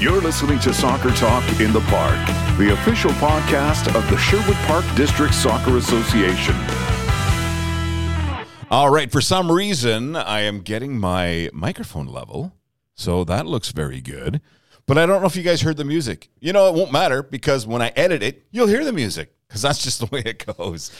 You're 0.00 0.22
listening 0.22 0.58
to 0.60 0.72
Soccer 0.72 1.10
Talk 1.10 1.44
in 1.60 1.74
the 1.74 1.80
Park, 1.80 2.16
the 2.56 2.72
official 2.72 3.10
podcast 3.10 3.94
of 3.94 4.08
the 4.08 4.16
Sherwood 4.16 4.56
Park 4.64 4.82
District 4.96 5.34
Soccer 5.34 5.76
Association. 5.76 6.54
All 8.70 8.88
right, 8.88 9.12
for 9.12 9.20
some 9.20 9.52
reason, 9.52 10.16
I 10.16 10.40
am 10.40 10.60
getting 10.60 10.98
my 10.98 11.50
microphone 11.52 12.06
level, 12.06 12.54
so 12.94 13.24
that 13.24 13.44
looks 13.44 13.72
very 13.72 14.00
good. 14.00 14.40
But 14.86 14.96
I 14.96 15.04
don't 15.04 15.20
know 15.20 15.26
if 15.26 15.36
you 15.36 15.42
guys 15.42 15.60
heard 15.60 15.76
the 15.76 15.84
music. 15.84 16.30
You 16.40 16.54
know, 16.54 16.66
it 16.66 16.74
won't 16.74 16.92
matter 16.92 17.22
because 17.22 17.66
when 17.66 17.82
I 17.82 17.88
edit 17.88 18.22
it, 18.22 18.46
you'll 18.50 18.68
hear 18.68 18.86
the 18.86 18.94
music 18.94 19.34
because 19.50 19.62
that's 19.62 19.82
just 19.82 19.98
the 20.00 20.06
way 20.06 20.22
it 20.24 20.46
goes. 20.56 20.92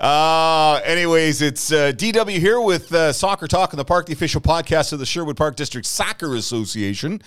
uh, 0.00 0.80
anyways, 0.82 1.42
it's 1.42 1.70
uh, 1.70 1.92
DW 1.94 2.38
here 2.38 2.58
with 2.58 2.92
uh, 2.92 3.12
Soccer 3.12 3.46
Talk 3.46 3.74
in 3.74 3.76
the 3.76 3.84
Park, 3.84 4.06
the 4.06 4.14
official 4.14 4.40
podcast 4.40 4.94
of 4.94 4.98
the 4.98 5.04
Sherwood 5.06 5.36
Park 5.36 5.56
District 5.56 5.86
Soccer 5.86 6.34
Association. 6.34 7.20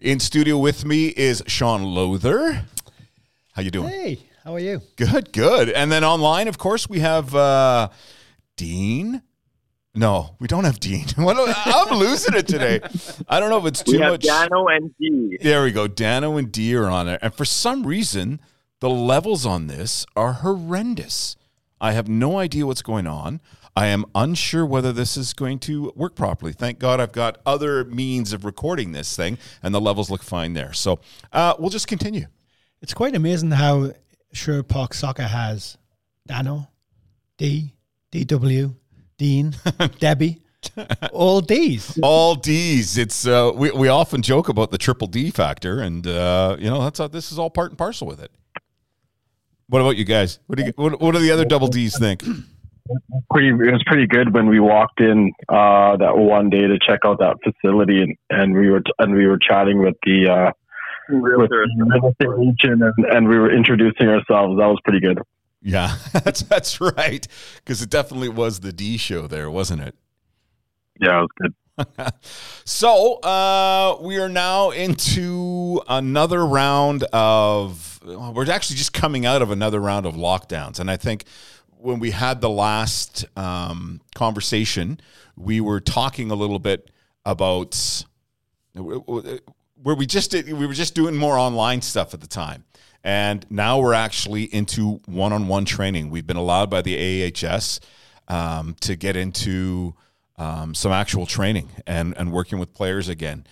In 0.00 0.20
studio 0.20 0.58
with 0.58 0.84
me 0.84 1.06
is 1.08 1.42
Sean 1.46 1.82
Lowther. 1.82 2.66
How 3.54 3.62
you 3.62 3.70
doing? 3.70 3.88
Hey, 3.88 4.18
how 4.44 4.54
are 4.54 4.60
you? 4.60 4.82
Good, 4.96 5.32
good. 5.32 5.70
And 5.70 5.90
then 5.90 6.04
online, 6.04 6.46
of 6.46 6.58
course, 6.58 6.90
we 6.90 7.00
have 7.00 7.34
uh, 7.34 7.88
Dean. 8.56 9.22
No, 9.94 10.36
we 10.38 10.46
don't 10.46 10.64
have 10.64 10.78
Dean. 10.78 11.06
I'm 11.16 11.98
losing 11.98 12.34
it 12.34 12.46
today. 12.46 12.80
I 13.28 13.40
don't 13.40 13.48
know 13.48 13.58
if 13.58 13.64
it's 13.64 13.82
too 13.82 13.92
we 13.92 13.98
have 13.98 14.12
much. 14.12 14.24
Dano 14.24 14.66
and 14.68 14.94
D. 14.98 15.38
There 15.40 15.62
we 15.62 15.72
go. 15.72 15.88
Dano 15.88 16.36
and 16.36 16.52
D 16.52 16.76
are 16.76 16.84
on 16.86 17.08
it. 17.08 17.18
And 17.22 17.32
for 17.34 17.46
some 17.46 17.84
reason, 17.86 18.40
the 18.80 18.90
levels 18.90 19.44
on 19.44 19.66
this 19.66 20.06
are 20.16 20.34
horrendous. 20.34 21.36
I 21.80 21.92
have 21.92 22.08
no 22.08 22.38
idea 22.38 22.66
what's 22.66 22.82
going 22.82 23.06
on. 23.06 23.40
I 23.76 23.86
am 23.86 24.04
unsure 24.14 24.66
whether 24.66 24.92
this 24.92 25.16
is 25.16 25.32
going 25.32 25.60
to 25.60 25.92
work 25.94 26.16
properly. 26.16 26.52
Thank 26.52 26.80
God 26.80 27.00
I've 27.00 27.12
got 27.12 27.38
other 27.46 27.84
means 27.84 28.32
of 28.32 28.44
recording 28.44 28.92
this 28.92 29.14
thing, 29.14 29.38
and 29.62 29.72
the 29.72 29.80
levels 29.80 30.10
look 30.10 30.22
fine 30.22 30.54
there. 30.54 30.72
So 30.72 30.98
uh, 31.32 31.54
we'll 31.58 31.70
just 31.70 31.86
continue. 31.86 32.26
It's 32.82 32.94
quite 32.94 33.14
amazing 33.14 33.52
how 33.52 33.92
Sherwood 34.32 34.68
Park 34.68 34.94
Soccer 34.94 35.22
has 35.22 35.78
Dano, 36.26 36.68
D, 37.36 37.74
DW, 38.10 38.74
Dean, 39.16 39.54
Debbie, 40.00 40.42
all 41.12 41.40
D's. 41.40 41.98
All 42.02 42.34
D's. 42.34 42.98
It's 42.98 43.26
uh, 43.26 43.52
we 43.54 43.70
we 43.70 43.88
often 43.88 44.22
joke 44.22 44.48
about 44.48 44.70
the 44.70 44.78
triple 44.78 45.06
D 45.06 45.30
factor, 45.30 45.80
and 45.80 46.06
uh, 46.06 46.56
you 46.58 46.68
know 46.68 46.82
that's 46.82 46.98
how, 46.98 47.08
this 47.08 47.30
is 47.30 47.38
all 47.38 47.50
part 47.50 47.70
and 47.70 47.78
parcel 47.78 48.06
with 48.06 48.20
it. 48.20 48.32
What 49.68 49.80
about 49.80 49.96
you 49.96 50.04
guys? 50.04 50.38
What 50.46 50.58
do 50.58 50.64
you, 50.64 50.72
what, 50.76 51.00
what 51.00 51.12
do 51.12 51.20
the 51.20 51.30
other 51.30 51.44
double 51.44 51.68
D's 51.68 51.98
think? 51.98 52.24
Pretty, 53.30 53.48
it 53.48 53.70
was 53.70 53.82
pretty 53.84 54.06
good 54.06 54.32
when 54.32 54.48
we 54.48 54.60
walked 54.60 55.02
in 55.02 55.30
uh, 55.50 55.98
that 55.98 56.16
one 56.16 56.48
day 56.48 56.62
to 56.62 56.78
check 56.78 57.00
out 57.04 57.18
that 57.18 57.36
facility, 57.44 58.00
and, 58.00 58.16
and 58.30 58.54
we 58.54 58.70
were 58.70 58.80
and 58.98 59.14
we 59.14 59.26
were 59.26 59.38
chatting 59.38 59.82
with 59.82 59.94
the 60.04 60.26
uh, 60.26 60.52
with 61.10 61.50
the 61.50 61.68
real 62.18 62.48
agent, 62.48 62.82
and, 62.82 63.04
and 63.04 63.28
we 63.28 63.38
were 63.38 63.54
introducing 63.54 64.08
ourselves. 64.08 64.58
That 64.58 64.68
was 64.68 64.78
pretty 64.84 65.00
good. 65.00 65.18
Yeah, 65.60 65.98
that's 66.12 66.40
that's 66.40 66.80
right. 66.80 67.28
Because 67.56 67.82
it 67.82 67.90
definitely 67.90 68.30
was 68.30 68.60
the 68.60 68.72
D 68.72 68.96
show 68.96 69.26
there, 69.26 69.50
wasn't 69.50 69.82
it? 69.82 69.94
Yeah, 70.98 71.18
it 71.18 71.20
was 71.20 71.30
good. 71.42 71.54
So 72.64 73.14
uh, 73.20 73.98
we 74.00 74.18
are 74.18 74.28
now 74.28 74.70
into 74.70 75.80
another 75.88 76.44
round 76.44 77.04
of. 77.12 78.00
We're 78.04 78.50
actually 78.50 78.76
just 78.76 78.92
coming 78.92 79.26
out 79.26 79.42
of 79.42 79.50
another 79.50 79.80
round 79.80 80.06
of 80.06 80.14
lockdowns, 80.14 80.80
and 80.80 80.90
I 80.90 80.96
think 80.96 81.24
when 81.80 81.98
we 81.98 82.10
had 82.10 82.40
the 82.40 82.50
last 82.50 83.24
um, 83.36 84.00
conversation, 84.14 85.00
we 85.36 85.60
were 85.60 85.80
talking 85.80 86.30
a 86.30 86.34
little 86.34 86.58
bit 86.58 86.90
about 87.24 88.04
where 88.74 89.94
we 89.94 90.06
just 90.06 90.30
did, 90.32 90.52
we 90.52 90.66
were 90.66 90.74
just 90.74 90.94
doing 90.94 91.16
more 91.16 91.38
online 91.38 91.82
stuff 91.82 92.14
at 92.14 92.20
the 92.20 92.26
time. 92.26 92.64
And 93.04 93.46
now 93.48 93.78
we're 93.78 93.94
actually 93.94 94.44
into 94.44 95.00
one 95.06 95.32
on 95.32 95.46
one 95.46 95.64
training. 95.64 96.10
We've 96.10 96.26
been 96.26 96.36
allowed 96.36 96.68
by 96.68 96.82
the 96.82 97.32
AHS 97.32 97.80
um, 98.26 98.74
to 98.80 98.96
get 98.96 99.16
into 99.16 99.94
um, 100.38 100.74
some 100.74 100.92
actual 100.92 101.26
training 101.26 101.68
and, 101.86 102.16
and 102.16 102.32
working 102.32 102.58
with 102.58 102.72
players 102.72 103.08
again. 103.08 103.46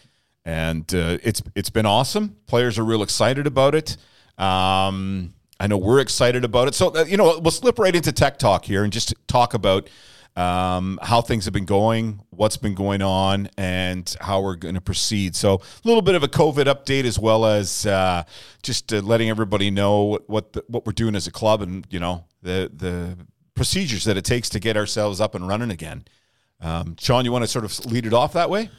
And 0.44 0.92
uh, 0.94 1.18
it's 1.24 1.42
it's 1.56 1.70
been 1.70 1.86
awesome. 1.86 2.36
Players 2.46 2.78
are 2.78 2.84
real 2.84 3.02
excited 3.02 3.48
about 3.48 3.74
it. 3.74 3.96
Um, 4.38 5.34
I 5.58 5.66
know 5.66 5.76
we're 5.76 6.00
excited 6.00 6.44
about 6.44 6.68
it. 6.68 6.74
So, 6.74 6.94
uh, 6.94 7.04
you 7.04 7.16
know, 7.16 7.40
we'll 7.40 7.50
slip 7.50 7.78
right 7.78 7.94
into 7.94 8.12
tech 8.12 8.38
talk 8.38 8.64
here 8.64 8.84
and 8.84 8.92
just 8.92 9.14
talk 9.26 9.54
about 9.54 9.88
um, 10.36 10.98
how 11.02 11.22
things 11.22 11.46
have 11.46 11.54
been 11.54 11.64
going, 11.64 12.20
what's 12.30 12.58
been 12.58 12.74
going 12.74 13.00
on, 13.00 13.48
and 13.56 14.14
how 14.20 14.42
we're 14.42 14.56
going 14.56 14.74
to 14.74 14.80
proceed. 14.82 15.34
So, 15.34 15.54
a 15.54 15.88
little 15.88 16.02
bit 16.02 16.14
of 16.14 16.22
a 16.22 16.28
COVID 16.28 16.66
update 16.66 17.04
as 17.04 17.18
well 17.18 17.46
as 17.46 17.86
uh, 17.86 18.24
just 18.62 18.92
uh, 18.92 19.00
letting 19.00 19.30
everybody 19.30 19.70
know 19.70 20.02
what 20.02 20.28
what, 20.28 20.52
the, 20.52 20.64
what 20.68 20.84
we're 20.86 20.92
doing 20.92 21.16
as 21.16 21.26
a 21.26 21.32
club 21.32 21.62
and 21.62 21.86
you 21.90 21.98
know 21.98 22.24
the 22.42 22.70
the 22.72 23.16
procedures 23.54 24.04
that 24.04 24.18
it 24.18 24.24
takes 24.24 24.50
to 24.50 24.60
get 24.60 24.76
ourselves 24.76 25.20
up 25.20 25.34
and 25.34 25.48
running 25.48 25.70
again. 25.70 26.04
Um, 26.60 26.96
Sean, 26.98 27.24
you 27.24 27.32
want 27.32 27.44
to 27.44 27.48
sort 27.48 27.64
of 27.64 27.86
lead 27.86 28.06
it 28.06 28.12
off 28.12 28.32
that 28.32 28.50
way? 28.50 28.70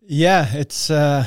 Yeah, 0.00 0.46
it's. 0.54 0.90
Uh, 0.90 1.26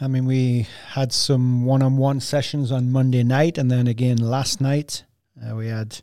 I 0.00 0.08
mean, 0.08 0.26
we 0.26 0.66
had 0.88 1.12
some 1.12 1.64
one-on-one 1.64 2.20
sessions 2.20 2.70
on 2.70 2.92
Monday 2.92 3.22
night, 3.22 3.56
and 3.56 3.70
then 3.70 3.86
again 3.86 4.18
last 4.18 4.60
night. 4.60 5.04
Uh, 5.40 5.54
we 5.54 5.68
had 5.68 6.00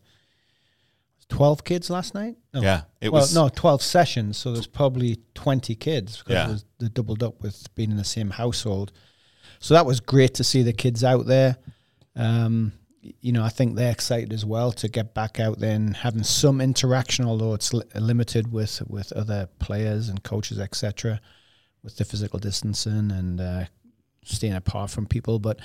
twelve 1.29 1.63
kids 1.63 1.90
last 1.90 2.13
night. 2.13 2.38
No. 2.53 2.62
Yeah, 2.62 2.81
it 3.01 3.12
well, 3.12 3.22
was 3.22 3.35
no 3.35 3.50
twelve 3.50 3.81
sessions, 3.81 4.38
so 4.38 4.53
there's 4.53 4.68
probably 4.68 5.19
twenty 5.35 5.75
kids 5.75 6.18
because 6.18 6.63
yeah. 6.63 6.69
they 6.80 6.88
doubled 6.90 7.24
up 7.24 7.41
with 7.41 7.74
being 7.75 7.91
in 7.91 7.97
the 7.97 8.03
same 8.03 8.31
household. 8.31 8.91
So 9.59 9.74
that 9.74 9.85
was 9.85 10.00
great 10.00 10.34
to 10.35 10.44
see 10.44 10.63
the 10.63 10.74
kids 10.74 11.03
out 11.03 11.25
there. 11.25 11.57
Um, 12.16 12.74
you 13.22 13.31
know, 13.31 13.44
I 13.44 13.50
think 13.50 13.75
they're 13.75 13.91
excited 13.91 14.31
as 14.31 14.46
well 14.46 14.72
to 14.74 14.88
get 14.88 15.14
back 15.14 15.40
out 15.40 15.59
there 15.59 15.75
and 15.75 15.96
having 15.96 16.24
some 16.24 16.62
interaction, 16.62 17.25
although 17.25 17.53
it's 17.53 17.74
li- 17.74 17.84
limited 17.96 18.52
with 18.52 18.81
with 18.88 19.12
other 19.14 19.50
players 19.59 20.09
and 20.09 20.24
coaches, 20.24 20.59
etc., 20.59 21.19
with 21.84 21.97
the 21.97 22.06
physical 22.06 22.40
distancing 22.40 23.12
and 23.12 23.42
uh, 23.42 23.66
staying 24.24 24.53
apart 24.53 24.90
from 24.90 25.06
people. 25.06 25.40
But 25.40 25.59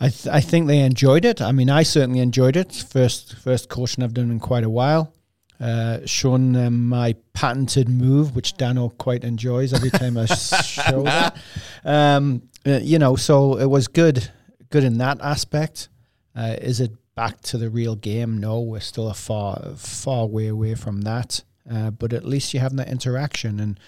I 0.00 0.08
th- 0.08 0.28
I 0.34 0.40
think 0.40 0.66
they 0.66 0.80
enjoyed 0.80 1.24
it. 1.24 1.42
I 1.42 1.52
mean, 1.52 1.70
I 1.70 1.82
certainly 1.82 2.20
enjoyed 2.20 2.56
it. 2.56 2.72
First 2.72 3.36
first 3.36 3.68
coaching 3.68 4.02
I've 4.02 4.14
done 4.14 4.30
in 4.30 4.40
quite 4.40 4.64
a 4.64 4.70
while. 4.70 5.12
Uh, 5.58 6.00
showing 6.04 6.52
them 6.52 6.86
my 6.86 7.14
patented 7.32 7.88
move, 7.88 8.36
which 8.36 8.58
Dano 8.58 8.90
quite 8.90 9.24
enjoys 9.24 9.72
every 9.72 9.88
time 9.88 10.18
I 10.18 10.26
show 10.26 11.02
that. 11.04 11.38
Um, 11.82 12.42
uh, 12.66 12.80
you 12.82 12.98
know, 12.98 13.16
so 13.16 13.56
it 13.58 13.64
was 13.64 13.88
good, 13.88 14.30
good 14.68 14.84
in 14.84 14.98
that 14.98 15.18
aspect. 15.22 15.88
Uh, 16.36 16.56
is 16.60 16.80
it 16.80 16.92
back 17.14 17.40
to 17.40 17.58
the 17.58 17.70
real 17.70 17.96
game? 17.96 18.38
No, 18.38 18.60
we're 18.60 18.80
still 18.80 19.08
a 19.08 19.14
far, 19.14 19.74
far 19.76 20.26
way 20.26 20.48
away 20.48 20.74
from 20.74 21.00
that. 21.02 21.42
Uh, 21.70 21.90
but 21.90 22.12
at 22.12 22.24
least 22.24 22.54
you 22.54 22.60
have 22.60 22.76
that 22.76 22.88
interaction, 22.88 23.58
and 23.58 23.80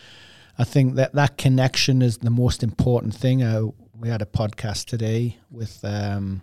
I 0.58 0.64
think 0.64 0.96
that 0.96 1.12
that 1.14 1.38
connection 1.38 2.02
is 2.02 2.18
the 2.18 2.30
most 2.30 2.64
important 2.64 3.14
thing. 3.14 3.42
Uh, 3.42 3.66
we 3.96 4.08
had 4.08 4.22
a 4.22 4.26
podcast 4.26 4.86
today 4.86 5.38
with 5.50 5.84
um, 5.84 6.42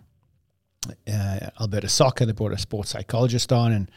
uh, 1.12 1.40
Alberta 1.60 1.90
Soccer. 1.90 2.26
They 2.26 2.32
brought 2.32 2.54
a 2.54 2.58
sports 2.58 2.92
psychologist 2.92 3.52
on, 3.52 3.74
and 3.74 3.92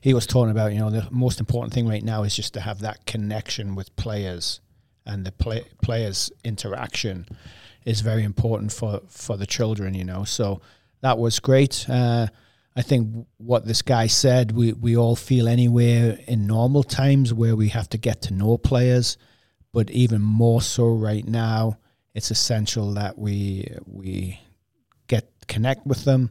he 0.00 0.14
was 0.14 0.26
talking 0.26 0.50
about 0.50 0.72
you 0.72 0.80
know 0.80 0.90
the 0.90 1.06
most 1.12 1.38
important 1.38 1.72
thing 1.72 1.86
right 1.86 2.02
now 2.02 2.24
is 2.24 2.34
just 2.34 2.54
to 2.54 2.60
have 2.60 2.80
that 2.80 3.06
connection 3.06 3.76
with 3.76 3.94
players, 3.94 4.60
and 5.06 5.24
the 5.24 5.30
play, 5.30 5.64
players' 5.80 6.32
interaction 6.42 7.26
is 7.84 8.00
very 8.00 8.24
important 8.24 8.72
for 8.72 9.00
for 9.08 9.36
the 9.36 9.46
children. 9.46 9.94
You 9.94 10.04
know, 10.04 10.24
so 10.24 10.60
that 11.04 11.18
was 11.18 11.38
great. 11.38 11.84
Uh, 11.86 12.28
I 12.74 12.80
think 12.80 13.26
what 13.36 13.66
this 13.66 13.82
guy 13.82 14.06
said, 14.06 14.52
we, 14.52 14.72
we 14.72 14.96
all 14.96 15.16
feel 15.16 15.48
anywhere 15.48 16.18
in 16.26 16.46
normal 16.46 16.82
times 16.82 17.34
where 17.34 17.54
we 17.54 17.68
have 17.68 17.90
to 17.90 17.98
get 17.98 18.22
to 18.22 18.32
know 18.32 18.56
players, 18.56 19.18
but 19.70 19.90
even 19.90 20.22
more 20.22 20.62
so 20.62 20.86
right 20.86 21.26
now, 21.26 21.76
it's 22.14 22.30
essential 22.30 22.94
that 22.94 23.18
we 23.18 23.68
we 23.86 24.40
get 25.06 25.28
connect 25.46 25.86
with 25.86 26.04
them. 26.04 26.30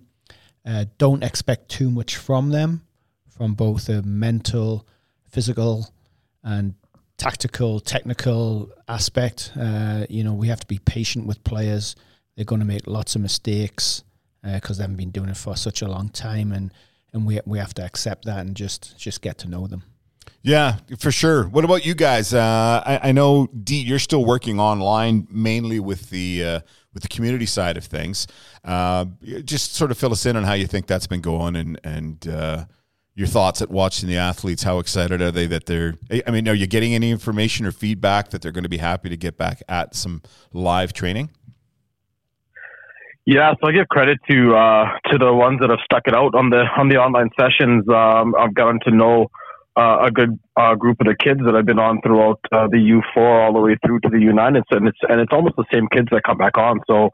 Uh, 0.66 0.86
don't 0.98 1.24
expect 1.24 1.70
too 1.70 1.92
much 1.92 2.16
from 2.16 2.50
them, 2.50 2.82
from 3.30 3.54
both 3.54 3.90
a 3.90 4.02
mental, 4.02 4.88
physical, 5.30 5.94
and 6.42 6.74
tactical, 7.18 7.80
technical 7.80 8.72
aspect. 8.88 9.52
Uh, 9.56 10.08
you 10.10 10.24
know, 10.24 10.34
we 10.34 10.48
have 10.48 10.62
to 10.62 10.68
be 10.68 10.80
patient 10.80 11.28
with 11.28 11.44
players. 11.44 11.96
They're 12.36 12.46
going 12.46 12.62
to 12.62 12.66
make 12.66 12.88
lots 12.88 13.16
of 13.16 13.22
mistakes 13.22 14.04
because 14.44 14.78
uh, 14.78 14.80
they 14.80 14.84
haven't 14.84 14.98
been 14.98 15.12
doing 15.12 15.30
it 15.30 15.38
for 15.38 15.56
such 15.56 15.82
a 15.82 15.88
long 15.88 16.10
time, 16.10 16.52
and 16.52 16.74
and 17.14 17.26
we 17.26 17.40
we 17.46 17.58
have 17.60 17.74
to 17.76 17.84
accept 17.84 18.26
that 18.26 18.40
and 18.40 18.56
just 18.56 18.98
just 18.98 19.22
get 19.22 19.38
to 19.40 19.48
know 19.48 19.68
them. 19.68 19.84
Yeah, 20.42 20.78
for 21.00 21.12
sure. 21.12 21.46
What 21.46 21.64
about 21.64 21.86
you 21.86 21.96
guys? 21.96 22.34
Uh, 22.34 22.84
I, 22.86 23.10
I, 23.10 23.12
know 23.14 23.48
D, 23.48 23.82
you're 23.82 24.00
still 24.00 24.26
working 24.26 24.60
online 24.60 25.26
mainly 25.30 25.80
with 25.80 26.10
the 26.10 26.44
uh, 26.44 26.60
with 26.94 27.04
the 27.04 27.10
community 27.10 27.46
side 27.46 27.78
of 27.78 27.86
things. 27.86 28.28
Uh, 28.64 29.06
just 29.46 29.76
sort 29.76 29.90
of 29.90 29.98
fill 29.98 30.12
us 30.12 30.26
in 30.26 30.36
on 30.36 30.44
how 30.44 30.54
you 30.54 30.68
think 30.68 30.88
that's 30.88 31.08
been 31.08 31.22
going 31.22 31.56
and 31.56 31.80
and 31.86 32.28
uh, 32.28 32.66
your 33.16 33.28
thoughts 33.28 33.62
at 33.62 33.70
watching 33.70 34.10
the 34.10 34.18
athletes. 34.18 34.64
How 34.64 34.80
excited 34.80 35.22
are 35.22 35.32
they 35.32 35.48
that 35.48 35.66
they're? 35.66 35.96
I 36.28 36.32
mean, 36.32 36.48
are 36.50 36.54
you 36.54 36.68
getting 36.68 36.94
any 36.94 37.12
information 37.12 37.66
or 37.66 37.72
feedback 37.72 38.32
that 38.32 38.42
they're 38.42 38.52
going 38.52 38.64
to 38.64 38.70
be 38.70 38.78
happy 38.78 39.08
to 39.08 39.18
get 39.18 39.38
back 39.38 39.62
at 39.70 39.96
some 39.96 40.22
live 40.52 40.92
training? 40.92 41.30
Yeah, 43.26 43.54
so 43.54 43.70
I 43.70 43.72
give 43.72 43.88
credit 43.88 44.20
to 44.30 44.56
uh, 44.56 44.86
to 45.12 45.18
the 45.18 45.34
ones 45.34 45.60
that 45.62 45.70
have 45.70 45.80
stuck 45.86 46.04
it 46.08 46.14
out 46.14 46.36
on 46.36 46.50
the 46.50 46.66
on 46.78 46.90
the 46.90 46.98
online 46.98 47.30
sessions. 47.40 47.88
Um, 47.88 48.36
I've 48.38 48.54
gotten 48.54 48.82
to 48.82 48.92
know 48.92 49.32
uh, 49.78 50.00
a 50.04 50.12
good 50.12 50.38
uh, 50.58 50.76
group 50.76 51.00
of 51.00 51.08
the 51.08 51.16
kids 51.16 51.40
that 51.46 51.56
I've 51.56 51.66
been 51.66 51.80
on 51.80 52.02
throughout 52.02 52.40
uh, 52.52 52.68
the 52.68 52.78
U4 52.78 53.46
all 53.46 53.54
the 53.54 53.62
way 53.62 53.78
through 53.86 54.02
to 54.02 54.10
the 54.10 54.18
U9, 54.18 54.62
and 54.72 54.88
it's 54.88 55.00
and 55.08 55.22
it's 55.22 55.32
almost 55.32 55.56
the 55.56 55.64
same 55.72 55.88
kids 55.88 56.10
that 56.12 56.24
come 56.24 56.38
back 56.38 56.58
on. 56.58 56.82
So, 56.86 57.12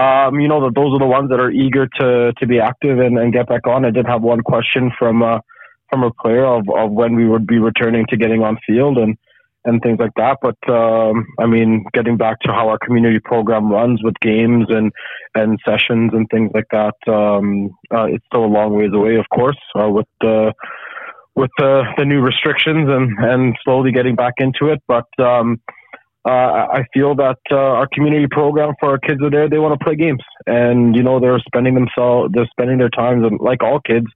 um, 0.00 0.38
you 0.38 0.46
know, 0.46 0.62
that 0.64 0.74
those 0.76 0.94
are 0.94 1.00
the 1.00 1.06
ones 1.06 1.30
that 1.30 1.40
are 1.40 1.50
eager 1.50 1.88
to 1.98 2.32
to 2.32 2.46
be 2.46 2.60
active 2.60 3.00
and, 3.00 3.18
and 3.18 3.32
get 3.32 3.48
back 3.48 3.66
on. 3.66 3.84
I 3.84 3.90
did 3.90 4.06
have 4.06 4.22
one 4.22 4.42
question 4.42 4.92
from 4.96 5.24
uh, 5.24 5.40
from 5.90 6.04
a 6.04 6.12
player 6.12 6.46
of, 6.46 6.68
of 6.70 6.92
when 6.92 7.16
we 7.16 7.26
would 7.26 7.48
be 7.48 7.58
returning 7.58 8.06
to 8.10 8.16
getting 8.16 8.44
on 8.44 8.56
field, 8.64 8.98
and 8.98 9.18
and 9.64 9.80
things 9.82 9.98
like 9.98 10.12
that. 10.16 10.38
But 10.40 10.56
um, 10.72 11.26
I 11.38 11.46
mean, 11.46 11.84
getting 11.92 12.16
back 12.16 12.40
to 12.40 12.52
how 12.52 12.68
our 12.68 12.78
community 12.78 13.18
program 13.24 13.70
runs 13.70 14.02
with 14.02 14.14
games 14.20 14.66
and 14.68 14.92
and 15.34 15.58
sessions 15.66 16.10
and 16.12 16.26
things 16.30 16.50
like 16.54 16.66
that, 16.72 16.94
um, 17.12 17.70
uh, 17.94 18.06
it's 18.06 18.24
still 18.26 18.44
a 18.44 18.46
long 18.46 18.76
ways 18.76 18.90
away, 18.92 19.16
of 19.16 19.26
course, 19.34 19.58
uh, 19.78 19.88
with 19.88 20.06
the 20.20 20.52
with 21.36 21.50
the, 21.58 21.82
the 21.96 22.04
new 22.04 22.20
restrictions 22.20 22.88
and 22.88 23.18
and 23.18 23.56
slowly 23.64 23.92
getting 23.92 24.16
back 24.16 24.34
into 24.38 24.72
it. 24.72 24.80
But 24.88 25.06
um, 25.18 25.60
uh, 26.26 26.66
I 26.72 26.84
feel 26.92 27.14
that 27.16 27.38
uh, 27.50 27.56
our 27.56 27.88
community 27.92 28.26
program 28.30 28.74
for 28.78 28.90
our 28.90 28.98
kids 28.98 29.22
are 29.22 29.30
there. 29.30 29.48
They 29.48 29.58
want 29.58 29.78
to 29.78 29.84
play 29.84 29.96
games, 29.96 30.22
and 30.46 30.94
you 30.96 31.02
know 31.02 31.20
they're 31.20 31.38
spending 31.40 31.74
themselves, 31.74 32.30
they're 32.34 32.48
spending 32.50 32.78
their 32.78 32.90
times, 32.90 33.24
and 33.24 33.40
like 33.40 33.62
all 33.62 33.80
kids, 33.80 34.06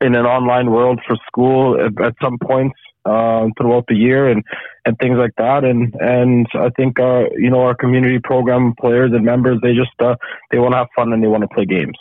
in 0.00 0.14
an 0.14 0.26
online 0.26 0.70
world 0.70 1.00
for 1.06 1.16
school 1.26 1.80
at, 1.80 2.04
at 2.04 2.14
some 2.22 2.38
points 2.42 2.76
uh, 3.04 3.48
throughout 3.58 3.84
the 3.88 3.94
year 3.94 4.28
and, 4.28 4.42
and 4.84 4.98
things 4.98 5.16
like 5.18 5.34
that. 5.36 5.64
And 5.64 5.94
and 6.00 6.46
I 6.54 6.70
think 6.70 6.98
uh, 6.98 7.24
you 7.36 7.50
know 7.50 7.60
our 7.62 7.74
community 7.74 8.18
program 8.18 8.74
players 8.80 9.12
and 9.12 9.24
members 9.24 9.58
they 9.62 9.74
just 9.74 9.92
uh, 10.00 10.16
they 10.50 10.58
want 10.58 10.72
to 10.72 10.78
have 10.78 10.88
fun 10.94 11.12
and 11.12 11.22
they 11.22 11.28
want 11.28 11.42
to 11.42 11.48
play 11.48 11.64
games. 11.64 11.96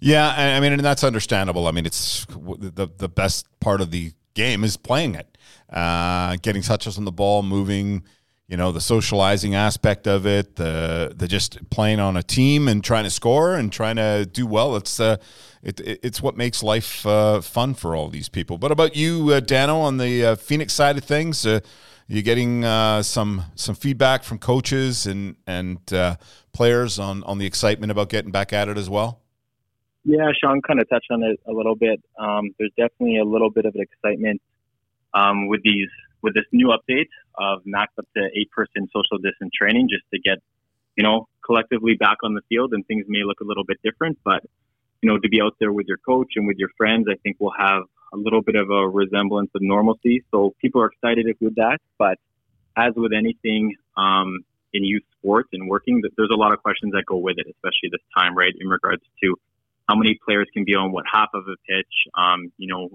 Yeah, 0.00 0.28
I 0.56 0.60
mean, 0.60 0.72
and 0.72 0.84
that's 0.84 1.04
understandable. 1.04 1.66
I 1.66 1.70
mean, 1.70 1.86
it's 1.86 2.26
the 2.26 2.88
the 2.96 3.08
best 3.08 3.46
part 3.60 3.80
of 3.80 3.90
the 3.90 4.12
game 4.34 4.64
is 4.64 4.76
playing 4.76 5.14
it, 5.14 5.38
uh, 5.72 6.36
getting 6.42 6.62
touches 6.62 6.98
on 6.98 7.04
the 7.04 7.12
ball, 7.12 7.42
moving. 7.42 8.04
You 8.46 8.58
know, 8.58 8.72
the 8.72 8.80
socializing 8.80 9.54
aspect 9.54 10.06
of 10.06 10.26
it, 10.26 10.56
the 10.56 11.14
the 11.16 11.26
just 11.26 11.70
playing 11.70 11.98
on 11.98 12.16
a 12.16 12.22
team 12.22 12.68
and 12.68 12.84
trying 12.84 13.04
to 13.04 13.10
score 13.10 13.54
and 13.54 13.72
trying 13.72 13.96
to 13.96 14.26
do 14.26 14.46
well. 14.46 14.76
It's 14.76 15.00
uh, 15.00 15.16
it, 15.62 15.80
it's 15.80 16.20
what 16.20 16.36
makes 16.36 16.62
life 16.62 17.06
uh, 17.06 17.40
fun 17.40 17.72
for 17.72 17.96
all 17.96 18.08
these 18.08 18.28
people. 18.28 18.58
But 18.58 18.70
about 18.70 18.96
you, 18.96 19.30
uh, 19.30 19.40
Dano, 19.40 19.78
on 19.78 19.96
the 19.96 20.24
uh, 20.24 20.34
Phoenix 20.36 20.74
side 20.74 20.98
of 20.98 21.04
things, 21.04 21.46
uh, 21.46 21.60
you 22.06 22.20
getting 22.20 22.66
uh, 22.66 23.02
some 23.02 23.44
some 23.54 23.74
feedback 23.74 24.22
from 24.22 24.38
coaches 24.38 25.06
and 25.06 25.36
and 25.46 25.78
players 26.52 26.98
on 26.98 27.24
on 27.24 27.38
the 27.38 27.46
excitement 27.46 27.90
about 27.90 28.10
getting 28.10 28.30
back 28.30 28.52
at 28.52 28.68
it 28.68 28.76
as 28.76 28.90
well. 28.90 29.22
Yeah, 30.04 30.30
Sean 30.38 30.60
kind 30.60 30.80
of 30.80 30.88
touched 30.90 31.10
on 31.10 31.22
it 31.22 31.40
a 31.48 31.52
little 31.52 31.76
bit. 31.76 31.98
Um, 32.18 32.54
there's 32.58 32.72
definitely 32.76 33.16
a 33.18 33.24
little 33.24 33.50
bit 33.50 33.64
of 33.64 33.74
excitement 33.74 34.42
um, 35.14 35.48
with 35.48 35.62
these 35.62 35.88
with 36.24 36.34
this 36.34 36.46
new 36.50 36.74
update 36.74 37.06
of 37.38 37.60
max 37.64 37.92
up 37.98 38.06
to 38.16 38.22
eight 38.34 38.50
person 38.50 38.88
social 38.92 39.18
distance 39.18 39.52
training, 39.56 39.88
just 39.88 40.02
to 40.12 40.18
get 40.18 40.38
you 40.96 41.04
know 41.04 41.28
collectively 41.46 41.94
back 41.94 42.18
on 42.24 42.34
the 42.34 42.42
field, 42.48 42.72
and 42.72 42.84
things 42.86 43.04
may 43.06 43.22
look 43.22 43.38
a 43.40 43.44
little 43.44 43.64
bit 43.64 43.78
different, 43.84 44.18
but 44.24 44.42
you 45.04 45.10
know, 45.10 45.18
to 45.18 45.28
be 45.28 45.42
out 45.42 45.54
there 45.60 45.70
with 45.70 45.86
your 45.86 45.98
coach 45.98 46.32
and 46.36 46.46
with 46.46 46.56
your 46.56 46.70
friends, 46.78 47.06
I 47.10 47.16
think 47.22 47.36
we'll 47.38 47.52
have 47.58 47.82
a 48.14 48.16
little 48.16 48.40
bit 48.40 48.56
of 48.56 48.70
a 48.70 48.88
resemblance 48.88 49.50
of 49.54 49.60
normalcy. 49.60 50.24
So 50.30 50.54
people 50.62 50.80
are 50.80 50.86
excited 50.86 51.26
with 51.42 51.56
that. 51.56 51.78
But 51.98 52.16
as 52.74 52.94
with 52.96 53.12
anything 53.12 53.74
um, 53.98 54.46
in 54.72 54.82
youth 54.82 55.02
sports 55.18 55.50
and 55.52 55.68
working, 55.68 56.00
there's 56.16 56.30
a 56.32 56.36
lot 56.36 56.54
of 56.54 56.62
questions 56.62 56.92
that 56.92 57.04
go 57.06 57.18
with 57.18 57.36
it, 57.36 57.46
especially 57.46 57.90
this 57.92 58.00
time, 58.16 58.34
right? 58.34 58.54
In 58.58 58.66
regards 58.66 59.02
to 59.22 59.36
how 59.90 59.94
many 59.94 60.18
players 60.24 60.48
can 60.54 60.64
be 60.64 60.74
on 60.74 60.90
what 60.90 61.04
half 61.12 61.28
of 61.34 61.44
a 61.48 61.56
pitch, 61.68 61.94
um, 62.16 62.50
you 62.56 62.68
know, 62.68 62.88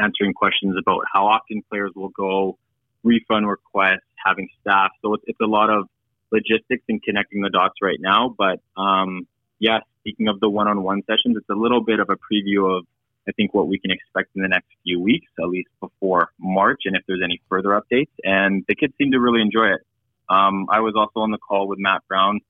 answering 0.00 0.34
questions 0.34 0.76
about 0.80 1.04
how 1.12 1.26
often 1.26 1.62
players 1.70 1.92
will 1.94 2.10
go, 2.10 2.58
refund 3.02 3.48
requests, 3.48 4.06
having 4.24 4.48
staff. 4.60 4.90
So 5.02 5.14
it's, 5.14 5.24
it's 5.26 5.40
a 5.40 5.46
lot 5.46 5.70
of 5.70 5.88
logistics 6.32 6.84
and 6.88 7.02
connecting 7.02 7.42
the 7.42 7.50
dots 7.50 7.74
right 7.82 7.98
now. 8.00 8.34
But 8.36 8.60
um, 8.76 9.26
yes, 9.58 9.82
speaking 10.00 10.28
of 10.28 10.40
the 10.40 10.48
one-on-one 10.48 11.02
sessions, 11.06 11.36
it's 11.36 11.48
a 11.50 11.54
little 11.54 11.82
bit 11.82 12.00
of 12.00 12.10
a 12.10 12.16
preview 12.16 12.76
of 12.78 12.86
I 13.26 13.32
think 13.32 13.54
what 13.54 13.68
we 13.68 13.78
can 13.78 13.90
expect 13.90 14.30
in 14.36 14.42
the 14.42 14.48
next 14.48 14.68
few 14.82 15.00
weeks, 15.00 15.30
at 15.40 15.48
least 15.48 15.70
before 15.80 16.28
March, 16.38 16.82
and 16.84 16.94
if 16.94 17.02
there's 17.06 17.22
any 17.24 17.40
further 17.48 17.70
updates. 17.70 18.10
And 18.22 18.64
the 18.68 18.74
kids 18.74 18.92
seem 18.98 19.12
to 19.12 19.18
really 19.18 19.40
enjoy 19.40 19.68
it. 19.68 19.80
Um, 20.28 20.66
I 20.70 20.80
was 20.80 20.94
also 20.96 21.20
on 21.20 21.30
the 21.30 21.38
call 21.38 21.66
with 21.68 21.78
Matt 21.78 22.02
Brown 22.08 22.40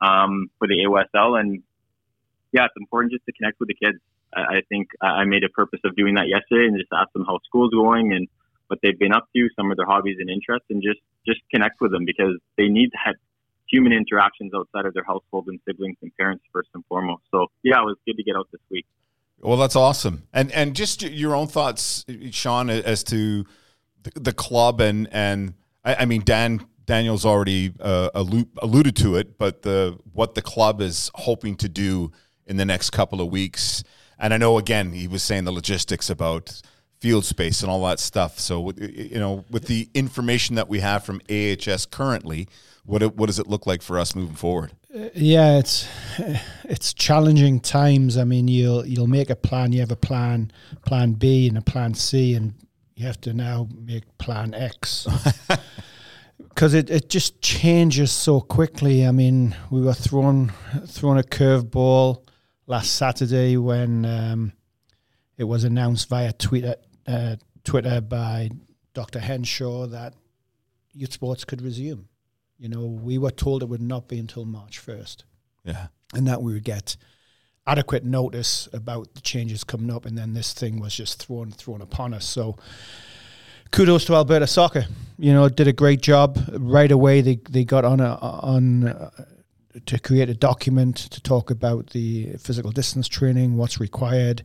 um, 0.00 0.50
for 0.58 0.68
the 0.68 0.74
AOSL, 0.86 1.40
and 1.40 1.62
yeah, 2.52 2.66
it's 2.66 2.74
important 2.76 3.12
just 3.12 3.24
to 3.26 3.32
connect 3.32 3.58
with 3.58 3.68
the 3.68 3.74
kids. 3.74 3.98
I, 4.34 4.62
think 4.68 4.88
I 5.00 5.24
made 5.24 5.44
a 5.44 5.48
purpose 5.48 5.80
of 5.84 5.94
doing 5.96 6.14
that 6.14 6.28
yesterday 6.28 6.66
and 6.66 6.78
just 6.78 6.92
ask 6.92 7.12
them 7.12 7.24
how 7.26 7.38
school's 7.44 7.72
going 7.72 8.12
and 8.12 8.28
what 8.68 8.78
they've 8.82 8.98
been 8.98 9.12
up 9.12 9.28
to, 9.36 9.48
some 9.56 9.70
of 9.70 9.76
their 9.76 9.86
hobbies 9.86 10.16
and 10.18 10.30
interests, 10.30 10.66
and 10.70 10.82
just 10.82 11.00
just 11.26 11.40
connect 11.52 11.80
with 11.80 11.92
them 11.92 12.04
because 12.04 12.36
they 12.56 12.68
need 12.68 12.90
that 13.04 13.16
human 13.68 13.92
interactions 13.92 14.52
outside 14.54 14.86
of 14.86 14.94
their 14.94 15.04
household 15.04 15.46
and 15.48 15.60
siblings 15.66 15.96
and 16.02 16.14
parents 16.16 16.44
first 16.52 16.68
and 16.74 16.84
foremost. 16.86 17.22
So 17.30 17.46
yeah, 17.62 17.80
it 17.80 17.84
was 17.84 17.96
good 18.06 18.16
to 18.16 18.22
get 18.22 18.36
out 18.36 18.48
this 18.52 18.60
week. 18.70 18.86
Well, 19.40 19.56
that's 19.56 19.76
awesome. 19.76 20.24
And 20.32 20.52
and 20.52 20.74
just 20.74 21.02
your 21.02 21.34
own 21.34 21.48
thoughts, 21.48 22.04
Sean, 22.30 22.70
as 22.70 23.02
to 23.04 23.44
the, 24.02 24.32
club 24.32 24.80
and 24.80 25.08
and 25.12 25.54
I, 25.84 25.94
I, 25.96 26.04
mean 26.04 26.22
Dan 26.24 26.64
Daniel's 26.86 27.24
already 27.24 27.72
uh, 27.80 28.10
alluded 28.14 28.96
to 28.96 29.16
it, 29.16 29.38
but 29.38 29.62
the 29.62 29.98
what 30.12 30.34
the 30.34 30.42
club 30.42 30.80
is 30.80 31.10
hoping 31.14 31.56
to 31.56 31.68
do 31.68 32.12
in 32.46 32.56
the 32.56 32.64
next 32.64 32.90
couple 32.90 33.20
of 33.20 33.28
weeks. 33.28 33.82
And 34.22 34.32
I 34.32 34.38
know 34.38 34.56
again 34.56 34.92
he 34.92 35.08
was 35.08 35.22
saying 35.22 35.44
the 35.44 35.52
logistics 35.52 36.08
about 36.08 36.62
field 37.00 37.24
space 37.24 37.62
and 37.62 37.70
all 37.70 37.84
that 37.84 37.98
stuff. 37.98 38.38
So 38.38 38.70
you 38.78 39.18
know, 39.18 39.44
with 39.50 39.66
the 39.66 39.90
information 39.92 40.54
that 40.54 40.68
we 40.68 40.78
have 40.78 41.04
from 41.04 41.20
AHS 41.28 41.86
currently, 41.86 42.48
what 42.84 43.02
what 43.16 43.26
does 43.26 43.40
it 43.40 43.48
look 43.48 43.66
like 43.66 43.82
for 43.82 43.98
us 43.98 44.14
moving 44.14 44.36
forward? 44.36 44.72
Uh, 44.94 45.08
yeah, 45.14 45.58
it's 45.58 45.88
it's 46.64 46.94
challenging 46.94 47.58
times. 47.58 48.16
I 48.16 48.22
mean, 48.22 48.46
you'll 48.46 48.86
you'll 48.86 49.08
make 49.08 49.28
a 49.28 49.36
plan. 49.36 49.72
You 49.72 49.80
have 49.80 49.90
a 49.90 49.96
plan, 49.96 50.52
plan 50.86 51.14
B, 51.14 51.48
and 51.48 51.58
a 51.58 51.62
plan 51.62 51.94
C, 51.94 52.34
and 52.34 52.54
you 52.94 53.04
have 53.06 53.20
to 53.22 53.34
now 53.34 53.68
make 53.76 54.04
plan 54.18 54.54
X 54.54 55.08
because 56.38 56.74
it, 56.74 56.90
it 56.90 57.08
just 57.08 57.40
changes 57.42 58.12
so 58.12 58.40
quickly. 58.40 59.04
I 59.04 59.10
mean, 59.10 59.56
we 59.68 59.80
were 59.80 59.94
thrown 59.94 60.52
thrown 60.86 61.18
a 61.18 61.24
curveball 61.24 62.22
last 62.72 62.94
Saturday 62.94 63.58
when 63.58 64.06
um, 64.06 64.50
it 65.36 65.44
was 65.44 65.62
announced 65.64 66.08
via 66.08 66.32
Twitter 66.32 66.76
uh, 67.06 67.36
Twitter 67.64 68.00
by 68.00 68.48
Dr. 68.94 69.20
Hinshaw 69.20 69.88
that 69.88 70.14
youth 70.94 71.12
sports 71.12 71.44
could 71.44 71.60
resume. 71.60 72.08
You 72.58 72.70
know, 72.70 72.86
we 72.86 73.18
were 73.18 73.30
told 73.30 73.62
it 73.62 73.68
would 73.68 73.82
not 73.82 74.08
be 74.08 74.18
until 74.18 74.46
March 74.46 74.80
1st. 74.84 75.24
Yeah. 75.64 75.88
And 76.14 76.26
that 76.26 76.40
we 76.40 76.54
would 76.54 76.64
get 76.64 76.96
adequate 77.66 78.04
notice 78.04 78.70
about 78.72 79.14
the 79.14 79.20
changes 79.20 79.64
coming 79.64 79.90
up. 79.90 80.06
And 80.06 80.16
then 80.16 80.32
this 80.32 80.54
thing 80.54 80.80
was 80.80 80.94
just 80.94 81.22
thrown, 81.22 81.50
thrown 81.50 81.82
upon 81.82 82.14
us. 82.14 82.24
So 82.24 82.56
kudos 83.70 84.06
to 84.06 84.14
Alberta 84.14 84.46
Soccer. 84.46 84.86
You 85.18 85.34
know, 85.34 85.48
did 85.50 85.68
a 85.68 85.74
great 85.74 86.00
job 86.00 86.38
right 86.54 86.90
away. 86.90 87.20
They, 87.20 87.38
they 87.50 87.64
got 87.64 87.84
on 87.84 88.00
a, 88.00 88.14
on, 88.14 88.88
uh, 88.88 89.10
to 89.86 89.98
create 89.98 90.28
a 90.28 90.34
document 90.34 90.96
to 90.96 91.20
talk 91.20 91.50
about 91.50 91.90
the 91.90 92.32
physical 92.38 92.70
distance 92.70 93.08
training, 93.08 93.56
what's 93.56 93.80
required. 93.80 94.44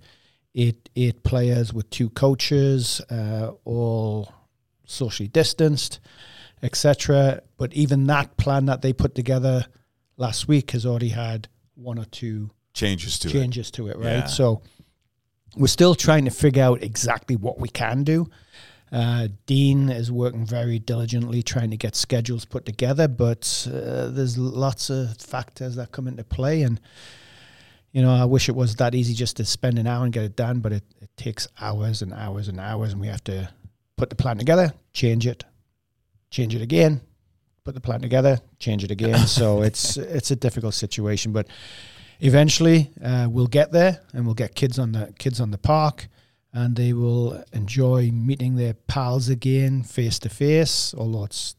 Eight 0.55 0.89
eight 0.95 1.23
players 1.23 1.71
with 1.71 1.87
two 1.91 2.09
coaches, 2.09 2.99
uh, 3.11 3.51
all 3.63 4.33
socially 4.85 5.27
distanced 5.27 5.99
etc. 6.63 7.41
But 7.57 7.73
even 7.73 8.07
that 8.07 8.37
plan 8.37 8.65
that 8.65 8.81
they 8.81 8.93
put 8.93 9.15
together 9.15 9.65
last 10.17 10.47
week 10.47 10.71
has 10.71 10.85
already 10.85 11.09
had 11.09 11.47
one 11.75 11.99
or 11.99 12.05
two 12.05 12.51
changes 12.73 13.19
to 13.19 13.29
changes 13.29 13.69
it. 13.69 13.73
to 13.73 13.87
it, 13.87 13.97
right? 13.97 14.05
Yeah. 14.05 14.25
So 14.25 14.61
we're 15.55 15.67
still 15.67 15.95
trying 15.95 16.25
to 16.25 16.31
figure 16.31 16.63
out 16.63 16.83
exactly 16.83 17.35
what 17.35 17.59
we 17.59 17.69
can 17.69 18.03
do. 18.03 18.29
Uh, 18.91 19.27
Dean 19.45 19.89
is 19.89 20.11
working 20.11 20.45
very 20.45 20.79
diligently 20.79 21.43
trying 21.43 21.71
to 21.71 21.77
get 21.77 21.95
schedules 21.95 22.45
put 22.45 22.65
together, 22.65 23.07
but 23.07 23.67
uh, 23.69 24.07
there's 24.07 24.37
lots 24.37 24.89
of 24.89 25.17
factors 25.17 25.75
that 25.75 25.91
come 25.91 26.07
into 26.07 26.23
play. 26.23 26.61
And, 26.61 26.79
you 27.91 28.01
know, 28.01 28.13
I 28.13 28.25
wish 28.25 28.47
it 28.47 28.55
was 28.55 28.77
that 28.77 28.95
easy 28.95 29.13
just 29.13 29.37
to 29.37 29.45
spend 29.45 29.77
an 29.77 29.87
hour 29.87 30.05
and 30.05 30.13
get 30.13 30.23
it 30.23 30.35
done, 30.35 30.59
but 30.59 30.71
it, 30.71 30.83
it 31.01 31.09
takes 31.17 31.47
hours 31.59 32.01
and 32.01 32.13
hours 32.13 32.47
and 32.47 32.59
hours, 32.59 32.93
and 32.93 33.01
we 33.01 33.07
have 33.07 33.23
to 33.25 33.49
put 33.97 34.09
the 34.09 34.15
plan 34.15 34.37
together, 34.37 34.73
change 34.93 35.27
it, 35.27 35.43
change 36.29 36.55
it 36.55 36.61
again, 36.61 37.01
put 37.65 37.75
the 37.75 37.81
plan 37.81 37.99
together, 37.99 38.39
change 38.59 38.83
it 38.85 38.91
again. 38.91 39.17
so 39.27 39.61
it's 39.63 39.97
it's 39.97 40.31
a 40.31 40.35
difficult 40.35 40.73
situation, 40.73 41.33
but 41.33 41.47
eventually 42.21 42.91
uh, 43.03 43.27
we'll 43.29 43.47
get 43.47 43.73
there, 43.73 43.99
and 44.13 44.25
we'll 44.25 44.35
get 44.35 44.55
kids 44.55 44.79
on 44.79 44.93
the 44.93 45.13
kids 45.19 45.41
on 45.41 45.51
the 45.51 45.57
park, 45.57 46.07
and 46.57 46.75
they 46.75 46.91
will 46.91 47.43
enjoy 47.53 48.09
meeting 48.11 48.55
their 48.55 48.73
pals 48.73 49.29
again 49.29 49.83
face 49.83 50.17
to 50.17 50.27
face. 50.29 50.93
Although 50.97 51.25
it's 51.25 51.55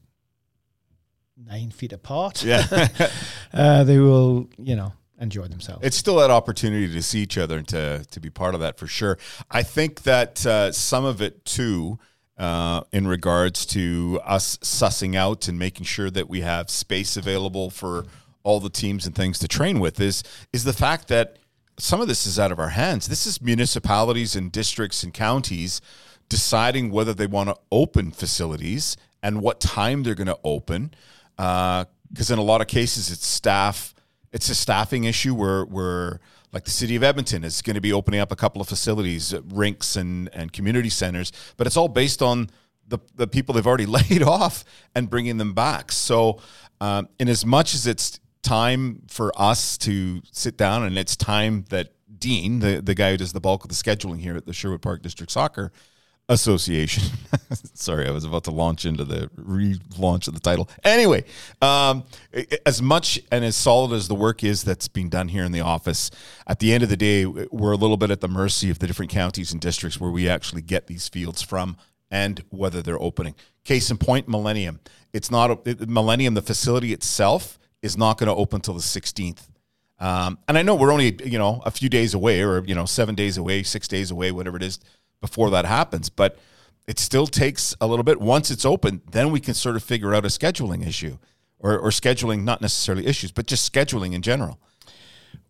nine 1.37 1.71
feet 1.71 1.93
apart, 1.93 2.43
yeah, 2.43 2.89
uh, 3.53 3.85
they 3.85 3.99
will, 3.99 4.49
you 4.59 4.75
know. 4.75 4.93
enjoy 5.21 5.47
themselves. 5.47 5.85
It's 5.85 5.97
still 5.97 6.17
that 6.17 6.31
opportunity 6.31 6.93
to 6.93 7.03
see 7.03 7.21
each 7.21 7.39
other 7.39 7.59
and 7.59 7.69
to 7.69 8.05
to 8.11 8.21
be 8.21 8.29
part 8.29 8.55
of 8.55 8.61
that 8.61 8.77
for 8.77 8.89
sure. 8.89 9.19
I 9.51 9.63
think 9.63 10.03
that 10.03 10.45
uh, 10.45 10.73
some 10.73 11.05
of 11.05 11.23
it 11.23 11.45
too. 11.45 11.99
Uh, 12.37 12.83
in 12.93 13.09
regards 13.09 13.67
to 13.67 14.21
us 14.25 14.59
sussing 14.59 15.17
out 15.17 15.49
and 15.49 15.59
making 15.59 15.85
sure 15.85 16.09
that 16.09 16.29
we 16.29 16.41
have 16.41 16.71
space 16.71 17.17
available 17.17 17.69
for 17.69 18.05
all 18.45 18.61
the 18.61 18.71
teams 18.71 19.07
and 19.07 19.17
things 19.17 19.41
to 19.41 19.49
train 19.49 19.81
with 19.81 20.01
is 20.01 20.23
is 20.53 20.63
the 20.63 20.73
fact 20.73 21.09
that 21.09 21.37
some 21.79 22.01
of 22.01 22.09
this 22.09 22.27
is 22.27 22.39
out 22.39 22.53
of 22.53 22.59
our 22.59 22.71
hands. 22.71 23.09
This 23.09 23.27
is 23.27 23.41
municipalities 23.41 24.35
and 24.35 24.51
districts 24.51 25.03
and 25.03 25.15
counties 25.15 25.81
deciding 26.29 26.91
whether 26.91 27.15
they 27.15 27.27
want 27.27 27.49
to 27.49 27.57
open 27.73 28.11
facilities 28.11 28.97
and 29.23 29.41
what 29.41 29.61
time 29.61 30.03
they're 30.03 30.15
going 30.15 30.27
to 30.27 30.39
open. 30.45 30.93
Because 31.37 32.31
uh, 32.31 32.33
in 32.33 32.39
a 32.39 32.43
lot 32.43 32.61
of 32.61 32.67
cases, 32.67 33.11
it's 33.11 33.27
staff. 33.27 33.95
It's 34.33 34.49
a 34.51 34.55
staffing 34.55 35.05
issue 35.05 35.35
where 35.35 35.65
where 35.65 36.21
like 36.53 36.65
the 36.65 36.71
city 36.71 36.97
of 36.97 37.03
Edmonton 37.03 37.45
is 37.45 37.63
going 37.63 37.75
to 37.75 37.81
be 37.81 37.93
opening 37.93 38.21
up 38.21 38.33
a 38.33 38.37
couple 38.37 38.61
of 38.61 38.69
facilities, 38.69 39.33
uh, 39.33 39.41
rinks 39.49 39.97
and 39.97 40.29
and 40.35 40.53
community 40.53 40.91
centers, 40.91 41.33
but 41.57 41.67
it's 41.67 41.77
all 41.77 41.89
based 41.89 42.21
on 42.21 42.51
the 42.87 42.99
the 43.15 43.27
people 43.27 43.55
they've 43.55 43.67
already 43.67 43.87
laid 44.11 44.23
off 44.23 44.65
and 44.95 45.09
bringing 45.09 45.39
them 45.39 45.55
back. 45.55 45.93
So, 45.93 46.41
um, 46.81 47.09
in 47.19 47.29
as 47.29 47.47
much 47.47 47.75
as 47.75 47.87
it's 47.87 48.21
time 48.49 49.03
for 49.09 49.31
us 49.37 49.77
to 49.77 50.23
sit 50.33 50.57
down 50.57 50.83
and 50.83 50.97
it's 50.97 51.17
time 51.17 51.67
that 51.69 51.93
Dean, 52.19 52.61
the, 52.61 52.81
the 52.81 52.95
guy 52.95 53.11
who 53.11 53.19
does 53.19 53.35
the 53.35 53.41
bulk 53.41 53.63
of 53.63 53.69
the 53.69 53.75
scheduling 53.75 54.21
here 54.21 54.37
at 54.37 54.47
the 54.47 54.55
Sherwood 54.55 54.81
Park 54.81 55.03
District 55.03 55.31
Soccer 55.31 55.71
Association. 56.31 57.05
Sorry, 57.75 58.09
I 58.09 58.11
was 58.11 58.25
about 58.25 58.45
to 58.45 58.51
launch 58.51 58.87
into 58.87 59.05
the 59.05 59.29
relaunch 59.37 60.29
of 60.29 60.35
the 60.35 60.41
title. 60.41 60.69
Anyway, 60.83 61.25
um, 61.61 62.05
as 62.65 62.81
much 62.81 63.21
and 63.31 63.45
as 63.45 63.55
solid 63.55 63.95
as 63.95 64.09
the 64.09 64.15
work 64.15 64.43
is 64.43 64.65
that's 64.65 64.89
being 64.89 65.11
done 65.11 65.29
here 65.29 65.45
in 65.45 65.53
the 65.53 65.61
office, 65.61 66.11
at 66.47 66.59
the 66.59 66.73
end 66.73 66.83
of 66.83 66.89
the 66.89 66.97
day, 66.97 67.27
we're 67.27 67.73
a 67.73 67.77
little 67.77 67.99
bit 67.99 68.11
at 68.11 68.23
the 68.23 68.29
mercy 68.29 68.71
of 68.71 68.79
the 68.79 68.87
different 68.87 69.11
counties 69.11 69.53
and 69.53 69.61
districts 69.61 70.01
where 70.01 70.11
we 70.11 70.27
actually 70.27 70.63
get 70.63 70.87
these 70.87 71.07
fields 71.07 71.43
from 71.43 71.77
and 72.11 72.43
whether 72.49 72.81
they're 72.81 73.01
opening. 73.01 73.35
Case 73.65 73.91
in 73.91 73.99
point, 73.99 74.27
Millennium. 74.27 74.81
It's 75.13 75.31
not 75.31 75.51
a, 75.51 75.87
Millennium. 75.87 76.33
The 76.33 76.43
facility 76.43 76.95
itself 76.95 77.59
is 77.83 77.97
not 77.97 78.19
going 78.19 78.29
to 78.29 78.35
open 78.35 78.57
until 78.57 78.75
the 78.75 78.81
16th. 78.81 79.49
Um, 80.01 80.39
and 80.47 80.57
I 80.57 80.63
know 80.63 80.75
we're 80.75 80.93
only 80.93 81.19
you 81.25 81.39
know 81.39 81.61
a 81.65 81.71
few 81.71 81.89
days 81.89 82.15
away, 82.15 82.43
or 82.43 82.65
you 82.65 82.75
know 82.75 82.85
seven 82.85 83.15
days 83.15 83.37
away, 83.37 83.63
six 83.63 83.89
days 83.89 84.11
away, 84.11 84.31
whatever 84.31 84.57
it 84.57 84.63
is, 84.63 84.79
before 85.21 85.51
that 85.51 85.65
happens. 85.65 86.09
But 86.09 86.39
it 86.87 86.99
still 86.99 87.27
takes 87.27 87.75
a 87.81 87.87
little 87.87 88.05
bit. 88.05 88.21
Once 88.21 88.51
it's 88.51 88.65
open, 88.65 89.03
then 89.11 89.33
we 89.33 89.41
can 89.41 89.55
sort 89.55 89.77
of 89.77 89.83
figure 89.83 90.15
out 90.15 90.25
a 90.25 90.29
scheduling 90.29 90.87
issue, 90.87 91.19
or, 91.59 91.77
or 91.79 91.91
scheduling 91.91 92.45
not 92.45 92.61
necessarily 92.61 93.07
issues, 93.07 93.33
but 93.33 93.47
just 93.47 93.71
scheduling 93.71 94.15
in 94.15 94.23
general. 94.23 94.61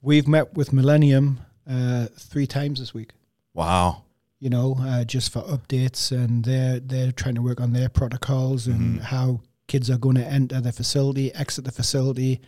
We've 0.00 0.26
met 0.26 0.54
with 0.54 0.72
Millennium 0.72 1.40
uh, 1.68 2.06
three 2.16 2.46
times 2.46 2.80
this 2.80 2.94
week. 2.94 3.12
Wow. 3.52 4.04
You 4.40 4.50
know, 4.50 4.76
uh, 4.80 5.04
just 5.04 5.32
for 5.32 5.42
updates, 5.42 6.10
and 6.10 6.44
they're 6.44 6.80
they're 6.80 7.12
trying 7.12 7.34
to 7.34 7.42
work 7.42 7.60
on 7.60 7.72
their 7.72 7.88
protocols 7.88 8.66
and 8.66 8.96
mm-hmm. 8.96 9.04
how 9.04 9.40
kids 9.68 9.88
are 9.88 9.98
going 9.98 10.16
to 10.16 10.26
enter 10.26 10.60
the 10.60 10.72
facility, 10.72 11.32
exit 11.34 11.64
the 11.64 11.72
facility 11.72 12.40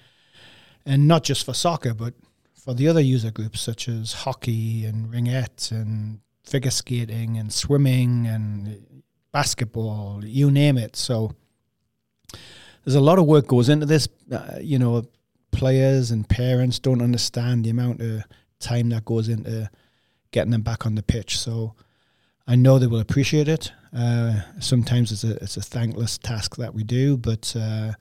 and 0.85 1.07
not 1.07 1.23
just 1.23 1.45
for 1.45 1.55
soccer, 1.55 1.95
but 1.95 2.15
for 2.55 2.75
the 2.75 2.89
other 2.89 3.00
user 3.00 3.31
groups 3.31 3.61
such 3.61 3.89
as 3.89 4.12
hockey 4.12 4.85
and 4.85 5.12
ringette 5.12 5.71
and 5.71 6.21
figure 6.45 6.71
skating 6.71 7.39
and 7.39 7.53
swimming 7.53 8.27
and 8.27 9.03
basketball, 9.33 10.25
you 10.25 10.50
name 10.50 10.77
it. 10.77 10.97
So 10.97 11.33
there's 12.85 12.97
a 12.97 13.00
lot 13.00 13.19
of 13.19 13.27
work 13.27 13.47
goes 13.47 13.69
into 13.69 13.87
this. 13.87 14.09
Uh, 14.31 14.59
you 14.61 14.79
know, 14.79 15.05
players 15.53 16.11
and 16.11 16.29
parents 16.29 16.79
don't 16.79 17.03
understand 17.03 17.65
the 17.65 17.71
amount 17.71 18.00
of 18.00 18.25
time 18.59 18.89
that 18.91 19.05
goes 19.05 19.29
into 19.29 19.71
getting 20.33 20.50
them 20.50 20.62
back 20.62 20.87
on 20.87 20.95
the 20.95 21.03
pitch. 21.03 21.39
So 21.39 21.75
I 22.47 22.57
know 22.57 22.79
they 22.79 22.87
will 22.87 23.00
appreciate 23.00 23.49
it. 23.49 23.73
Uh, 23.97 24.41
sometimes 24.61 25.13
it's 25.13 25.25
a 25.25 25.43
it's 25.43 25.57
a 25.57 25.63
thankless 25.63 26.19
task 26.19 26.57
that 26.57 26.75
we 26.75 26.85
do, 26.85 27.17
but 27.17 27.55
uh, 27.57 27.93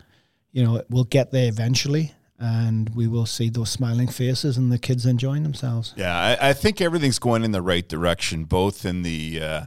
you 0.52 0.64
know 0.64 0.84
we'll 0.90 1.04
get 1.04 1.32
there 1.32 1.48
eventually 1.48 2.14
and 2.40 2.90
we 2.96 3.08
will 3.08 3.26
see 3.26 3.50
those 3.50 3.70
smiling 3.70 4.08
faces 4.08 4.58
and 4.58 4.72
the 4.72 4.80
kids 4.80 5.06
enjoying 5.06 5.44
themselves. 5.44 5.94
Yeah, 5.98 6.18
I, 6.18 6.50
I 6.50 6.54
think 6.54 6.80
everything's 6.80 7.20
going 7.20 7.44
in 7.44 7.52
the 7.52 7.62
right 7.62 7.88
direction, 7.88 8.46
both 8.46 8.86
in 8.86 9.04
the 9.04 9.42
uh, 9.42 9.66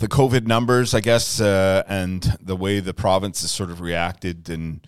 the 0.00 0.08
COVID 0.08 0.46
numbers, 0.46 0.94
I 0.94 1.00
guess, 1.00 1.40
uh, 1.40 1.82
and 1.86 2.36
the 2.40 2.56
way 2.56 2.80
the 2.80 2.94
province 2.94 3.42
has 3.42 3.50
sort 3.50 3.70
of 3.70 3.80
reacted 3.80 4.48
and 4.48 4.86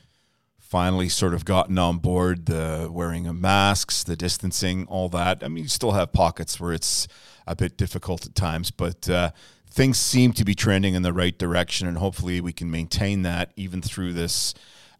finally 0.58 1.08
sort 1.08 1.34
of 1.34 1.44
gotten 1.44 1.78
on 1.78 1.98
board 1.98 2.46
the 2.46 2.88
wearing 2.90 3.26
of 3.26 3.36
masks, 3.36 4.02
the 4.04 4.16
distancing, 4.16 4.86
all 4.86 5.08
that. 5.10 5.42
I 5.44 5.48
mean, 5.48 5.64
you 5.64 5.68
still 5.68 5.92
have 5.92 6.12
pockets 6.12 6.58
where 6.60 6.72
it's 6.72 7.08
a 7.46 7.56
bit 7.56 7.76
difficult 7.76 8.24
at 8.26 8.34
times, 8.34 8.70
but 8.70 9.08
uh, 9.10 9.32
things 9.80 9.98
seem 9.98 10.32
to 10.34 10.44
be 10.44 10.54
trending 10.54 10.94
in 10.94 11.02
the 11.02 11.12
right 11.12 11.38
direction, 11.38 11.88
and 11.88 11.96
hopefully 11.96 12.40
we 12.40 12.52
can 12.52 12.70
maintain 12.70 13.22
that 13.22 13.50
even 13.56 13.80
through 13.80 14.12
this 14.12 14.54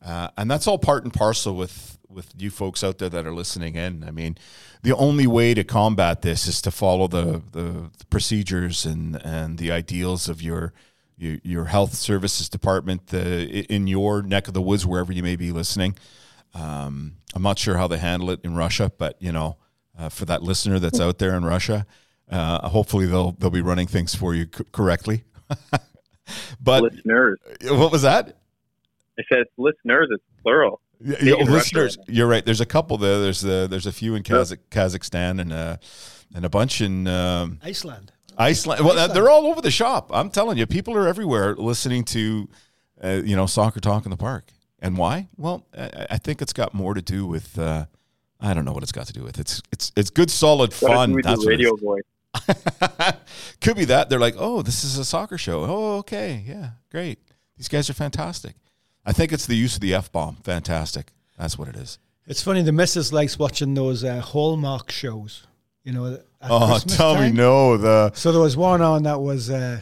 uh, 0.05 0.29
and 0.37 0.51
that's 0.51 0.67
all 0.67 0.79
part 0.79 1.05
and 1.05 1.13
parcel 1.13 1.55
with 1.55 1.99
with 2.09 2.33
you 2.39 2.51
folks 2.51 2.83
out 2.83 2.99
there 2.99 3.09
that 3.09 3.27
are 3.27 3.33
listening 3.33 3.77
in. 3.77 4.03
I 4.03 4.11
mean, 4.11 4.37
the 4.83 4.97
only 4.97 5.27
way 5.27 5.55
to 5.55 5.63
combat 5.63 6.23
this 6.23 6.49
is 6.49 6.61
to 6.63 6.71
follow 6.71 7.07
the 7.07 7.43
the, 7.53 7.91
the 7.99 8.07
procedures 8.09 8.87
and 8.87 9.21
and 9.25 9.59
the 9.59 9.71
ideals 9.71 10.29
of 10.29 10.41
your 10.41 10.73
your, 11.17 11.39
your 11.43 11.65
health 11.67 11.95
services 11.95 12.49
department 12.49 13.09
the, 13.09 13.65
in 13.73 13.87
your 13.87 14.23
neck 14.23 14.49
of 14.49 14.55
the 14.55 14.63
woods, 14.63 14.87
wherever 14.87 15.13
you 15.13 15.23
may 15.23 15.37
be 15.37 15.53
listening. 15.53 15.97
Um, 16.55 17.17
I'm 17.35 17.43
not 17.43 17.59
sure 17.59 17.77
how 17.77 17.87
they 17.87 17.99
handle 17.99 18.31
it 18.31 18.41
in 18.43 18.57
Russia, 18.57 18.91
but 18.97 19.21
you 19.21 19.31
know, 19.31 19.59
uh, 19.99 20.09
for 20.09 20.25
that 20.25 20.43
listener 20.43 20.79
that's 20.79 20.99
out 20.99 21.19
there 21.19 21.35
in 21.37 21.45
Russia, 21.45 21.87
uh, 22.31 22.69
hopefully 22.69 23.07
they'll 23.07 23.33
they'll 23.33 23.51
be 23.51 23.61
running 23.61 23.87
things 23.87 24.15
for 24.15 24.35
you 24.35 24.47
c- 24.55 24.65
correctly. 24.73 25.25
but 26.61 26.83
listeners, 26.83 27.39
what 27.65 27.93
was 27.93 28.03
that? 28.03 28.37
I 29.19 29.23
said 29.29 29.39
it's 29.41 29.51
listeners. 29.59 30.09
It's 30.11 30.23
plural. 30.43 30.81
Yeah, 31.03 31.37
listeners, 31.37 31.97
you're 32.09 32.27
right. 32.27 32.45
There's 32.45 32.61
a 32.61 32.67
couple 32.67 32.99
there. 32.99 33.21
There's 33.21 33.43
a, 33.43 33.67
there's 33.67 33.87
a 33.87 33.93
few 33.93 34.15
in 34.15 34.23
Kazakh, 34.23 34.59
Kazakhstan 34.71 35.41
and 35.41 35.53
uh, 35.53 35.77
and 36.35 36.45
a 36.45 36.51
bunch 36.51 36.81
in 36.81 37.07
um, 37.07 37.59
Iceland. 37.63 38.13
Iceland. 38.37 38.85
Well, 38.85 38.93
Iceland. 38.93 39.15
they're 39.15 39.31
all 39.31 39.47
over 39.47 39.63
the 39.63 39.71
shop. 39.71 40.11
I'm 40.13 40.31
telling 40.31 40.59
you, 40.59 40.67
people 40.67 40.95
are 40.97 41.09
everywhere 41.09 41.55
listening 41.57 42.05
to 42.05 42.49
uh, 43.03 43.21
you 43.25 43.35
know 43.35 43.47
soccer 43.47 43.81
talk 43.81 44.05
in 44.05 44.11
the 44.11 44.17
park. 44.17 44.51
And 44.79 44.97
why? 44.97 45.29
Well, 45.37 45.67
I, 45.77 46.07
I 46.11 46.19
think 46.19 46.41
it's 46.43 46.53
got 46.53 46.75
more 46.75 46.95
to 46.95 47.03
do 47.03 47.27
with 47.27 47.59
uh, 47.59 47.87
I 48.41 48.55
don't 48.55 48.65
know 48.65 48.73
what 48.73 48.83
it's 48.83 48.93
got 48.93 49.07
to 49.07 49.13
do 49.13 49.23
with. 49.23 49.39
It's 49.39 49.63
it's 49.73 49.93
it's 49.97 50.11
good, 50.11 50.31
solid 50.31 50.73
fun. 50.73 51.19
That's 51.23 51.47
radio 51.47 51.77
voice. 51.77 52.03
Could 53.61 53.77
be 53.77 53.85
that 53.87 54.09
they're 54.09 54.21
like, 54.21 54.37
oh, 54.39 54.63
this 54.63 54.85
is 54.85 54.99
a 54.99 55.05
soccer 55.05 55.39
show. 55.39 55.65
Oh, 55.65 55.99
okay, 55.99 56.45
yeah, 56.47 56.71
great. 56.91 57.19
These 57.57 57.69
guys 57.69 57.91
are 57.91 57.95
fantastic. 57.95 58.55
I 59.05 59.13
think 59.13 59.33
it's 59.33 59.47
the 59.47 59.57
use 59.57 59.75
of 59.75 59.81
the 59.81 59.95
f 59.95 60.11
bomb. 60.13 60.37
Fantastic. 60.37 61.13
That's 61.39 61.59
what 61.59 61.69
it 61.69 61.77
is. 61.77 61.99
It's 62.27 62.43
funny. 62.43 62.63
The 62.63 62.73
missus 62.73 63.13
likes 63.13 63.39
watching 63.39 63.75
those 63.75 64.05
uh, 64.05 64.21
Hallmark 64.21 64.91
shows. 64.91 65.47
You 65.85 65.93
know. 65.93 66.19
Oh, 66.43 66.69
Christmas 66.71 66.97
tell 66.97 67.15
time. 67.15 67.33
me 67.33 67.37
no. 67.37 67.77
The 67.77 68.13
so 68.15 68.33
there 68.33 68.41
was 68.41 68.57
one 68.57 68.83
on 68.83 69.03
that 69.05 69.21
was 69.21 69.51
uh, 69.51 69.81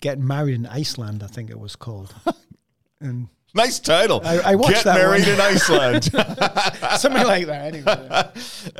getting 0.00 0.26
married 0.26 0.54
in 0.54 0.66
Iceland. 0.66 1.22
I 1.22 1.26
think 1.26 1.50
it 1.50 1.58
was 1.58 1.76
called. 1.76 2.14
and 3.00 3.28
nice 3.54 3.78
title. 3.78 4.20
I, 4.24 4.38
I 4.38 4.54
watched 4.54 4.74
Get 4.74 4.84
that 4.84 4.96
married 4.96 5.24
one. 5.24 5.34
in 5.34 5.40
Iceland. 5.40 6.04
Something 7.00 7.26
like 7.26 7.46
that. 7.46 7.74
Anyway. 7.74 8.32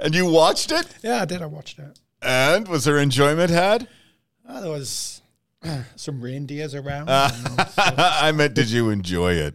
and 0.02 0.14
you 0.14 0.30
watched 0.30 0.70
it? 0.70 0.86
Yeah, 1.02 1.22
I 1.22 1.24
did. 1.24 1.42
I 1.42 1.46
watched 1.46 1.78
it. 1.78 1.98
And 2.24 2.66
was 2.68 2.84
there 2.84 2.98
enjoyment 2.98 3.50
had? 3.50 3.86
Oh, 4.48 4.60
there 4.60 4.70
was 4.70 5.22
some 5.96 6.20
reindeers 6.20 6.74
around. 6.74 7.08
Uh, 7.08 7.30
I 7.76 8.32
meant, 8.32 8.54
did 8.54 8.70
you 8.70 8.90
enjoy 8.90 9.34
it? 9.34 9.54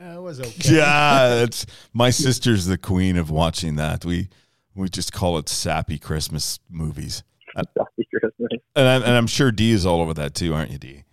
Uh, 0.00 0.18
it 0.18 0.22
was 0.22 0.40
okay. 0.40 0.76
Yeah, 0.76 1.42
it's 1.42 1.66
my 1.92 2.10
sister's 2.10 2.66
the 2.66 2.78
queen 2.78 3.16
of 3.16 3.30
watching 3.30 3.76
that. 3.76 4.04
We 4.04 4.28
we 4.74 4.88
just 4.88 5.12
call 5.12 5.38
it 5.38 5.48
sappy 5.48 5.98
Christmas 5.98 6.58
movies. 6.68 7.22
Sappy 7.56 8.08
Christmas. 8.10 8.60
And 8.74 8.88
I'm, 8.88 9.02
and 9.02 9.12
I'm 9.12 9.28
sure 9.28 9.52
D 9.52 9.70
is 9.70 9.86
all 9.86 10.00
over 10.00 10.12
that 10.14 10.34
too, 10.34 10.52
aren't 10.52 10.72
you, 10.72 10.78
D? 10.78 11.04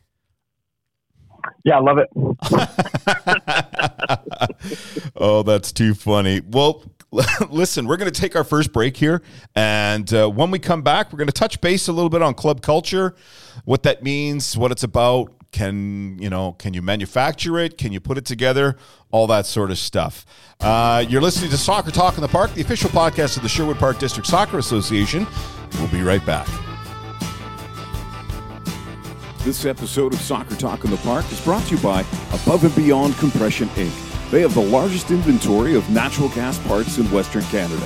Yeah, 1.64 1.78
I 1.78 1.82
love 1.82 2.00
it. 2.00 2.10
oh, 5.16 5.44
that's 5.44 5.72
too 5.72 5.94
funny. 5.94 6.42
Well, 6.42 6.84
listen, 7.50 7.88
we're 7.88 7.98
going 7.98 8.12
to 8.12 8.20
take 8.20 8.36
our 8.36 8.44
first 8.44 8.72
break 8.72 8.96
here. 8.96 9.22
And 9.56 10.12
uh, 10.14 10.30
when 10.30 10.50
we 10.50 10.60
come 10.60 10.82
back, 10.82 11.12
we're 11.12 11.18
going 11.18 11.28
to 11.28 11.34
touch 11.34 11.60
base 11.60 11.88
a 11.88 11.92
little 11.92 12.10
bit 12.10 12.22
on 12.22 12.34
club 12.34 12.62
culture, 12.62 13.16
what 13.66 13.84
that 13.84 14.02
means, 14.02 14.58
what 14.58 14.72
it's 14.72 14.84
about. 14.84 15.34
Can 15.52 16.18
you 16.18 16.30
know? 16.30 16.54
Can 16.54 16.74
you 16.74 16.82
manufacture 16.82 17.60
it? 17.60 17.78
Can 17.78 17.92
you 17.92 18.00
put 18.00 18.18
it 18.18 18.24
together? 18.24 18.78
All 19.12 19.28
that 19.28 19.46
sort 19.46 19.70
of 19.70 19.78
stuff. 19.78 20.26
Uh, 20.62 21.04
you're 21.10 21.22
listening 21.22 21.52
to 21.52 21.58
Soccer 21.58 21.92
Talk 21.92 22.16
in 22.16 22.22
the 22.22 22.30
Park, 22.30 22.54
the 22.54 22.62
official 22.62 22.90
podcast 22.90 23.36
of 23.36 23.44
the 23.44 23.50
Sherwood 23.50 23.76
Park 23.76 24.00
District 24.00 24.26
Soccer 24.26 24.60
Association. 24.60 25.28
We'll 25.74 25.90
be 25.90 26.04
right 26.04 26.26
back. 26.26 26.48
This 29.40 29.66
episode 29.66 30.14
of 30.14 30.22
Soccer 30.22 30.56
Talk 30.56 30.86
in 30.86 30.92
the 30.92 30.98
Park 30.98 31.30
is 31.34 31.42
brought 31.42 31.66
to 31.66 31.76
you 31.76 31.82
by 31.82 32.06
Above 32.32 32.64
and 32.64 32.74
Beyond 32.74 33.18
Compression 33.18 33.68
Inc 33.70 34.11
They 34.32 34.42
have 34.42 34.54
the 34.54 34.62
largest 34.62 35.12
inventory 35.12 35.76
of 35.76 35.90
natural 35.90 36.30
gas 36.30 36.58
parts 36.66 36.98
in 36.98 37.06
Western 37.12 37.44
Canada. 37.44 37.86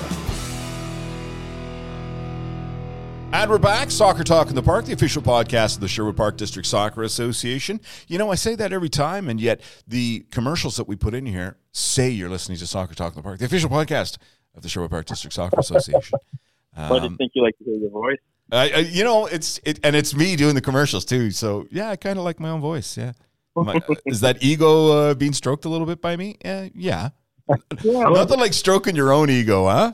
And 3.34 3.50
we're 3.50 3.58
back. 3.58 3.90
Soccer 3.90 4.24
Talk 4.24 4.50
in 4.50 4.56
the 4.56 4.62
Park, 4.62 4.86
the 4.86 4.94
official 4.94 5.24
podcast 5.24 5.76
of 5.76 5.82
the 5.82 5.88
Sherwood 5.88 6.16
Park 6.16 6.38
District 6.38 6.68
Soccer 6.68 7.02
Association. 7.02 7.82
You 8.08 8.20
know, 8.20 8.32
I 8.32 8.36
say 8.36 8.54
that 8.56 8.72
every 8.72 8.90
time, 8.90 9.28
and 9.28 9.42
yet 9.42 9.60
the 9.88 10.26
commercials 10.30 10.78
that 10.78 10.88
we 10.88 10.96
put 10.96 11.16
in 11.16 11.26
here 11.26 11.58
say 11.72 12.12
you're 12.12 12.30
listening 12.30 12.60
to 12.60 12.68
Soccer 12.68 12.94
Talk 12.94 13.14
in 13.14 13.18
the 13.18 13.24
Park, 13.24 13.40
the 13.40 13.46
official 13.46 13.70
podcast 13.70 14.20
of 14.54 14.62
the 14.62 14.70
Sherwood 14.70 14.92
Park 14.92 15.08
District 15.08 15.34
Soccer 15.34 15.60
Association. 15.60 16.20
Um, 16.78 16.92
I 16.92 17.00
just 17.00 17.16
think 17.16 17.32
you 17.34 17.42
like 17.42 17.58
to 17.60 17.64
hear 17.64 17.76
your 17.76 17.90
voice. 17.90 18.18
I, 18.52 18.70
I, 18.70 18.78
you 18.80 19.06
know, 19.06 19.28
it's 19.28 19.62
it, 19.64 19.80
and 19.82 19.96
it's 19.96 20.14
me 20.14 20.36
doing 20.36 20.56
the 20.56 20.62
commercials 20.62 21.06
too. 21.06 21.32
So 21.32 21.68
yeah, 21.72 21.90
I 21.90 21.96
kind 21.96 22.20
of 22.20 22.26
like 22.26 22.38
my 22.38 22.50
own 22.50 22.60
voice. 22.60 22.98
Yeah, 22.98 23.14
my, 23.56 23.80
is 24.06 24.22
that 24.22 24.38
ego 24.42 24.92
uh, 24.92 25.14
being 25.14 25.34
stroked 25.34 25.66
a 25.66 25.70
little 25.70 25.88
bit 25.88 26.02
by 26.02 26.16
me? 26.16 26.38
Yeah, 26.44 26.70
yeah. 26.74 27.10
yeah. 27.84 28.04
Nothing 28.10 28.40
like 28.40 28.54
stroking 28.54 28.96
your 28.96 29.14
own 29.14 29.30
ego, 29.30 29.68
huh? 29.68 29.94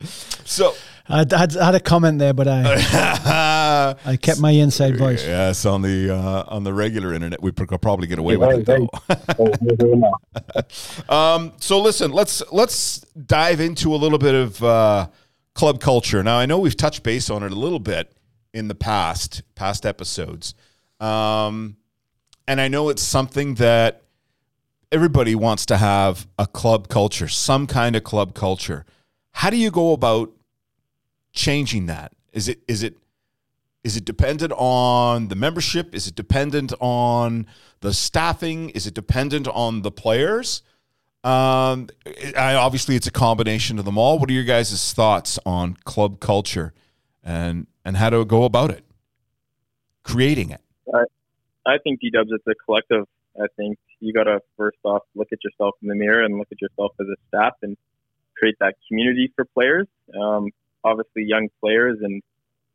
so 0.44 0.74
I, 1.08 1.24
I, 1.30 1.38
had 1.38 1.74
a 1.74 1.80
comment 1.80 2.18
there, 2.18 2.32
but 2.32 2.48
I 2.48 3.94
I 4.04 4.16
kept 4.16 4.40
my 4.40 4.52
inside 4.52 4.96
voice. 4.96 5.24
Yes, 5.24 5.66
on 5.66 5.82
the 5.82 6.14
uh, 6.14 6.44
on 6.48 6.64
the 6.64 6.72
regular 6.72 7.12
internet, 7.12 7.42
we 7.42 7.52
could 7.52 7.68
probably 7.82 8.06
get 8.06 8.18
away 8.18 8.36
with 8.36 8.66
it. 8.68 8.88
Though. 9.86 10.14
um, 11.14 11.52
so 11.58 11.80
listen, 11.80 12.10
let's 12.10 12.42
let's 12.50 13.00
dive 13.26 13.60
into 13.60 13.94
a 13.94 13.96
little 13.96 14.18
bit 14.18 14.34
of 14.34 14.62
uh, 14.62 15.08
club 15.54 15.80
culture. 15.80 16.22
Now, 16.22 16.38
I 16.38 16.46
know 16.46 16.58
we've 16.58 16.76
touched 16.76 17.02
base 17.02 17.28
on 17.28 17.42
it 17.42 17.52
a 17.52 17.56
little 17.56 17.80
bit 17.80 18.10
in 18.54 18.68
the 18.68 18.74
past 18.74 19.42
past 19.54 19.84
episodes, 19.84 20.54
um, 21.00 21.76
and 22.46 22.60
I 22.60 22.68
know 22.68 22.88
it's 22.88 23.02
something 23.02 23.54
that 23.54 24.02
everybody 24.92 25.34
wants 25.34 25.66
to 25.66 25.76
have 25.76 26.26
a 26.38 26.46
club 26.46 26.88
culture, 26.88 27.28
some 27.28 27.66
kind 27.66 27.96
of 27.96 28.04
club 28.04 28.34
culture. 28.34 28.84
How 29.32 29.50
do 29.50 29.56
you 29.56 29.70
go 29.70 29.92
about 29.92 30.30
changing 31.32 31.86
that? 31.86 32.12
Is 32.32 32.48
it 32.48 32.60
is 32.68 32.82
it 32.82 32.96
is 33.82 33.96
it 33.96 34.04
dependent 34.04 34.52
on 34.56 35.28
the 35.28 35.34
membership? 35.34 35.94
Is 35.94 36.06
it 36.06 36.14
dependent 36.14 36.72
on 36.80 37.46
the 37.80 37.92
staffing? 37.92 38.70
Is 38.70 38.86
it 38.86 38.94
dependent 38.94 39.46
on 39.48 39.82
the 39.82 39.90
players? 39.90 40.62
Um, 41.22 41.88
I, 42.36 42.54
obviously, 42.54 42.96
it's 42.96 43.06
a 43.06 43.12
combination 43.12 43.78
of 43.78 43.84
them 43.84 43.96
all. 43.96 44.18
What 44.18 44.28
are 44.28 44.32
your 44.32 44.44
guys' 44.44 44.92
thoughts 44.92 45.38
on 45.46 45.74
club 45.84 46.20
culture 46.20 46.72
and 47.22 47.66
and 47.84 47.96
how 47.96 48.10
to 48.10 48.24
go 48.24 48.44
about 48.44 48.70
it, 48.70 48.84
creating 50.02 50.50
it? 50.50 50.60
I, 51.66 51.78
think 51.82 52.00
D 52.00 52.10
Dubs 52.10 52.30
it's 52.32 52.46
a 52.46 52.54
collective. 52.64 53.04
I 53.40 53.46
think 53.56 53.78
you 54.00 54.12
got 54.12 54.24
to 54.24 54.40
first 54.56 54.78
off 54.84 55.02
look 55.14 55.28
at 55.32 55.38
yourself 55.42 55.74
in 55.82 55.88
the 55.88 55.94
mirror 55.94 56.22
and 56.24 56.38
look 56.38 56.48
at 56.52 56.60
yourself 56.60 56.92
as 57.00 57.06
a 57.06 57.16
staff 57.28 57.54
and 57.62 57.76
create 58.36 58.56
that 58.60 58.74
community 58.88 59.32
for 59.34 59.44
players. 59.44 59.86
Um, 60.20 60.50
obviously, 60.84 61.24
young 61.24 61.48
players 61.60 61.98
and 62.02 62.22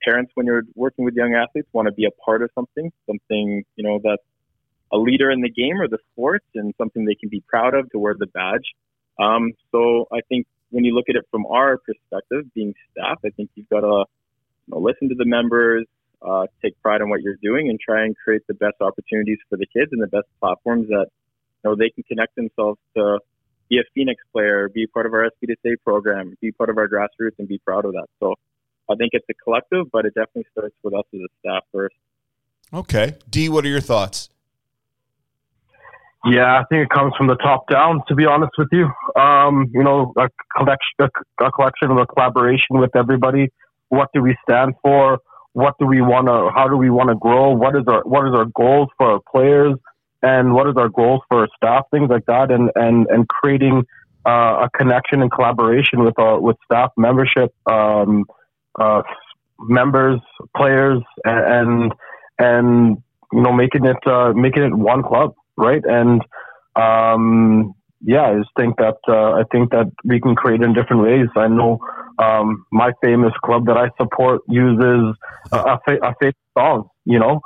parents, 0.03 0.31
when 0.35 0.45
you're 0.45 0.63
working 0.75 1.05
with 1.05 1.13
young 1.15 1.35
athletes, 1.35 1.67
want 1.73 1.87
to 1.87 1.93
be 1.93 2.05
a 2.05 2.11
part 2.23 2.41
of 2.41 2.49
something, 2.55 2.91
something 3.07 3.63
you 3.75 3.83
know 3.83 3.99
that's 4.03 4.23
a 4.91 4.97
leader 4.97 5.29
in 5.29 5.41
the 5.41 5.49
game 5.49 5.79
or 5.79 5.87
the 5.87 5.99
sport, 6.11 6.43
and 6.55 6.73
something 6.77 7.05
they 7.05 7.15
can 7.15 7.29
be 7.29 7.43
proud 7.47 7.73
of 7.73 7.89
to 7.91 7.99
wear 7.99 8.15
the 8.17 8.27
badge. 8.27 8.73
Um, 9.19 9.53
so 9.71 10.07
I 10.11 10.19
think 10.29 10.47
when 10.71 10.83
you 10.83 10.93
look 10.93 11.05
at 11.09 11.15
it 11.15 11.25
from 11.31 11.45
our 11.45 11.77
perspective, 11.77 12.45
being 12.53 12.73
staff, 12.91 13.19
I 13.25 13.29
think 13.29 13.49
you've 13.55 13.69
got 13.69 13.81
to 13.81 14.05
you 14.67 14.73
know, 14.73 14.79
listen 14.79 15.09
to 15.09 15.15
the 15.15 15.25
members, 15.25 15.85
uh, 16.21 16.47
take 16.61 16.79
pride 16.81 17.01
in 17.01 17.09
what 17.09 17.21
you're 17.21 17.39
doing, 17.41 17.69
and 17.69 17.79
try 17.79 18.03
and 18.05 18.15
create 18.17 18.41
the 18.47 18.53
best 18.53 18.75
opportunities 18.81 19.37
for 19.49 19.57
the 19.57 19.65
kids 19.65 19.91
and 19.91 20.01
the 20.01 20.07
best 20.07 20.27
platforms 20.39 20.87
that 20.87 21.07
you 21.63 21.69
know 21.69 21.75
they 21.75 21.89
can 21.89 22.03
connect 22.03 22.35
themselves 22.35 22.79
to 22.95 23.19
be 23.69 23.77
a 23.77 23.83
Phoenix 23.93 24.21
player, 24.33 24.69
be 24.69 24.87
part 24.87 25.05
of 25.05 25.13
our 25.13 25.23
SB 25.23 25.47
to 25.47 25.55
Say 25.63 25.75
program, 25.83 26.35
be 26.41 26.51
part 26.51 26.69
of 26.69 26.77
our 26.77 26.87
grassroots, 26.87 27.37
and 27.37 27.47
be 27.47 27.59
proud 27.59 27.85
of 27.85 27.93
that. 27.93 28.07
So 28.19 28.33
I 28.89 28.95
think 28.95 29.11
it's 29.13 29.25
a 29.29 29.33
collective, 29.35 29.91
but 29.91 30.05
it 30.05 30.13
definitely 30.15 30.47
starts 30.51 30.75
with 30.83 30.93
us 30.93 31.03
as 31.13 31.19
a 31.19 31.27
staff 31.39 31.63
first. 31.71 31.95
Okay, 32.73 33.15
D, 33.29 33.49
what 33.49 33.65
are 33.65 33.69
your 33.69 33.81
thoughts? 33.81 34.29
Yeah, 36.25 36.59
I 36.59 36.63
think 36.69 36.83
it 36.83 36.89
comes 36.89 37.13
from 37.17 37.27
the 37.27 37.35
top 37.35 37.69
down. 37.69 38.01
To 38.09 38.15
be 38.15 38.25
honest 38.25 38.51
with 38.57 38.67
you, 38.71 38.91
um, 39.19 39.69
you 39.73 39.83
know, 39.83 40.13
a 40.17 40.27
collection, 40.57 40.95
a, 40.99 41.45
a 41.45 41.51
collection 41.51 41.91
of 41.91 41.97
a 41.97 42.05
collaboration 42.05 42.77
with 42.77 42.95
everybody. 42.95 43.49
What 43.87 44.09
do 44.13 44.21
we 44.21 44.35
stand 44.43 44.75
for? 44.81 45.19
What 45.59 45.75
do 45.79 45.85
we 45.85 46.01
want 46.01 46.27
to? 46.27 46.49
How 46.53 46.67
do 46.67 46.77
we 46.77 46.89
want 46.89 47.09
to 47.09 47.15
grow? 47.15 47.51
What 47.53 47.75
is 47.75 47.83
our 47.87 48.01
What 48.03 48.27
is 48.27 48.33
our 48.33 48.45
goals 48.45 48.89
for 48.97 49.13
our 49.13 49.21
players? 49.31 49.75
And 50.21 50.53
what 50.53 50.67
is 50.67 50.75
our 50.77 50.89
goals 50.89 51.21
for 51.29 51.41
our 51.41 51.49
staff? 51.55 51.83
Things 51.91 52.09
like 52.09 52.25
that, 52.25 52.51
and 52.51 52.71
and 52.75 53.07
and 53.07 53.27
creating 53.27 53.85
uh, 54.25 54.65
a 54.65 54.69
connection 54.77 55.21
and 55.21 55.31
collaboration 55.31 56.03
with 56.03 56.17
our 56.19 56.39
with 56.39 56.57
staff 56.65 56.91
membership, 56.97 57.53
um, 57.65 58.25
uh, 58.79 59.01
members, 59.59 60.19
players, 60.55 61.01
and 61.23 61.93
and 62.37 62.97
you 63.31 63.41
know 63.41 63.53
making 63.53 63.85
it 63.85 64.01
uh, 64.05 64.33
making 64.33 64.63
it 64.63 64.75
one 64.75 65.03
club 65.03 65.33
right? 65.59 65.83
And 65.85 66.21
um, 66.75 67.75
yeah, 68.01 68.23
I 68.23 68.37
just 68.37 68.49
think 68.57 68.77
that 68.77 68.97
uh, 69.07 69.33
I 69.33 69.43
think 69.51 69.71
that 69.71 69.91
we 70.03 70.19
can 70.19 70.35
create 70.35 70.61
in 70.61 70.73
different 70.73 71.03
ways. 71.03 71.27
I 71.35 71.47
know 71.47 71.79
um, 72.21 72.65
my 72.71 72.91
famous 73.03 73.33
club 73.43 73.65
that 73.67 73.77
I 73.77 73.89
support 74.01 74.41
uses 74.47 75.15
a, 75.51 75.57
a, 75.57 75.79
fa- 75.85 76.03
a 76.03 76.13
favorite 76.19 76.35
song. 76.57 76.89
You 77.05 77.19
know, 77.19 77.41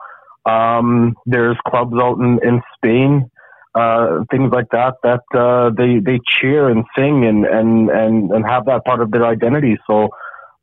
um, 0.51 1.15
there's 1.25 1.57
clubs 1.67 1.93
out 2.01 2.17
in, 2.19 2.39
in 2.43 2.62
Spain, 2.75 3.29
uh, 3.75 4.23
things 4.31 4.51
like 4.51 4.67
that, 4.71 4.95
that 5.03 5.23
uh, 5.38 5.69
they 5.77 5.99
they 5.99 6.19
cheer 6.39 6.69
and 6.69 6.83
sing 6.97 7.25
and 7.25 7.45
and 7.45 7.89
and 7.89 8.31
and 8.31 8.45
have 8.45 8.65
that 8.65 8.83
part 8.86 9.01
of 9.01 9.12
their 9.12 9.25
identity. 9.25 9.77
So. 9.88 10.09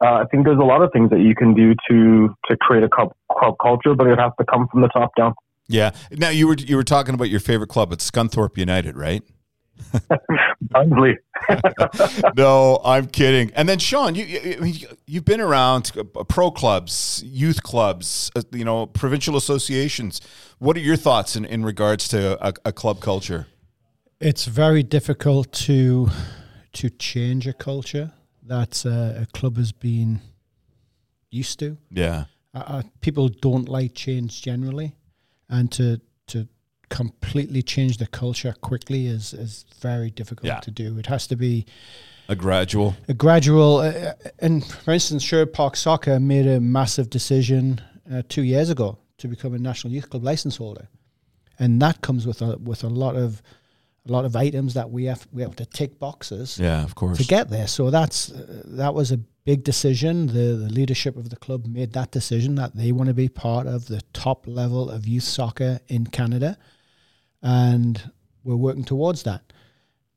Uh, 0.03 0.23
I 0.23 0.25
think 0.31 0.46
there's 0.46 0.59
a 0.59 0.64
lot 0.64 0.81
of 0.81 0.90
things 0.94 1.11
that 1.11 1.20
you 1.20 1.35
can 1.35 1.53
do 1.53 1.75
to 1.90 2.35
to 2.49 2.57
create 2.57 2.83
a 2.83 2.88
club, 2.88 3.12
club 3.31 3.57
culture, 3.61 3.94
but 3.94 4.07
it 4.07 4.18
has 4.18 4.33
to 4.38 4.46
come 4.46 4.66
from 4.68 4.81
the 4.81 4.88
top 4.88 5.14
down. 5.14 5.35
Yeah. 5.68 5.90
Now 6.11 6.31
you 6.31 6.49
were 6.49 6.55
you 6.55 6.77
were 6.77 6.85
talking 6.85 7.14
about 7.14 7.29
your 7.29 7.38
favorite 7.38 7.68
club. 7.68 7.92
It's 7.92 8.11
Scunthorpe 8.11 8.57
United, 8.57 8.96
right? 8.96 9.23
Barnsley. 10.62 11.19
no, 12.37 12.81
I'm 12.85 13.07
kidding. 13.07 13.51
And 13.55 13.69
then 13.69 13.79
Sean, 13.79 14.14
you, 14.14 14.25
you 14.25 14.88
you've 15.07 15.25
been 15.25 15.40
around 15.40 15.93
uh, 15.97 16.25
pro 16.25 16.51
clubs, 16.51 17.23
youth 17.25 17.62
clubs, 17.62 18.31
uh, 18.37 18.43
you 18.53 18.64
know, 18.64 18.87
provincial 18.87 19.37
associations. 19.37 20.21
What 20.59 20.77
are 20.77 20.81
your 20.81 20.97
thoughts 20.97 21.37
in, 21.37 21.45
in 21.45 21.64
regards 21.64 22.09
to 22.09 22.47
a, 22.47 22.53
a 22.64 22.73
club 22.73 23.01
culture? 23.01 23.47
It's 24.21 24.45
very 24.45 24.83
difficult 24.83 25.53
to 25.53 26.11
to 26.73 26.90
change 26.90 27.47
a 27.47 27.53
culture 27.53 28.12
that 28.43 28.85
uh, 28.87 29.23
a 29.23 29.27
club 29.33 29.57
has 29.57 29.73
been 29.73 30.21
used 31.31 31.59
to. 31.61 31.79
Yeah, 31.90 32.25
uh, 32.55 32.83
people 33.01 33.29
don't 33.29 33.69
like 33.69 33.95
change 33.95 34.43
generally 34.43 34.95
and 35.49 35.71
to 35.73 36.01
to 36.29 36.49
completely 36.90 37.62
change 37.62 37.96
the 37.96 38.07
culture 38.07 38.55
quickly 38.61 39.07
is 39.07 39.33
is 39.33 39.64
very 39.81 40.11
difficult 40.11 40.46
yeah. 40.46 40.61
to 40.61 40.70
do. 40.70 40.98
It 40.98 41.07
has 41.07 41.26
to 41.29 41.37
be 41.37 41.64
a 42.29 42.37
gradual, 42.37 42.94
a 43.09 43.14
gradual. 43.14 43.79
Uh, 43.79 43.88
uh, 43.88 44.14
and 44.40 44.64
for 44.64 44.92
instance, 44.92 45.22
Sherwood 45.22 45.53
Park 45.53 45.76
Soccer 45.76 46.20
made 46.20 46.46
a 46.46 46.61
massive 46.61 47.09
decision 47.09 47.81
uh, 48.12 48.22
two 48.29 48.42
years 48.42 48.68
ago 48.68 48.98
to 49.18 49.29
become 49.29 49.55
a 49.55 49.59
national 49.59 49.92
youth 49.92 50.11
club 50.11 50.22
license 50.22 50.57
holder, 50.57 50.88
and 51.59 51.81
that 51.81 52.03
comes 52.03 52.26
with 52.26 52.42
a 52.42 52.59
with 52.59 52.85
a 52.85 52.88
lot 52.88 53.16
of 53.16 53.40
a 54.09 54.12
lot 54.12 54.24
of 54.24 54.35
items 54.37 54.74
that 54.74 54.90
we 54.90 55.05
have 55.05 55.26
we 55.33 55.42
have 55.42 55.57
to 55.57 55.66
tick 55.66 55.98
boxes. 55.98 56.59
Yeah, 56.59 56.83
of 56.83 56.94
course. 56.94 57.18
To 57.18 57.24
get 57.24 57.50
there, 57.50 57.66
so 57.66 57.90
that's 57.90 58.33
uh, 58.33 58.62
that 58.66 58.94
was 58.94 59.12
a 59.12 59.20
big 59.44 59.64
decision. 59.64 60.26
The, 60.26 60.57
the 60.57 60.72
leadership 60.72 61.16
of 61.16 61.31
the 61.31 61.37
club 61.37 61.66
made 61.66 61.92
that 61.92 62.11
decision 62.11 62.55
that 62.57 62.74
they 62.74 62.92
want 62.92 63.09
to 63.09 63.14
be 63.14 63.29
part 63.29 63.66
of 63.66 63.87
the 63.87 64.03
top 64.12 64.46
level 64.46 64.90
of 64.90 65.07
youth 65.07 65.24
soccer 65.24 65.81
in 65.88 66.07
Canada, 66.07 66.59
and 67.42 68.11
we're 68.44 68.57
working 68.57 68.85
towards 68.85 69.22
that. 69.24 69.53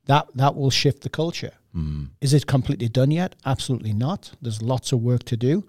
That 0.05 0.27
that 0.35 0.55
will 0.55 0.69
shift 0.69 1.01
the 1.01 1.09
culture. 1.09 1.53
Mm. 1.75 2.09
Is 2.21 2.33
it 2.33 2.45
completely 2.45 2.89
done 2.89 3.11
yet? 3.11 3.35
Absolutely 3.45 3.93
not. 3.93 4.31
There's 4.41 4.61
lots 4.61 4.91
of 4.91 5.01
work 5.01 5.23
to 5.23 5.37
do, 5.37 5.65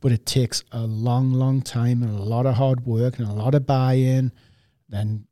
but 0.00 0.12
it 0.12 0.26
takes 0.26 0.64
a 0.72 0.80
long, 0.80 1.32
long 1.32 1.62
time 1.62 2.02
and 2.02 2.18
a 2.18 2.22
lot 2.22 2.46
of 2.46 2.54
hard 2.54 2.86
work 2.86 3.18
and 3.18 3.28
a 3.28 3.32
lot 3.32 3.54
of 3.54 3.66
buy-in. 3.66 4.32
Then 4.88 5.26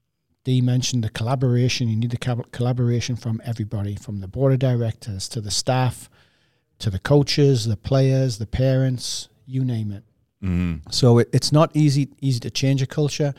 Dee 0.44 0.60
mentioned 0.60 1.04
the 1.04 1.10
collaboration. 1.10 1.88
You 1.88 1.96
need 1.96 2.10
the 2.10 2.44
collaboration 2.52 3.16
from 3.16 3.40
everybody, 3.44 3.96
from 3.96 4.20
the 4.20 4.28
board 4.28 4.52
of 4.52 4.58
directors 4.58 5.28
to 5.30 5.40
the 5.40 5.50
staff, 5.50 6.10
to 6.78 6.90
the 6.90 6.98
coaches, 6.98 7.66
the 7.66 7.76
players, 7.76 8.38
the 8.38 8.46
parents, 8.46 9.28
you 9.46 9.64
name 9.64 9.92
it. 9.92 10.04
Mm-hmm. 10.42 10.90
So 10.90 11.18
it, 11.18 11.28
it's 11.32 11.52
not 11.52 11.70
easy 11.74 12.10
easy 12.20 12.40
to 12.40 12.50
change 12.50 12.82
a 12.82 12.86
culture. 12.86 13.34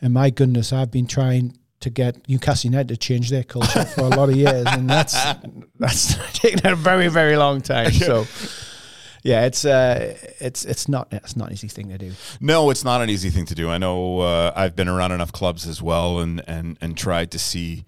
And 0.00 0.14
my 0.14 0.30
goodness, 0.30 0.72
I've 0.72 0.90
been 0.90 1.06
trying 1.06 1.56
to 1.80 1.90
get 1.90 2.28
Newcastle 2.28 2.70
United 2.70 2.88
to 2.88 2.96
change 2.96 3.30
their 3.30 3.44
culture 3.44 3.84
for 3.84 4.02
a 4.02 4.08
lot 4.08 4.28
of 4.28 4.36
years, 4.36 4.66
and 4.66 4.88
that's 4.88 5.14
that's 5.78 6.16
taken 6.38 6.66
a 6.66 6.76
very 6.76 7.08
very 7.08 7.36
long 7.36 7.60
time. 7.60 7.92
So. 7.92 8.26
Yeah, 9.24 9.46
it's 9.46 9.64
uh, 9.64 10.16
it's 10.38 10.64
it's 10.64 10.88
not 10.88 11.08
it's 11.10 11.36
not 11.36 11.48
an 11.48 11.52
easy 11.52 11.66
thing 11.66 11.88
to 11.88 11.98
do. 11.98 12.12
No, 12.40 12.70
it's 12.70 12.84
not 12.84 13.02
an 13.02 13.10
easy 13.10 13.30
thing 13.30 13.46
to 13.46 13.54
do. 13.54 13.68
I 13.68 13.76
know 13.76 14.20
uh, 14.20 14.52
I've 14.54 14.76
been 14.76 14.86
around 14.86 15.10
enough 15.10 15.32
clubs 15.32 15.66
as 15.66 15.82
well, 15.82 16.20
and 16.20 16.40
and 16.46 16.78
and 16.80 16.96
tried 16.96 17.32
to 17.32 17.38
see 17.38 17.84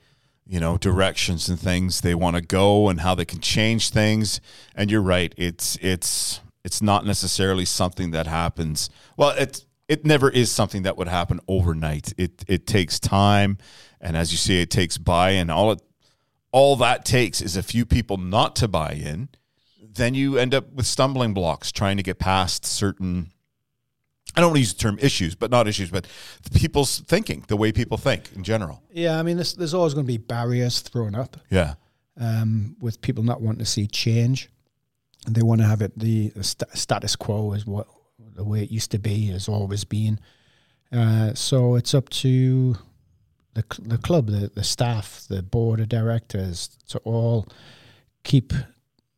you 0.50 0.58
know 0.58 0.76
directions 0.76 1.48
and 1.48 1.58
things 1.58 2.00
they 2.00 2.16
want 2.16 2.34
to 2.34 2.42
go 2.42 2.88
and 2.88 3.00
how 3.00 3.14
they 3.14 3.24
can 3.24 3.40
change 3.40 3.90
things 3.90 4.40
and 4.74 4.90
you're 4.90 5.00
right 5.00 5.32
it's 5.36 5.78
it's 5.80 6.40
it's 6.64 6.82
not 6.82 7.06
necessarily 7.06 7.64
something 7.64 8.10
that 8.10 8.26
happens 8.26 8.90
well 9.16 9.30
it's 9.38 9.64
it 9.90 10.06
never 10.06 10.30
is 10.30 10.52
something 10.52 10.82
that 10.84 10.96
would 10.96 11.08
happen 11.08 11.40
overnight 11.48 12.14
it 12.16 12.44
it 12.46 12.66
takes 12.66 12.98
time 13.00 13.58
and 14.00 14.16
as 14.16 14.30
you 14.30 14.38
say 14.38 14.62
it 14.62 14.70
takes 14.70 14.96
buy-in 14.96 15.50
all 15.50 15.72
it 15.72 15.82
all 16.52 16.76
that 16.76 17.04
takes 17.04 17.42
is 17.42 17.56
a 17.56 17.62
few 17.62 17.84
people 17.84 18.16
not 18.16 18.56
to 18.56 18.68
buy 18.68 18.92
in 18.92 19.28
then 19.82 20.14
you 20.14 20.38
end 20.38 20.54
up 20.54 20.72
with 20.72 20.86
stumbling 20.86 21.34
blocks 21.34 21.72
trying 21.72 21.96
to 21.96 22.02
get 22.02 22.18
past 22.18 22.64
certain 22.64 23.32
I 24.36 24.40
don't 24.40 24.50
want 24.50 24.56
to 24.58 24.60
use 24.60 24.74
the 24.74 24.78
term 24.78 24.96
issues, 25.00 25.34
but 25.34 25.50
not 25.50 25.66
issues, 25.66 25.90
but 25.90 26.06
people's 26.54 27.00
thinking, 27.00 27.44
the 27.48 27.56
way 27.56 27.72
people 27.72 27.96
think 27.96 28.30
in 28.36 28.44
general. 28.44 28.80
Yeah, 28.92 29.18
I 29.18 29.24
mean, 29.24 29.36
there's, 29.36 29.54
there's 29.54 29.74
always 29.74 29.92
going 29.92 30.06
to 30.06 30.12
be 30.12 30.18
barriers 30.18 30.78
thrown 30.78 31.16
up. 31.16 31.36
Yeah. 31.50 31.74
Um, 32.16 32.76
with 32.80 33.00
people 33.00 33.24
not 33.24 33.40
wanting 33.40 33.58
to 33.58 33.66
see 33.66 33.88
change, 33.88 34.48
and 35.26 35.34
they 35.34 35.42
want 35.42 35.62
to 35.62 35.66
have 35.66 35.82
it 35.82 35.98
the, 35.98 36.28
the 36.28 36.44
st- 36.44 36.70
status 36.78 37.16
quo 37.16 37.54
is 37.54 37.66
what 37.66 37.88
the 38.40 38.48
way 38.48 38.62
it 38.62 38.70
used 38.70 38.90
to 38.90 38.98
be 38.98 39.26
has 39.26 39.50
always 39.50 39.84
been. 39.84 40.18
Uh, 40.90 41.34
so 41.34 41.74
it's 41.74 41.92
up 41.92 42.08
to 42.08 42.74
the 43.52 43.64
the 43.80 43.98
club, 43.98 44.28
the 44.28 44.50
the 44.54 44.64
staff, 44.64 45.26
the 45.28 45.42
board 45.42 45.78
of 45.78 45.90
directors 45.90 46.70
to 46.88 46.98
all 47.00 47.46
keep, 48.24 48.54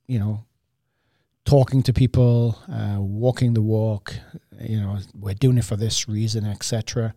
you 0.09 0.19
know, 0.19 0.45
talking 1.45 1.85
to 1.85 1.93
people, 1.93 2.59
uh, 2.69 2.97
walking 2.99 3.55
the 3.55 3.63
walk. 3.63 4.13
You 4.61 4.81
know, 4.81 4.99
we're 5.15 5.35
doing 5.35 5.59
it 5.59 5.65
for 5.65 5.77
this 5.77 6.09
reason, 6.09 6.45
etc. 6.45 7.15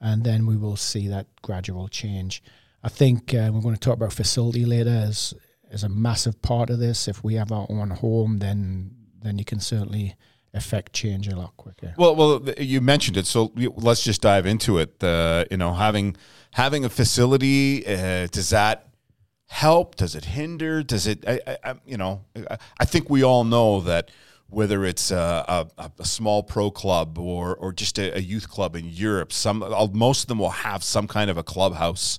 And 0.00 0.24
then 0.24 0.46
we 0.46 0.56
will 0.56 0.76
see 0.76 1.06
that 1.06 1.28
gradual 1.40 1.86
change. 1.86 2.42
I 2.82 2.88
think 2.88 3.32
uh, 3.32 3.50
we're 3.52 3.62
going 3.62 3.76
to 3.76 3.80
talk 3.80 3.94
about 3.94 4.12
facility 4.12 4.64
later 4.64 4.90
as 4.90 5.34
as 5.70 5.84
a 5.84 5.88
massive 5.88 6.42
part 6.42 6.68
of 6.68 6.80
this. 6.80 7.06
If 7.06 7.22
we 7.22 7.34
have 7.34 7.52
our 7.52 7.66
own 7.70 7.90
home, 7.90 8.38
then 8.38 8.90
then 9.22 9.38
you 9.38 9.44
can 9.44 9.60
certainly 9.60 10.16
affect 10.54 10.92
change 10.92 11.28
a 11.28 11.36
lot 11.36 11.56
quicker. 11.56 11.94
Well, 11.98 12.14
well, 12.16 12.42
you 12.58 12.80
mentioned 12.80 13.16
it, 13.16 13.26
so 13.26 13.52
let's 13.56 14.02
just 14.02 14.22
dive 14.22 14.46
into 14.46 14.78
it. 14.78 15.02
Uh, 15.02 15.44
you 15.50 15.56
know, 15.56 15.74
having 15.74 16.16
having 16.52 16.84
a 16.84 16.88
facility 16.88 17.86
uh, 17.86 18.28
does 18.28 18.50
that 18.50 18.88
help? 19.46 19.96
Does 19.96 20.14
it 20.14 20.24
hinder? 20.24 20.82
Does 20.82 21.06
it? 21.06 21.24
I, 21.26 21.40
I, 21.62 21.74
you 21.84 21.96
know, 21.96 22.24
I 22.78 22.84
think 22.84 23.10
we 23.10 23.22
all 23.22 23.44
know 23.44 23.80
that 23.82 24.10
whether 24.48 24.84
it's 24.84 25.10
a, 25.10 25.68
a, 25.76 25.90
a 25.98 26.04
small 26.04 26.42
pro 26.42 26.70
club 26.70 27.18
or 27.18 27.56
or 27.56 27.72
just 27.72 27.98
a, 27.98 28.16
a, 28.16 28.20
youth 28.20 28.48
club 28.48 28.76
in 28.76 28.88
Europe, 28.88 29.32
some 29.32 29.58
most 29.92 30.22
of 30.22 30.28
them 30.28 30.38
will 30.38 30.50
have 30.50 30.84
some 30.84 31.08
kind 31.08 31.30
of 31.30 31.36
a 31.36 31.42
clubhouse 31.42 32.18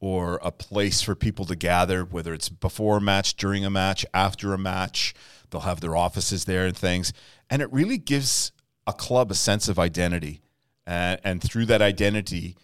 or 0.00 0.38
a 0.42 0.50
place 0.50 1.00
for 1.00 1.14
people 1.14 1.44
to 1.46 1.56
gather, 1.56 2.04
whether 2.04 2.34
it's 2.34 2.48
before 2.48 2.98
a 2.98 3.00
match, 3.00 3.36
during 3.36 3.64
a 3.64 3.70
match, 3.70 4.04
after 4.12 4.52
a 4.52 4.58
match. 4.58 5.14
They'll 5.50 5.62
have 5.62 5.80
their 5.80 5.96
offices 5.96 6.46
there 6.46 6.66
and 6.66 6.76
things, 6.76 7.12
and 7.50 7.62
it 7.62 7.72
really 7.72 7.98
gives 7.98 8.52
a 8.86 8.92
club 8.92 9.30
a 9.30 9.34
sense 9.34 9.68
of 9.68 9.78
identity, 9.78 10.42
and, 10.86 11.20
and 11.24 11.42
through 11.42 11.66
that 11.66 11.82
identity 11.82 12.56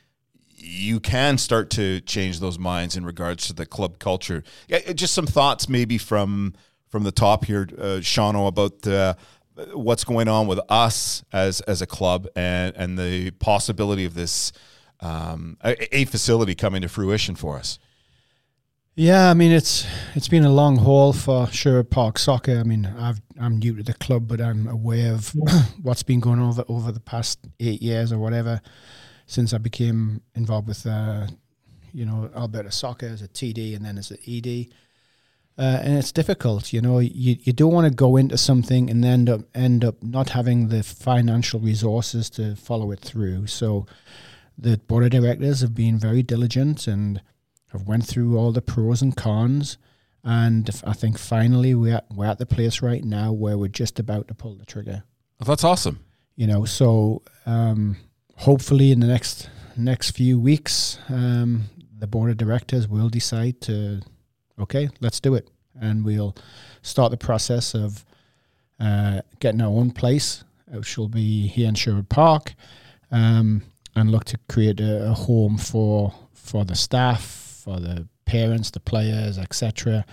you 0.62 1.00
can 1.00 1.38
start 1.38 1.70
to 1.70 2.00
change 2.02 2.40
those 2.40 2.58
minds 2.58 2.96
in 2.96 3.04
regards 3.04 3.46
to 3.46 3.52
the 3.52 3.66
club 3.66 3.98
culture. 3.98 4.44
Yeah, 4.68 4.92
just 4.92 5.14
some 5.14 5.26
thoughts 5.26 5.68
maybe 5.68 5.98
from 5.98 6.54
from 6.88 7.04
the 7.04 7.12
top 7.12 7.44
here, 7.44 7.68
uh, 7.78 8.00
Shano, 8.00 8.48
about 8.48 8.86
uh, 8.86 9.14
what's 9.72 10.04
going 10.04 10.28
on 10.28 10.46
with 10.46 10.60
us 10.68 11.24
as 11.32 11.60
as 11.62 11.82
a 11.82 11.86
club 11.86 12.28
and 12.36 12.74
and 12.76 12.98
the 12.98 13.30
possibility 13.32 14.04
of 14.04 14.14
this 14.14 14.52
um, 15.00 15.56
a, 15.64 15.96
a, 15.96 16.04
facility 16.04 16.54
coming 16.54 16.82
to 16.82 16.88
fruition 16.88 17.34
for 17.34 17.56
us. 17.56 17.78
Yeah, 18.96 19.30
I 19.30 19.34
mean 19.34 19.52
it's 19.52 19.86
it's 20.14 20.28
been 20.28 20.44
a 20.44 20.52
long 20.52 20.76
haul 20.76 21.12
for 21.12 21.46
Sherwood 21.46 21.90
Park 21.90 22.18
Soccer. 22.18 22.58
I 22.58 22.64
mean 22.64 22.86
I've 22.86 23.20
I'm 23.40 23.58
new 23.58 23.76
to 23.76 23.82
the 23.82 23.94
club, 23.94 24.28
but 24.28 24.40
I'm 24.40 24.66
aware 24.66 25.14
of 25.14 25.30
what's 25.82 26.02
been 26.02 26.20
going 26.20 26.40
over 26.40 26.64
over 26.68 26.92
the 26.92 27.00
past 27.00 27.38
eight 27.60 27.80
years 27.80 28.12
or 28.12 28.18
whatever 28.18 28.60
since 29.30 29.54
I 29.54 29.58
became 29.58 30.22
involved 30.34 30.66
with, 30.66 30.84
uh, 30.84 31.28
you 31.92 32.04
know, 32.04 32.30
Alberta 32.36 32.72
Soccer 32.72 33.06
as 33.06 33.22
a 33.22 33.28
TD 33.28 33.76
and 33.76 33.84
then 33.84 33.96
as 33.96 34.10
an 34.10 34.18
ED. 34.26 34.66
Uh, 35.56 35.78
and 35.84 35.96
it's 35.96 36.10
difficult, 36.10 36.72
you 36.72 36.80
know. 36.80 36.98
You, 36.98 37.36
you 37.40 37.52
don't 37.52 37.72
want 37.72 37.86
to 37.86 37.94
go 37.94 38.16
into 38.16 38.36
something 38.36 38.90
and 38.90 39.04
end 39.04 39.28
up 39.30 39.42
end 39.54 39.84
up 39.84 40.02
not 40.02 40.30
having 40.30 40.68
the 40.68 40.82
financial 40.82 41.60
resources 41.60 42.28
to 42.30 42.56
follow 42.56 42.90
it 42.90 43.00
through. 43.00 43.46
So, 43.46 43.86
the 44.58 44.78
board 44.78 45.04
of 45.04 45.10
directors 45.10 45.60
have 45.60 45.74
been 45.74 45.98
very 45.98 46.22
diligent 46.22 46.86
and 46.86 47.20
have 47.72 47.82
went 47.82 48.06
through 48.06 48.36
all 48.36 48.52
the 48.52 48.62
pros 48.62 49.02
and 49.02 49.16
cons. 49.16 49.78
And 50.22 50.68
I 50.84 50.92
think 50.92 51.18
finally 51.18 51.74
we're 51.74 51.96
at, 51.96 52.06
we're 52.10 52.26
at 52.26 52.38
the 52.38 52.46
place 52.46 52.82
right 52.82 53.04
now 53.04 53.32
where 53.32 53.56
we're 53.56 53.68
just 53.68 53.98
about 53.98 54.28
to 54.28 54.34
pull 54.34 54.54
the 54.54 54.66
trigger. 54.66 55.04
Well, 55.38 55.46
that's 55.46 55.64
awesome. 55.64 56.00
You 56.36 56.46
know, 56.46 56.64
so 56.64 57.22
um, 57.46 57.96
hopefully 58.36 58.92
in 58.92 59.00
the 59.00 59.06
next 59.06 59.48
next 59.76 60.10
few 60.10 60.38
weeks, 60.38 60.98
um, 61.08 61.64
the 61.98 62.06
board 62.06 62.30
of 62.30 62.36
directors 62.36 62.88
will 62.88 63.08
decide 63.08 63.60
to, 63.62 64.00
okay, 64.58 64.88
let's 65.00 65.20
do 65.20 65.34
it, 65.34 65.48
and 65.80 66.04
we'll 66.04 66.34
start 66.82 67.10
the 67.10 67.16
process 67.16 67.74
of 67.74 68.04
uh, 68.78 69.20
getting 69.38 69.60
our 69.60 69.68
own 69.68 69.90
place, 69.90 70.44
which 70.68 70.96
will 70.96 71.08
be 71.08 71.46
here 71.46 71.68
in 71.68 71.74
Sherwood 71.74 72.08
Park, 72.08 72.54
um, 73.10 73.62
and 73.94 74.10
look 74.10 74.24
to 74.24 74.38
create 74.48 74.80
a, 74.80 75.10
a, 75.10 75.12
home 75.12 75.58
for 75.58 76.14
for 76.32 76.64
the 76.64 76.74
staff, 76.74 77.49
for 77.70 77.80
the 77.80 78.08
parents, 78.24 78.70
the 78.70 78.80
players, 78.80 79.38
etc., 79.38 80.04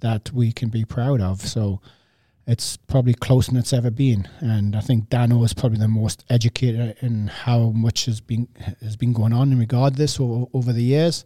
that 0.00 0.30
we 0.32 0.52
can 0.52 0.68
be 0.68 0.84
proud 0.84 1.20
of. 1.20 1.40
So 1.40 1.80
it's 2.46 2.76
probably 2.76 3.14
closer 3.14 3.50
than 3.50 3.60
it's 3.60 3.72
ever 3.72 3.90
been. 3.90 4.28
And 4.40 4.76
I 4.76 4.80
think 4.80 5.08
Dano 5.08 5.42
is 5.42 5.54
probably 5.54 5.78
the 5.78 5.88
most 5.88 6.24
educated 6.28 6.96
in 7.00 7.28
how 7.28 7.70
much 7.70 8.06
has 8.06 8.20
been 8.20 8.48
has 8.80 8.96
been 8.96 9.12
going 9.12 9.32
on 9.32 9.52
in 9.52 9.58
regard 9.58 9.94
to 9.94 9.98
this 9.98 10.20
over, 10.20 10.46
over 10.52 10.72
the 10.72 10.82
years. 10.82 11.24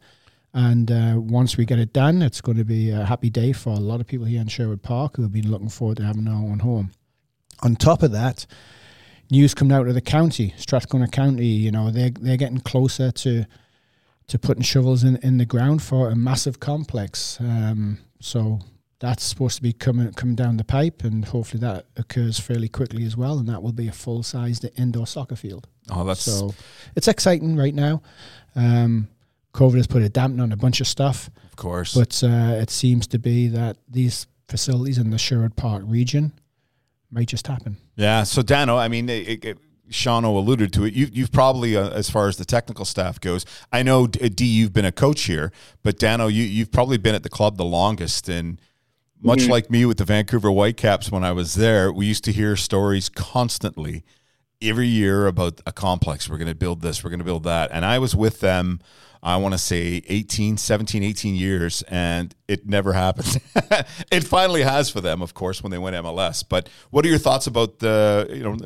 And 0.55 0.91
uh, 0.91 1.15
once 1.17 1.57
we 1.57 1.65
get 1.65 1.79
it 1.79 1.93
done, 1.93 2.23
it's 2.23 2.43
going 2.43 2.59
to 2.59 2.65
be 2.65 2.91
a 2.91 3.05
happy 3.05 3.31
day 3.31 3.53
for 3.53 3.71
a 3.71 3.81
lot 3.81 4.01
of 4.01 4.07
people 4.07 4.27
here 4.27 4.41
in 4.41 4.49
Sherwood 4.49 4.83
Park 4.83 5.17
who 5.17 5.23
have 5.23 5.33
been 5.33 5.51
looking 5.51 5.71
forward 5.71 5.97
to 5.99 6.05
having 6.05 6.25
their 6.25 6.35
own 6.35 6.59
home. 6.59 6.91
On 7.63 7.75
top 7.75 8.03
of 8.03 8.13
that, 8.13 8.47
news 9.31 9.55
coming 9.55 9.73
out 9.73 9.89
of 9.89 9.95
the 9.95 10.03
county, 10.03 10.53
Strathcona 10.59 11.09
County, 11.09 11.47
you 11.47 11.71
know, 11.71 11.91
they're, 11.91 12.11
they're 12.11 12.37
getting 12.37 12.61
closer 12.61 13.11
to 13.11 13.47
to 14.29 14.39
putting 14.39 14.63
shovels 14.63 15.05
in, 15.05 15.17
in 15.17 15.39
the 15.39 15.45
ground 15.45 15.83
for 15.83 16.11
a 16.11 16.17
massive 16.17 16.61
complex. 16.61 17.39
Um, 17.41 17.99
so 18.21 18.61
that's 19.01 19.25
supposed 19.25 19.57
to 19.57 19.63
be 19.63 19.73
coming 19.73 20.13
coming 20.13 20.37
down 20.37 20.57
the 20.57 20.65
pipe, 20.65 21.03
and 21.05 21.25
hopefully 21.25 21.61
that 21.61 21.87
occurs 21.97 22.39
fairly 22.39 22.69
quickly 22.69 23.05
as 23.05 23.17
well, 23.17 23.39
and 23.39 23.49
that 23.49 23.63
will 23.63 23.73
be 23.73 23.89
a 23.89 23.93
full 23.93 24.23
sized 24.23 24.65
indoor 24.77 25.07
soccer 25.07 25.37
field. 25.37 25.67
Oh, 25.91 26.05
that's 26.05 26.21
so 26.21 26.55
it's 26.95 27.09
exciting 27.09 27.57
right 27.57 27.75
now. 27.75 28.01
Um, 28.55 29.09
COVID 29.55 29.77
has 29.77 29.87
put 29.87 30.03
a 30.03 30.09
dampener 30.09 30.43
on 30.43 30.53
a 30.53 30.57
bunch 30.57 30.81
of 30.81 30.87
stuff, 30.87 31.31
of 31.45 31.57
course, 31.57 31.95
but 31.95 32.23
uh, 32.23 32.61
it 32.61 32.71
seems 32.71 33.07
to 33.09 33.19
be 33.19 33.49
that 33.49 33.77
these 33.89 34.27
facilities 34.49 34.99
in 34.99 35.11
the 35.11 35.19
Sherwood 35.19 35.57
Park 35.57 35.83
region 35.85 36.33
might 37.11 37.29
just 37.29 37.47
happen. 37.47 37.77
Yeah. 37.97 38.23
So 38.23 38.43
Dano, 38.43 38.77
I 38.77 38.89
mean, 38.89 39.09
it, 39.09 39.45
it, 39.45 39.59
Shano 39.93 40.37
alluded 40.37 40.73
to 40.75 40.85
it. 40.85 40.95
You, 40.95 41.09
you've 41.13 41.33
probably, 41.33 41.77
uh, 41.77 41.91
as 41.91 42.11
far 42.11 42.29
as 42.29 42.37
the 42.37 42.45
technical 42.45 42.85
staff 42.85 43.21
goes, 43.21 43.45
I 43.73 43.83
know 43.83 44.07
D, 44.07 44.45
you've 44.45 44.73
been 44.73 44.85
a 44.85 44.93
coach 44.93 45.23
here, 45.23 45.53
but 45.83 45.99
Dano, 45.99 46.27
you, 46.27 46.43
you've 46.43 46.73
probably 46.73 46.99
been 46.99 47.15
at 47.15 47.23
the 47.23 47.29
club 47.29 47.57
the 47.57 47.65
longest, 47.65 48.29
and 48.29 48.61
much 49.21 49.41
mm-hmm. 49.41 49.51
like 49.51 49.71
me 49.71 49.85
with 49.85 49.99
the 49.99 50.05
Vancouver 50.05 50.51
Whitecaps 50.51 51.13
when 51.13 51.23
I 51.23 51.33
was 51.33 51.55
there, 51.55 51.93
we 51.93 52.07
used 52.07 52.25
to 52.25 52.33
hear 52.33 52.57
stories 52.57 53.09
constantly 53.09 54.03
every 54.61 54.89
year 54.89 55.27
about 55.27 55.61
a 55.67 55.73
complex. 55.73 56.29
We're 56.29 56.39
going 56.39 56.49
to 56.49 56.55
build 56.55 56.81
this, 56.81 57.05
we're 57.05 57.11
going 57.11 57.21
to 57.21 57.25
build 57.25 57.45
that. 57.45 57.71
And 57.73 57.85
I 57.85 57.99
was 57.99 58.17
with 58.17 58.41
them, 58.41 58.81
I 59.23 59.37
want 59.37 59.55
to 59.55 59.59
say 59.59 60.03
18, 60.09 60.57
17, 60.57 61.03
18 61.03 61.35
years, 61.37 61.83
and 61.83 62.35
it 62.49 62.67
never 62.67 62.93
happened. 62.95 63.39
it 64.11 64.25
finally 64.25 64.63
has 64.63 64.91
for 64.91 65.01
them, 65.01 65.23
of 65.23 65.35
course, 65.35 65.63
when 65.63 65.71
they 65.71 65.79
went 65.79 65.97
MLS. 65.97 66.45
But 66.49 66.69
what 66.91 67.05
are 67.05 67.09
your 67.09 67.19
thoughts 67.19 67.47
about 67.47 67.79
the, 67.79 68.29
you 68.33 68.43
know, 68.43 68.57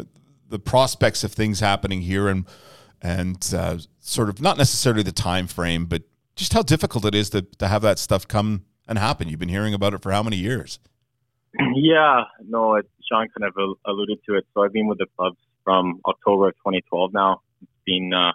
the, 0.48 0.58
prospects 0.58 1.24
of 1.24 1.32
things 1.32 1.60
happening 1.60 2.02
here 2.02 2.28
and, 2.28 2.44
and 3.02 3.52
uh, 3.56 3.78
sort 4.00 4.28
of 4.28 4.40
not 4.40 4.58
necessarily 4.58 5.02
the 5.02 5.12
time 5.12 5.46
frame, 5.46 5.86
but 5.86 6.02
just 6.34 6.52
how 6.52 6.62
difficult 6.62 7.04
it 7.04 7.14
is 7.14 7.30
to, 7.30 7.42
to 7.42 7.68
have 7.68 7.82
that 7.82 7.98
stuff 7.98 8.26
come 8.26 8.64
and 8.88 8.98
happen? 8.98 9.28
You've 9.28 9.40
been 9.40 9.48
hearing 9.48 9.74
about 9.74 9.94
it 9.94 10.02
for 10.02 10.12
how 10.12 10.22
many 10.22 10.36
years? 10.36 10.78
Yeah, 11.74 12.24
no, 12.46 12.74
it, 12.74 12.88
Sean 13.10 13.28
kind 13.28 13.50
of 13.50 13.76
alluded 13.86 14.18
to 14.28 14.34
it. 14.36 14.46
So 14.52 14.62
I've 14.62 14.72
been 14.72 14.86
with 14.86 14.98
the 14.98 15.06
clubs 15.16 15.38
from 15.64 16.00
October 16.06 16.48
of 16.48 16.54
2012 16.56 17.12
now. 17.12 17.40
It's 17.62 17.70
been 17.84 18.12
uh, 18.12 18.32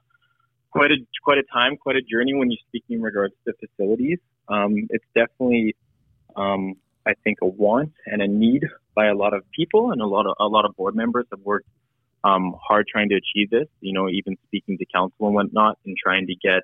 quite 0.71 0.91
a 0.91 0.97
quite 1.23 1.37
a 1.37 1.43
time, 1.43 1.77
quite 1.77 1.95
a 1.95 2.01
journey 2.01 2.33
when 2.33 2.49
you 2.49 2.57
speak 2.67 2.83
in 2.89 3.01
regards 3.01 3.33
to 3.45 3.53
facilities. 3.53 4.19
Um, 4.47 4.87
it's 4.89 5.05
definitely, 5.15 5.75
um, 6.35 6.75
I 7.05 7.13
think, 7.23 7.39
a 7.41 7.47
want 7.47 7.93
and 8.05 8.21
a 8.21 8.27
need 8.27 8.65
by 8.95 9.07
a 9.07 9.15
lot 9.15 9.33
of 9.33 9.43
people, 9.51 9.91
and 9.91 10.01
a 10.01 10.07
lot 10.07 10.25
of 10.25 10.35
a 10.39 10.47
lot 10.47 10.65
of 10.65 10.75
board 10.75 10.95
members 10.95 11.25
have 11.31 11.41
worked 11.41 11.67
um, 12.23 12.55
hard 12.61 12.87
trying 12.87 13.09
to 13.09 13.15
achieve 13.15 13.49
this. 13.49 13.67
You 13.79 13.93
know, 13.93 14.09
even 14.09 14.37
speaking 14.47 14.77
to 14.77 14.85
council 14.85 15.27
and 15.27 15.35
whatnot, 15.35 15.77
and 15.85 15.95
trying 15.97 16.27
to 16.27 16.35
get 16.35 16.63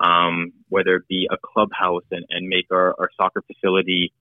um, 0.00 0.52
whether 0.68 0.96
it 0.96 1.08
be 1.08 1.28
a 1.30 1.36
clubhouse 1.36 2.04
and, 2.10 2.24
and 2.30 2.48
make 2.48 2.66
our, 2.70 2.94
our 2.98 3.10
soccer 3.16 3.42
facility 3.42 4.12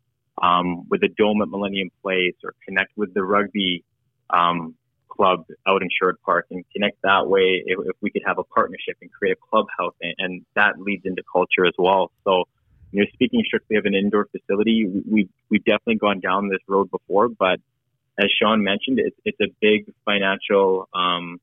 um, 0.41 0.88
with 0.89 1.03
a 1.03 1.08
dome 1.08 1.41
at 1.41 1.47
Millennium 1.47 1.89
Place 2.01 2.36
or 2.43 2.53
connect 2.65 2.91
with 2.97 3.13
the 3.13 3.23
rugby 3.23 3.84
um, 4.29 4.75
club 5.08 5.45
out 5.67 5.82
in 5.82 5.89
Sherwood 5.89 6.21
Park 6.23 6.47
and 6.51 6.63
connect 6.73 7.01
that 7.03 7.27
way 7.27 7.63
if, 7.65 7.79
if, 7.79 7.95
we 8.01 8.10
could 8.10 8.21
have 8.25 8.38
a 8.38 8.43
partnership 8.43 8.97
and 9.01 9.12
create 9.12 9.34
a 9.34 9.47
clubhouse 9.49 9.95
and, 10.01 10.15
and 10.17 10.45
that 10.55 10.79
leads 10.79 11.05
into 11.05 11.23
culture 11.32 11.65
as 11.65 11.73
well. 11.77 12.12
So, 12.23 12.45
you 12.91 13.01
know, 13.01 13.08
speaking 13.13 13.43
strictly 13.45 13.77
of 13.77 13.86
an 13.86 13.93
indoor 13.93 14.27
facility, 14.32 14.88
we, 15.10 15.29
we've 15.49 15.63
definitely 15.63 15.95
gone 15.95 16.19
down 16.19 16.49
this 16.49 16.62
road 16.67 16.89
before, 16.91 17.29
but 17.29 17.60
as 18.19 18.29
Sean 18.39 18.63
mentioned, 18.63 18.99
it's, 18.99 19.15
it's 19.25 19.39
a 19.41 19.53
big 19.62 19.91
financial, 20.05 20.89
um, 20.93 21.39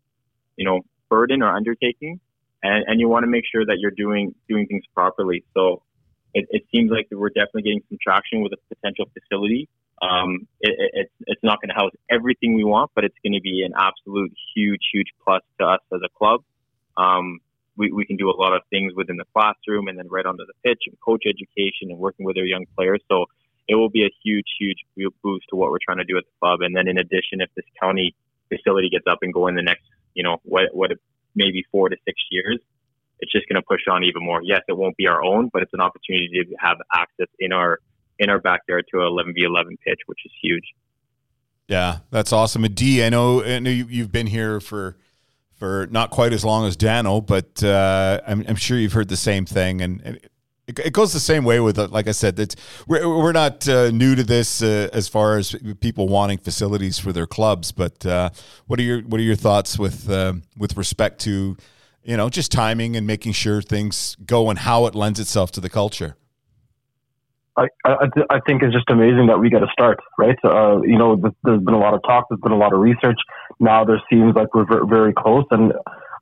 you 0.56 0.64
know, 0.64 0.82
burden 1.08 1.42
or 1.42 1.54
undertaking. 1.54 2.20
And, 2.62 2.84
and 2.86 3.00
you 3.00 3.08
want 3.08 3.24
to 3.24 3.28
make 3.28 3.44
sure 3.50 3.64
that 3.64 3.78
you're 3.78 3.92
doing, 3.92 4.34
doing 4.48 4.66
things 4.66 4.84
properly. 4.94 5.44
So 5.54 5.82
it, 6.34 6.46
it 6.50 6.64
seems 6.74 6.90
like 6.90 7.08
we're 7.10 7.28
definitely 7.28 7.62
getting 7.62 7.82
some 7.88 7.98
traction 8.02 8.42
with 8.42 8.52
a 8.52 8.74
potential 8.74 9.06
facility 9.14 9.68
um, 10.02 10.46
it, 10.60 10.90
it's 10.92 11.12
it's 11.26 11.42
not 11.42 11.60
going 11.60 11.70
to 11.70 11.74
house 11.74 11.92
everything 12.10 12.54
we 12.54 12.64
want, 12.64 12.90
but 12.94 13.04
it's 13.04 13.16
going 13.22 13.32
to 13.32 13.40
be 13.40 13.62
an 13.62 13.72
absolute 13.76 14.32
huge, 14.54 14.82
huge 14.92 15.08
plus 15.24 15.42
to 15.58 15.66
us 15.66 15.80
as 15.92 16.00
a 16.04 16.08
club. 16.18 16.42
Um, 16.96 17.40
we, 17.76 17.92
we 17.92 18.06
can 18.06 18.16
do 18.16 18.30
a 18.30 18.36
lot 18.36 18.54
of 18.54 18.62
things 18.70 18.94
within 18.94 19.16
the 19.16 19.26
classroom 19.34 19.88
and 19.88 19.98
then 19.98 20.08
right 20.08 20.24
onto 20.24 20.44
the 20.46 20.54
pitch 20.64 20.82
and 20.86 20.96
coach 21.00 21.24
education 21.26 21.90
and 21.90 21.98
working 21.98 22.24
with 22.24 22.38
our 22.38 22.44
young 22.44 22.64
players. 22.74 23.02
So 23.10 23.26
it 23.68 23.74
will 23.74 23.90
be 23.90 24.04
a 24.04 24.10
huge, 24.24 24.46
huge 24.58 24.78
boost 25.22 25.46
to 25.50 25.56
what 25.56 25.70
we're 25.70 25.78
trying 25.84 25.98
to 25.98 26.04
do 26.04 26.16
at 26.16 26.24
the 26.24 26.30
club. 26.40 26.60
And 26.60 26.76
then 26.76 26.88
in 26.88 26.98
addition, 26.98 27.40
if 27.40 27.50
this 27.56 27.64
county 27.80 28.14
facility 28.48 28.88
gets 28.88 29.04
up 29.10 29.18
and 29.22 29.32
going 29.32 29.56
the 29.56 29.62
next, 29.62 29.84
you 30.14 30.22
know, 30.22 30.38
what, 30.44 30.64
what 30.72 30.92
maybe 31.34 31.64
four 31.70 31.88
to 31.88 31.96
six 32.04 32.20
years, 32.30 32.58
it's 33.20 33.32
just 33.32 33.48
going 33.48 33.56
to 33.56 33.66
push 33.66 33.82
on 33.90 34.04
even 34.04 34.24
more. 34.24 34.40
Yes, 34.42 34.60
it 34.68 34.76
won't 34.76 34.96
be 34.96 35.08
our 35.08 35.22
own, 35.22 35.50
but 35.52 35.62
it's 35.62 35.72
an 35.72 35.80
opportunity 35.80 36.28
to 36.32 36.56
have 36.58 36.78
access 36.94 37.28
in 37.38 37.52
our 37.52 37.78
in 38.18 38.30
our 38.30 38.38
backyard 38.38 38.86
to 38.90 39.00
an 39.00 39.06
11v11 39.08 39.78
pitch, 39.84 40.00
which 40.06 40.20
is 40.24 40.32
huge. 40.42 40.64
Yeah, 41.68 41.98
that's 42.10 42.32
awesome. 42.32 42.64
And 42.64 42.74
D, 42.74 43.04
I 43.04 43.10
know, 43.10 43.44
I 43.44 43.58
know 43.58 43.70
you've 43.70 44.12
been 44.12 44.26
here 44.26 44.60
for 44.60 44.96
for 45.56 45.86
not 45.90 46.10
quite 46.10 46.32
as 46.32 46.44
long 46.44 46.66
as 46.66 46.76
Dano, 46.76 47.20
but 47.20 47.62
uh, 47.64 48.20
I'm, 48.26 48.44
I'm, 48.46 48.56
sure 48.56 48.78
you've 48.78 48.92
heard 48.92 49.08
the 49.08 49.16
same 49.16 49.46
thing. 49.46 49.80
And, 49.80 50.02
and 50.04 50.20
it, 50.66 50.92
goes 50.92 51.12
the 51.12 51.20
same 51.20 51.44
way 51.44 51.60
with, 51.60 51.78
uh, 51.78 51.88
like 51.88 52.08
I 52.08 52.12
said, 52.12 52.36
that 52.36 52.54
we're, 52.86 53.08
we're 53.08 53.32
not 53.32 53.68
uh, 53.68 53.90
new 53.90 54.14
to 54.14 54.24
this 54.24 54.62
uh, 54.62 54.88
as 54.92 55.08
far 55.08 55.36
as 55.36 55.54
people 55.80 56.08
wanting 56.08 56.38
facilities 56.38 56.98
for 56.98 57.12
their 57.12 57.26
clubs. 57.26 57.72
But 57.72 58.04
uh, 58.04 58.30
what 58.66 58.80
are 58.80 58.82
your 58.82 59.02
what 59.02 59.20
are 59.20 59.24
your 59.24 59.36
thoughts 59.36 59.78
with 59.78 60.10
uh, 60.10 60.34
with 60.56 60.76
respect 60.76 61.20
to 61.22 61.56
you 62.02 62.16
know 62.16 62.28
just 62.28 62.50
timing 62.50 62.96
and 62.96 63.06
making 63.06 63.32
sure 63.32 63.62
things 63.62 64.16
go 64.26 64.50
and 64.50 64.58
how 64.58 64.86
it 64.86 64.94
lends 64.94 65.20
itself 65.20 65.52
to 65.52 65.60
the 65.60 65.70
culture? 65.70 66.16
I, 67.56 67.68
I, 67.86 68.06
I 68.28 68.40
think 68.40 68.62
it's 68.62 68.74
just 68.74 68.90
amazing 68.90 69.28
that 69.28 69.38
we 69.38 69.48
get 69.48 69.62
a 69.62 69.68
start, 69.72 69.98
right? 70.18 70.36
Uh, 70.44 70.82
you 70.82 70.98
know, 70.98 71.16
there's 71.42 71.62
been 71.62 71.74
a 71.74 71.78
lot 71.78 71.94
of 71.94 72.02
talk, 72.02 72.26
there's 72.28 72.40
been 72.42 72.52
a 72.52 72.58
lot 72.58 72.74
of 72.74 72.80
research. 72.80 73.18
Now 73.60 73.82
there 73.82 74.02
seems 74.10 74.34
like 74.34 74.54
we're 74.54 74.66
very 74.84 75.14
close, 75.14 75.46
and 75.50 75.72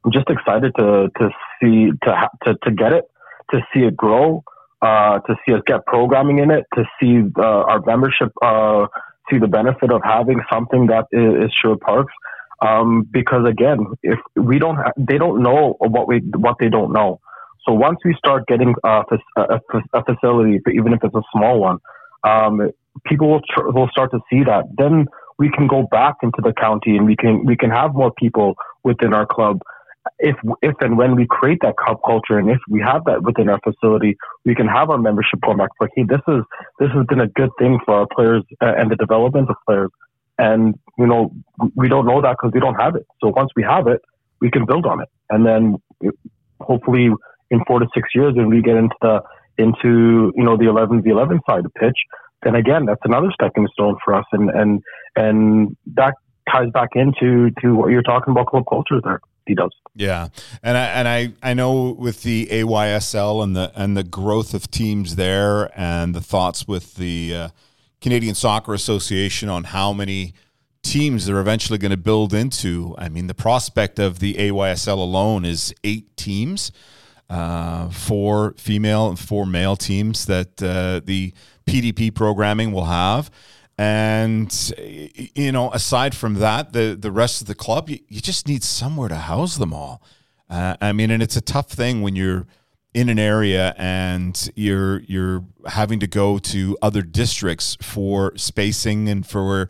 I'm 0.04 0.12
just 0.12 0.28
excited 0.28 0.72
to 0.78 1.10
to 1.18 1.30
see 1.60 1.90
to 2.04 2.28
to 2.44 2.54
to 2.62 2.70
get 2.70 2.92
it, 2.92 3.04
to 3.52 3.60
see 3.72 3.80
it 3.80 3.96
grow, 3.96 4.42
uh, 4.82 5.18
to 5.20 5.36
see 5.46 5.54
us 5.54 5.62
get 5.66 5.84
programming 5.86 6.38
in 6.38 6.50
it, 6.50 6.64
to 6.74 6.84
see 7.00 7.22
uh, 7.38 7.42
our 7.42 7.80
membership 7.86 8.32
uh, 8.42 8.86
see 9.30 9.38
the 9.38 9.48
benefit 9.48 9.92
of 9.92 10.02
having 10.04 10.40
something 10.52 10.86
that 10.88 11.06
is, 11.12 11.46
is 11.46 11.52
Sherwood 11.60 11.80
Parks. 11.80 12.12
Um, 12.60 13.06
because 13.10 13.46
again, 13.46 13.78
if 14.02 14.18
we 14.36 14.58
don't, 14.58 14.76
ha- 14.76 14.92
they 14.96 15.18
don't 15.18 15.42
know 15.42 15.76
what 15.80 16.08
we 16.08 16.20
what 16.36 16.56
they 16.60 16.68
don't 16.68 16.92
know. 16.92 17.20
So 17.66 17.72
once 17.72 17.98
we 18.04 18.14
start 18.14 18.46
getting 18.46 18.74
a, 18.84 19.02
a, 19.36 19.60
a 19.94 20.04
facility, 20.04 20.60
even 20.72 20.92
if 20.92 21.02
it's 21.02 21.14
a 21.14 21.22
small 21.32 21.60
one, 21.60 21.78
um, 22.22 22.70
people 23.06 23.30
will, 23.30 23.40
tr- 23.40 23.68
will 23.68 23.88
start 23.88 24.10
to 24.12 24.20
see 24.30 24.44
that. 24.44 24.64
Then 24.76 25.06
we 25.38 25.50
can 25.50 25.66
go 25.66 25.86
back 25.90 26.16
into 26.22 26.40
the 26.42 26.52
county 26.52 26.96
and 26.96 27.06
we 27.06 27.16
can 27.16 27.44
we 27.44 27.56
can 27.56 27.70
have 27.70 27.94
more 27.94 28.12
people 28.12 28.54
within 28.84 29.12
our 29.12 29.26
club. 29.26 29.60
If 30.18 30.36
if 30.62 30.74
and 30.80 30.98
when 30.98 31.16
we 31.16 31.26
create 31.26 31.58
that 31.62 31.76
club 31.76 31.98
culture 32.04 32.38
and 32.38 32.50
if 32.50 32.58
we 32.68 32.80
have 32.80 33.04
that 33.04 33.22
within 33.22 33.48
our 33.48 33.58
facility, 33.64 34.16
we 34.44 34.54
can 34.54 34.68
have 34.68 34.90
our 34.90 34.98
membership 34.98 35.40
go 35.40 35.54
back. 35.54 35.70
Like, 35.80 35.90
hey, 35.96 36.04
this 36.06 36.20
is 36.28 36.42
this 36.78 36.90
has 36.94 37.06
been 37.06 37.20
a 37.20 37.28
good 37.28 37.50
thing 37.58 37.78
for 37.84 37.94
our 37.94 38.06
players 38.14 38.42
uh, 38.60 38.74
and 38.76 38.90
the 38.90 38.96
development 38.96 39.48
of 39.48 39.56
players. 39.66 39.90
And 40.38 40.78
you 40.98 41.06
know, 41.06 41.32
we 41.74 41.88
don't 41.88 42.06
know 42.06 42.20
that 42.20 42.36
because 42.38 42.52
we 42.52 42.60
don't 42.60 42.74
have 42.74 42.96
it. 42.96 43.06
So 43.22 43.28
once 43.28 43.50
we 43.56 43.62
have 43.62 43.86
it, 43.86 44.02
we 44.40 44.50
can 44.50 44.66
build 44.66 44.84
on 44.84 45.00
it, 45.00 45.08
and 45.30 45.46
then 45.46 45.76
hopefully 46.60 47.10
in 47.50 47.64
four 47.66 47.78
to 47.78 47.86
six 47.94 48.08
years 48.14 48.34
when 48.34 48.48
we 48.48 48.60
get 48.62 48.76
into 48.76 48.96
the 49.00 49.20
into 49.56 50.32
you 50.34 50.44
know 50.44 50.56
the 50.56 50.68
11 50.68 51.02
v 51.02 51.10
11 51.10 51.40
side 51.48 51.64
of 51.64 51.72
pitch, 51.74 51.96
then 52.42 52.54
again 52.54 52.84
that's 52.84 53.00
another 53.04 53.30
stepping 53.32 53.66
stone 53.72 53.96
for 54.04 54.14
us, 54.14 54.24
and 54.32 54.50
and 54.50 54.82
and 55.16 55.76
that 55.94 56.14
ties 56.50 56.68
back 56.72 56.90
into 56.94 57.50
to 57.62 57.74
what 57.74 57.90
you're 57.90 58.02
talking 58.02 58.32
about 58.32 58.46
club 58.46 58.64
culture 58.68 59.00
there. 59.02 59.20
He 59.46 59.54
does. 59.54 59.72
Yeah, 59.94 60.28
and 60.62 60.76
I 60.76 60.84
and 60.86 61.08
I 61.08 61.32
I 61.42 61.54
know 61.54 61.90
with 61.90 62.22
the 62.22 62.46
AYSL 62.46 63.42
and 63.42 63.54
the 63.54 63.72
and 63.76 63.96
the 63.96 64.02
growth 64.02 64.54
of 64.54 64.70
teams 64.70 65.16
there, 65.16 65.70
and 65.78 66.14
the 66.14 66.20
thoughts 66.20 66.66
with 66.66 66.94
the 66.96 67.34
uh, 67.34 67.48
Canadian 68.00 68.34
Soccer 68.34 68.74
Association 68.74 69.48
on 69.48 69.64
how 69.64 69.92
many 69.92 70.34
teams 70.82 71.26
they're 71.26 71.40
eventually 71.40 71.78
going 71.78 71.90
to 71.90 71.96
build 71.96 72.34
into. 72.34 72.94
I 72.98 73.08
mean, 73.08 73.26
the 73.26 73.34
prospect 73.34 73.98
of 73.98 74.18
the 74.18 74.34
AYSL 74.34 74.98
alone 74.98 75.44
is 75.44 75.74
eight 75.84 76.16
teams 76.16 76.72
uh, 77.30 77.88
four 77.90 78.54
female 78.58 79.08
and 79.08 79.18
four 79.18 79.46
male 79.46 79.76
teams 79.76 80.26
that 80.26 80.62
uh, 80.62 81.00
the 81.04 81.32
PDP 81.66 82.14
programming 82.14 82.72
will 82.72 82.84
have. 82.84 83.30
And 83.76 84.72
you 85.34 85.50
know, 85.50 85.72
aside 85.72 86.14
from 86.14 86.34
that, 86.34 86.72
the 86.72 86.96
the 86.98 87.10
rest 87.10 87.40
of 87.40 87.48
the 87.48 87.54
club, 87.54 87.88
you, 87.90 87.98
you 88.08 88.20
just 88.20 88.46
need 88.46 88.62
somewhere 88.62 89.08
to 89.08 89.16
house 89.16 89.56
them 89.56 89.72
all. 89.72 90.02
Uh, 90.48 90.76
I 90.80 90.92
mean, 90.92 91.10
and 91.10 91.22
it's 91.22 91.36
a 91.36 91.40
tough 91.40 91.70
thing 91.70 92.02
when 92.02 92.14
you're 92.14 92.46
in 92.94 93.08
an 93.08 93.18
area 93.18 93.74
and 93.76 94.48
you're 94.54 95.00
you're 95.00 95.44
having 95.66 95.98
to 95.98 96.06
go 96.06 96.38
to 96.38 96.78
other 96.80 97.02
districts 97.02 97.76
for 97.82 98.32
spacing 98.36 99.08
and 99.08 99.26
for 99.26 99.68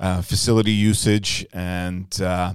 uh, 0.00 0.20
facility 0.20 0.72
usage 0.72 1.46
and 1.52 2.20
uh, 2.20 2.54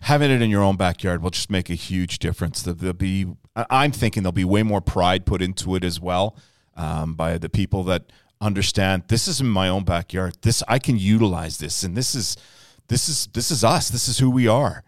having 0.00 0.32
it 0.32 0.42
in 0.42 0.50
your 0.50 0.62
own 0.62 0.76
backyard 0.76 1.22
will 1.22 1.30
just 1.30 1.48
make 1.50 1.70
a 1.70 1.74
huge 1.74 2.18
difference. 2.18 2.62
There'll 2.62 2.92
be 2.92 3.26
I'm 3.54 3.92
thinking 3.92 4.24
there'll 4.24 4.32
be 4.32 4.44
way 4.44 4.64
more 4.64 4.80
pride 4.80 5.24
put 5.24 5.40
into 5.40 5.76
it 5.76 5.84
as 5.84 6.00
well 6.00 6.36
um, 6.76 7.14
by 7.14 7.38
the 7.38 7.48
people 7.48 7.84
that 7.84 8.10
understand 8.42 9.04
this 9.08 9.28
is 9.28 9.40
in 9.40 9.46
my 9.46 9.68
own 9.68 9.84
backyard. 9.84 10.36
This 10.42 10.62
I 10.68 10.78
can 10.78 10.98
utilize 10.98 11.58
this, 11.58 11.82
and 11.82 11.96
this 11.96 12.14
is 12.14 12.36
this 12.88 13.08
is 13.08 13.28
this 13.28 13.50
is 13.50 13.64
us. 13.64 13.88
This 13.88 14.08
is 14.08 14.18
who 14.18 14.30
we 14.30 14.48
are. 14.48 14.82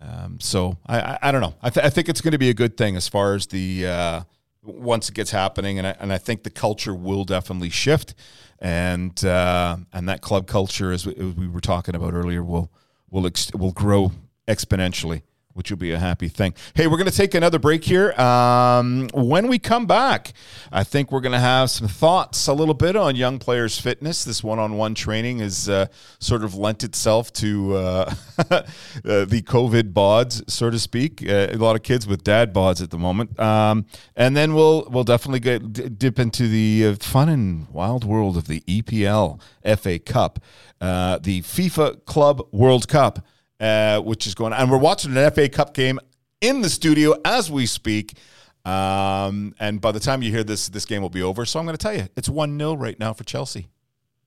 Um, 0.00 0.40
so 0.40 0.78
I, 0.86 1.00
I, 1.00 1.18
I 1.22 1.32
don't 1.32 1.42
know. 1.42 1.54
I, 1.62 1.70
th- 1.70 1.84
I 1.86 1.90
think 1.90 2.08
it's 2.08 2.20
going 2.20 2.32
to 2.32 2.38
be 2.38 2.50
a 2.50 2.54
good 2.54 2.76
thing 2.76 2.96
as 2.96 3.08
far 3.08 3.34
as 3.34 3.46
the 3.46 3.86
uh, 3.86 4.22
once 4.62 5.08
it 5.08 5.14
gets 5.14 5.30
happening, 5.30 5.78
and 5.78 5.86
I, 5.86 5.96
and 6.00 6.12
I 6.12 6.18
think 6.18 6.42
the 6.42 6.50
culture 6.50 6.94
will 6.94 7.24
definitely 7.24 7.70
shift, 7.70 8.14
and 8.58 9.22
uh, 9.24 9.76
and 9.92 10.08
that 10.08 10.20
club 10.20 10.46
culture, 10.46 10.92
as 10.92 11.06
we, 11.06 11.14
as 11.14 11.34
we 11.34 11.48
were 11.48 11.60
talking 11.60 11.94
about 11.94 12.14
earlier, 12.14 12.42
will 12.42 12.70
will 13.10 13.26
ex- 13.26 13.52
will 13.52 13.72
grow 13.72 14.12
exponentially 14.48 15.22
which 15.54 15.70
will 15.70 15.78
be 15.78 15.92
a 15.92 15.98
happy 15.98 16.28
thing. 16.28 16.54
Hey, 16.74 16.86
we're 16.86 16.96
going 16.96 17.10
to 17.10 17.16
take 17.16 17.34
another 17.34 17.58
break 17.58 17.84
here. 17.84 18.12
Um, 18.12 19.08
when 19.12 19.48
we 19.48 19.58
come 19.58 19.86
back, 19.86 20.32
I 20.70 20.84
think 20.84 21.12
we're 21.12 21.20
going 21.20 21.32
to 21.32 21.38
have 21.38 21.70
some 21.70 21.88
thoughts 21.88 22.46
a 22.46 22.52
little 22.52 22.74
bit 22.74 22.96
on 22.96 23.16
young 23.16 23.38
players' 23.38 23.80
fitness. 23.80 24.24
This 24.24 24.42
one 24.42 24.58
on 24.58 24.76
one 24.76 24.94
training 24.94 25.40
has 25.40 25.68
uh, 25.68 25.86
sort 26.18 26.44
of 26.44 26.54
lent 26.54 26.84
itself 26.84 27.32
to 27.34 27.76
uh, 27.76 28.14
uh, 28.50 28.62
the 29.02 29.42
COVID 29.46 29.92
bods, 29.92 30.48
so 30.50 30.70
to 30.70 30.78
speak. 30.78 31.28
Uh, 31.28 31.48
a 31.50 31.56
lot 31.56 31.76
of 31.76 31.82
kids 31.82 32.06
with 32.06 32.24
dad 32.24 32.54
bods 32.54 32.82
at 32.82 32.90
the 32.90 32.98
moment. 32.98 33.38
Um, 33.38 33.86
and 34.16 34.36
then 34.36 34.54
we'll, 34.54 34.86
we'll 34.90 35.04
definitely 35.04 35.40
get, 35.40 35.72
d- 35.72 35.88
dip 35.88 36.18
into 36.18 36.48
the 36.48 36.86
uh, 36.86 36.94
fun 36.94 37.28
and 37.28 37.68
wild 37.68 38.04
world 38.04 38.36
of 38.36 38.46
the 38.46 38.60
EPL 38.60 39.40
FA 39.78 39.98
Cup, 39.98 40.38
uh, 40.80 41.18
the 41.18 41.42
FIFA 41.42 42.04
Club 42.06 42.46
World 42.52 42.88
Cup 42.88 43.24
uh, 43.62 44.00
which 44.00 44.26
is 44.26 44.34
going 44.34 44.52
on. 44.52 44.60
And 44.60 44.70
we're 44.70 44.76
watching 44.76 45.16
an 45.16 45.30
FA 45.30 45.48
Cup 45.48 45.72
game 45.72 46.00
in 46.40 46.60
the 46.60 46.68
studio 46.68 47.14
as 47.24 47.50
we 47.50 47.64
speak. 47.64 48.18
Um, 48.64 49.54
and 49.58 49.80
by 49.80 49.92
the 49.92 50.00
time 50.00 50.22
you 50.22 50.30
hear 50.30 50.44
this, 50.44 50.68
this 50.68 50.84
game 50.84 51.00
will 51.00 51.10
be 51.10 51.22
over. 51.22 51.44
So 51.44 51.58
I'm 51.58 51.64
going 51.64 51.76
to 51.76 51.82
tell 51.82 51.94
you, 51.94 52.08
it's 52.16 52.28
1 52.28 52.58
0 52.58 52.74
right 52.74 52.98
now 52.98 53.12
for 53.12 53.24
Chelsea. 53.24 53.68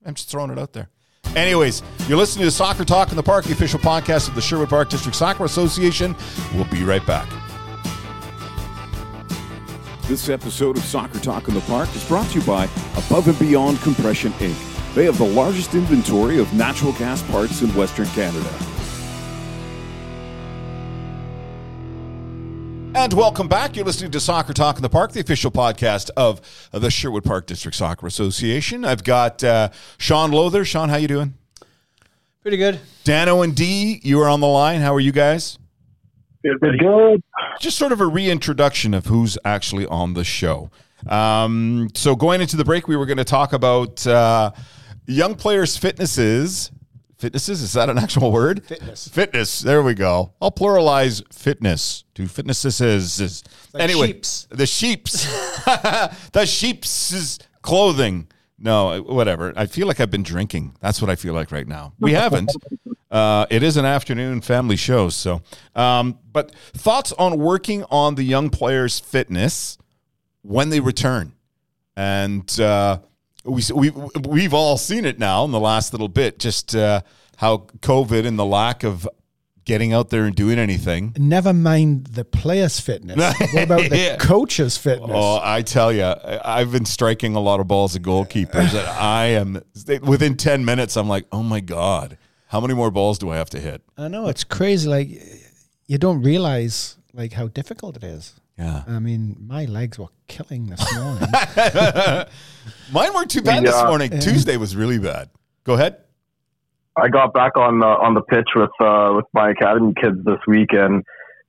I'm 0.05 0.13
just 0.13 0.29
throwing 0.29 0.51
it 0.51 0.57
out 0.57 0.73
there. 0.73 0.89
Anyways, 1.35 1.83
you're 2.07 2.17
listening 2.17 2.45
to 2.45 2.51
Soccer 2.51 2.85
Talk 2.85 3.09
in 3.09 3.17
the 3.17 3.23
Park, 3.23 3.45
the 3.45 3.51
official 3.51 3.79
podcast 3.79 4.29
of 4.29 4.35
the 4.35 4.41
Sherwood 4.41 4.69
Park 4.69 4.89
District 4.89 5.15
Soccer 5.15 5.43
Association. 5.43 6.15
We'll 6.53 6.65
be 6.65 6.83
right 6.83 7.05
back. 7.05 7.27
This 10.03 10.29
episode 10.29 10.77
of 10.77 10.83
Soccer 10.83 11.19
Talk 11.19 11.47
in 11.47 11.55
the 11.55 11.61
Park 11.61 11.93
is 11.95 12.07
brought 12.07 12.29
to 12.29 12.39
you 12.39 12.45
by 12.45 12.65
Above 12.95 13.27
and 13.27 13.39
Beyond 13.39 13.81
Compression 13.81 14.31
Inc. 14.33 14.93
They 14.93 15.03
have 15.05 15.17
the 15.17 15.25
largest 15.25 15.73
inventory 15.73 16.39
of 16.39 16.53
natural 16.53 16.93
gas 16.93 17.21
parts 17.23 17.63
in 17.63 17.73
Western 17.73 18.05
Canada. 18.07 18.74
And 22.97 23.11
welcome 23.11 23.49
back. 23.49 23.75
You're 23.75 23.83
listening 23.83 24.11
to 24.11 24.21
Soccer 24.21 24.53
Talk 24.53 24.77
in 24.77 24.81
the 24.81 24.87
Park, 24.87 25.11
the 25.11 25.19
official 25.19 25.51
podcast 25.51 26.11
of 26.15 26.39
the 26.71 26.89
Sherwood 26.89 27.25
Park 27.25 27.45
District 27.45 27.75
Soccer 27.75 28.07
Association. 28.07 28.85
I've 28.85 29.03
got 29.03 29.43
uh, 29.43 29.67
Sean 29.97 30.31
Lowther. 30.31 30.63
Sean, 30.63 30.87
how 30.87 30.95
you 30.95 31.09
doing? 31.09 31.33
Pretty 32.41 32.55
good. 32.55 32.79
Dano 33.03 33.41
and 33.41 33.53
D, 33.53 33.99
you 34.01 34.21
are 34.21 34.29
on 34.29 34.39
the 34.39 34.47
line. 34.47 34.79
How 34.79 34.95
are 34.95 35.01
you 35.01 35.11
guys? 35.11 35.59
Good, 36.41 36.79
good. 36.79 37.21
Just 37.59 37.77
sort 37.77 37.91
of 37.91 37.99
a 37.99 38.05
reintroduction 38.05 38.93
of 38.93 39.07
who's 39.07 39.37
actually 39.43 39.85
on 39.87 40.13
the 40.13 40.23
show. 40.23 40.71
Um, 41.05 41.89
so 41.95 42.15
going 42.15 42.39
into 42.39 42.55
the 42.55 42.63
break, 42.63 42.87
we 42.87 42.95
were 42.95 43.05
going 43.05 43.17
to 43.17 43.25
talk 43.25 43.51
about 43.51 44.07
uh, 44.07 44.51
young 45.05 45.35
players' 45.35 45.75
fitnesses. 45.75 46.71
Fitnesses 47.17 47.61
is 47.61 47.73
that 47.73 47.89
an 47.89 47.97
actual 47.97 48.31
word? 48.31 48.63
Fitness. 48.65 49.07
Fitness. 49.07 49.59
There 49.59 49.81
we 49.81 49.93
go. 49.93 50.33
I'll 50.41 50.51
pluralize 50.51 51.23
fitness 51.33 52.03
to 52.15 52.27
fitnesses. 52.27 53.43
Like 53.73 53.83
anyway, 53.83 54.07
sheeps. 54.07 54.47
the 54.51 54.65
sheeps, 54.65 55.25
the 56.33 56.45
sheeps' 56.45 57.39
clothing. 57.61 58.27
No, 58.57 59.01
whatever. 59.01 59.53
I 59.55 59.65
feel 59.65 59.87
like 59.87 59.99
I've 59.99 60.11
been 60.11 60.23
drinking. 60.23 60.75
That's 60.81 61.01
what 61.01 61.09
I 61.09 61.15
feel 61.15 61.33
like 61.33 61.51
right 61.51 61.67
now. 61.67 61.93
We 61.99 62.13
haven't. 62.13 62.51
Uh, 63.11 63.45
it 63.49 63.63
is 63.63 63.77
an 63.77 63.85
afternoon 63.85 64.41
family 64.41 64.75
show, 64.75 65.07
so. 65.07 65.41
Um, 65.73 66.19
but 66.33 66.53
thoughts 66.73 67.13
on 67.13 67.37
working 67.37 67.85
on 67.89 68.15
the 68.15 68.23
young 68.23 68.49
players' 68.49 68.99
fitness 68.99 69.77
when 70.41 70.67
they 70.67 70.81
return, 70.81 71.33
and 71.95 72.59
uh, 72.59 72.97
we 73.45 73.61
we 73.73 73.89
we've 74.27 74.53
all 74.53 74.77
seen 74.77 75.05
it 75.05 75.19
now 75.19 75.45
in 75.45 75.51
the 75.51 75.59
last 75.59 75.93
little 75.93 76.07
bit. 76.09 76.39
Just 76.39 76.75
uh, 76.75 77.01
how 77.37 77.57
COVID 77.79 78.25
and 78.25 78.37
the 78.39 78.45
lack 78.45 78.83
of 78.83 79.07
getting 79.65 79.93
out 79.93 80.09
there 80.11 80.25
and 80.25 80.35
doing 80.35 80.59
anything. 80.59 81.11
Never 81.17 81.51
mind 81.53 82.05
the 82.07 82.23
player's 82.23 82.79
fitness. 82.79 83.17
what 83.53 83.63
about 83.63 83.89
the 83.89 83.97
Yeah. 83.97 84.17
coach's 84.17 84.77
fitness? 84.77 85.09
Oh, 85.13 85.39
I 85.43 85.63
tell 85.63 85.91
you, 85.91 86.13
I've 86.43 86.71
been 86.71 86.85
striking 86.85 87.35
a 87.35 87.39
lot 87.39 87.59
of 87.59 87.67
balls 87.67 87.95
at 87.95 88.03
goalkeepers. 88.03 88.73
and 88.75 88.87
I 88.87 89.25
am 89.27 89.61
within 90.03 90.37
ten 90.37 90.65
minutes. 90.65 90.95
I'm 90.97 91.07
like, 91.07 91.25
oh 91.31 91.41
my 91.43 91.61
god, 91.61 92.17
how 92.47 92.61
many 92.61 92.73
more 92.73 92.91
balls 92.91 93.17
do 93.17 93.29
I 93.31 93.37
have 93.37 93.49
to 93.51 93.59
hit? 93.59 93.81
I 93.97 94.07
know 94.07 94.27
it's 94.27 94.43
crazy. 94.43 94.87
Like 94.89 95.09
you 95.87 95.97
don't 95.97 96.21
realize 96.21 96.97
like 97.13 97.33
how 97.33 97.47
difficult 97.47 97.95
it 97.97 98.03
is. 98.03 98.33
Yeah, 98.57 98.83
I 98.87 98.99
mean, 98.99 99.35
my 99.39 99.65
legs 99.65 99.99
were 99.99 100.07
killing 100.27 100.67
this 100.67 100.79
morning. 100.95 101.27
mine 102.91 103.13
weren't 103.13 103.29
too 103.29 103.41
bad 103.41 103.63
this 103.63 103.75
Yeah. 103.75 103.87
morning. 103.87 104.11
Tuesday 104.19 104.55
was 104.57 104.75
really 104.75 104.97
bad. 104.97 105.29
Go 105.65 105.73
ahead. 105.73 105.97
I 106.95 107.09
got 107.09 107.33
back 107.33 107.57
on 107.57 107.79
the 107.79 107.87
on 107.87 108.13
the 108.13 108.21
pitch 108.21 108.47
with 108.55 108.69
uh, 108.79 109.11
with 109.15 109.25
my 109.33 109.49
academy 109.49 109.93
kids 110.01 110.23
this 110.23 110.39
weekend, 110.47 111.03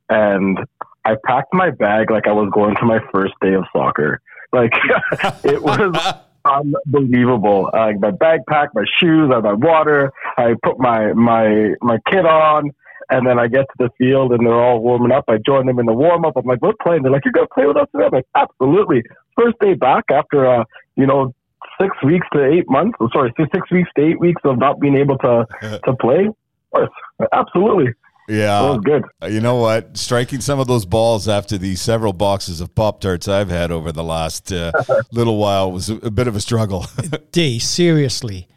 and 0.09 0.59
I 1.05 1.14
packed 1.25 1.55
my 1.55 1.71
bag 1.71 2.11
like 2.11 2.27
I 2.27 2.33
was 2.33 2.51
going 2.53 2.75
to 2.77 2.85
my 2.85 2.99
first 3.14 3.35
day 3.40 3.55
of 3.55 3.64
soccer. 3.73 4.21
Like 4.53 4.73
it 5.45 5.62
was 5.62 6.14
unbelievable. 6.45 7.71
Uh, 7.73 7.92
my 8.01 8.11
backpack, 8.11 8.69
my 8.75 8.85
shoes, 8.99 9.31
I 9.31 9.37
had 9.37 9.45
my 9.45 9.53
water. 9.53 10.11
I 10.37 10.55
put 10.64 10.81
my 10.81 11.12
my 11.12 11.75
my 11.81 11.99
kit 12.11 12.27
on, 12.27 12.73
and 13.11 13.27
then 13.27 13.38
I 13.38 13.47
get 13.47 13.62
to 13.62 13.77
the 13.79 13.90
field 13.99 14.33
and 14.33 14.47
they're 14.47 14.61
all 14.61 14.81
warming 14.81 15.12
up. 15.12 15.25
I 15.29 15.38
join 15.45 15.66
them 15.66 15.79
in 15.79 15.87
the 15.87 15.92
warm 15.92 16.25
up. 16.25 16.35
I'm 16.37 16.45
like, 16.45 16.61
"We're 16.62 16.73
playing." 16.83 17.03
They're 17.03 17.12
like, 17.12 17.25
"You're 17.25 17.33
gonna 17.33 17.47
play 17.55 17.66
with 17.66 17.77
us?" 17.77 17.88
today?" 17.92 18.05
I'm 18.07 18.11
like, 18.12 18.27
"Absolutely." 18.35 19.03
First 19.38 19.57
day 19.61 19.75
back 19.75 20.05
after 20.11 20.47
uh, 20.47 20.64
you 20.97 21.07
know 21.07 21.35
six 21.81 21.90
weeks 22.05 22.27
to 22.33 22.45
eight 22.45 22.69
months. 22.69 22.97
oh, 23.01 23.09
Sorry, 23.12 23.33
six 23.37 23.49
six 23.55 23.71
weeks 23.71 23.88
to 23.97 24.05
eight 24.07 24.19
weeks 24.21 24.40
of 24.45 24.59
not 24.59 24.81
being 24.81 24.97
able 24.97 25.19
to 25.19 25.47
to 25.85 25.95
play. 26.01 26.27
Of 26.27 26.35
course, 26.73 26.90
absolutely, 27.33 27.87
that 28.29 28.35
Yeah, 28.35 28.61
was 28.71 28.81
good. 28.85 29.05
Uh, 29.23 29.27
You 29.27 29.40
know 29.40 29.57
what? 29.57 29.97
Striking 29.97 30.40
some 30.40 30.59
of 30.59 30.66
those 30.66 30.85
balls 30.85 31.29
after 31.29 31.57
the 31.59 31.77
several 31.77 32.12
boxes 32.12 32.61
of 32.61 32.75
Pop 32.75 33.01
Tarts 33.01 33.29
I've 33.29 33.49
had 33.51 33.71
over 33.71 33.92
the 33.92 34.03
last 34.05 34.53
uh, 34.53 34.73
little 35.12 35.38
while 35.38 35.71
was 35.73 35.88
a, 35.90 35.97
a 35.97 36.11
bit 36.11 36.27
of 36.29 36.35
a 36.37 36.40
struggle. 36.40 36.87
D, 37.33 37.59
seriously. 37.59 38.49